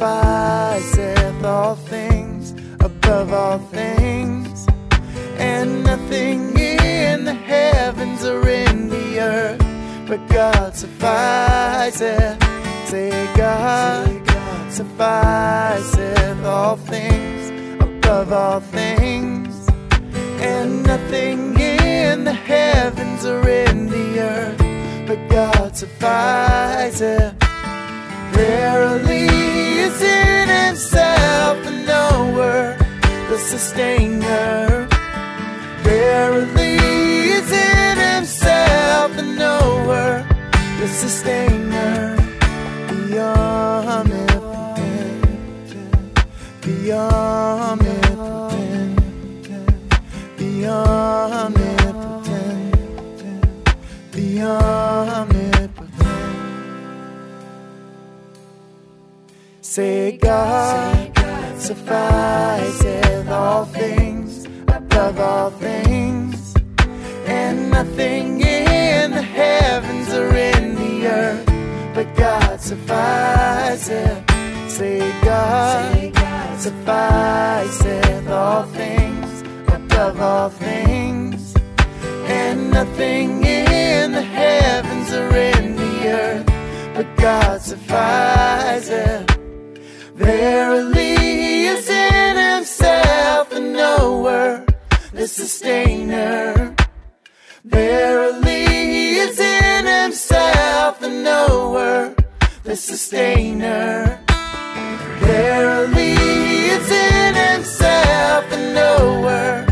sufficeth 0.00 1.44
all 1.44 1.76
things 1.76 2.52
above 2.80 3.34
all 3.34 3.58
things, 3.58 4.66
and 5.36 5.84
nothing 5.84 6.58
in 6.58 7.26
the 7.26 7.34
heavens 7.34 8.24
or 8.24 8.48
in 8.48 8.88
the 8.88 9.20
earth 9.20 9.62
but 10.08 10.26
God 10.28 10.74
sufficeth. 10.74 12.42
Say 12.86 13.10
God, 13.36 14.08
sufficeth 14.70 16.44
all 16.46 16.76
things 16.76 17.50
above 17.82 18.32
all 18.32 18.60
things, 18.60 19.68
and 20.40 20.82
nothing 20.82 21.60
in 21.60 22.24
the 22.24 22.32
heavens 22.32 23.26
or 23.26 23.46
in 23.46 23.88
the 23.88 24.18
earth 24.18 25.06
but 25.06 25.18
God 25.28 25.76
sufficeth. 25.76 27.34
Verily, 28.32 29.49
in 30.02 30.48
himself, 30.48 31.64
the 31.64 31.70
knower, 31.88 32.76
the 33.30 33.38
sustainer. 33.38 34.88
Verily 35.82 36.76
is 37.38 37.50
in 37.50 37.96
himself, 38.14 39.16
the 39.16 39.22
knower, 39.22 40.24
the 40.80 40.88
sustainer. 40.88 42.16
The 42.88 43.18
omnipotent, 43.20 44.14
the 46.62 46.92
Say 59.70 60.16
God, 60.16 61.16
suffices 61.56 63.28
all 63.28 63.66
things 63.66 64.44
above 64.66 65.20
all 65.20 65.50
things, 65.50 66.56
and 67.24 67.70
nothing 67.70 68.40
in 68.40 69.12
the 69.12 69.22
heavens 69.22 70.12
or 70.12 70.34
in 70.34 70.74
the 70.74 71.06
earth, 71.06 71.46
but 71.94 72.12
God 72.16 72.60
suffices. 72.60 74.18
Say 74.66 74.98
God, 75.22 76.58
suffices 76.58 78.26
all 78.26 78.64
things 78.64 79.42
above 79.68 80.20
all 80.20 80.50
things, 80.50 81.54
and 82.26 82.72
nothing 82.72 83.44
in 83.44 84.10
the 84.10 84.22
heavens 84.22 85.12
or 85.12 85.28
in 85.36 85.76
the 85.76 86.08
earth, 86.08 86.46
but 86.92 87.06
God 87.16 87.60
suffices. 87.62 89.29
Verily 90.20 91.16
he 91.16 91.66
is 91.66 91.88
in 91.88 92.36
himself 92.36 93.48
the 93.48 93.58
knower, 93.58 94.66
the 95.14 95.26
sustainer. 95.26 96.76
Verily 97.64 98.66
he 98.66 99.16
is 99.16 99.40
in 99.40 99.86
himself 99.86 101.00
the 101.00 101.08
knower, 101.08 102.14
the 102.64 102.76
sustainer. 102.76 104.20
Verily 105.20 106.14
he 106.14 106.66
is 106.76 106.90
in 106.90 107.34
himself 107.34 108.50
the 108.50 108.58
knower, 108.74 109.64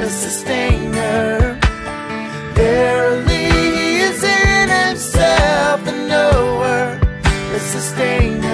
the 0.00 0.10
sustainer. 0.10 1.58
Verily 2.52 3.44
he 3.56 3.96
is 4.08 4.22
in 4.22 4.68
himself 4.68 5.82
the 5.86 5.92
knower, 5.92 7.00
the 7.52 7.58
sustainer. 7.58 8.53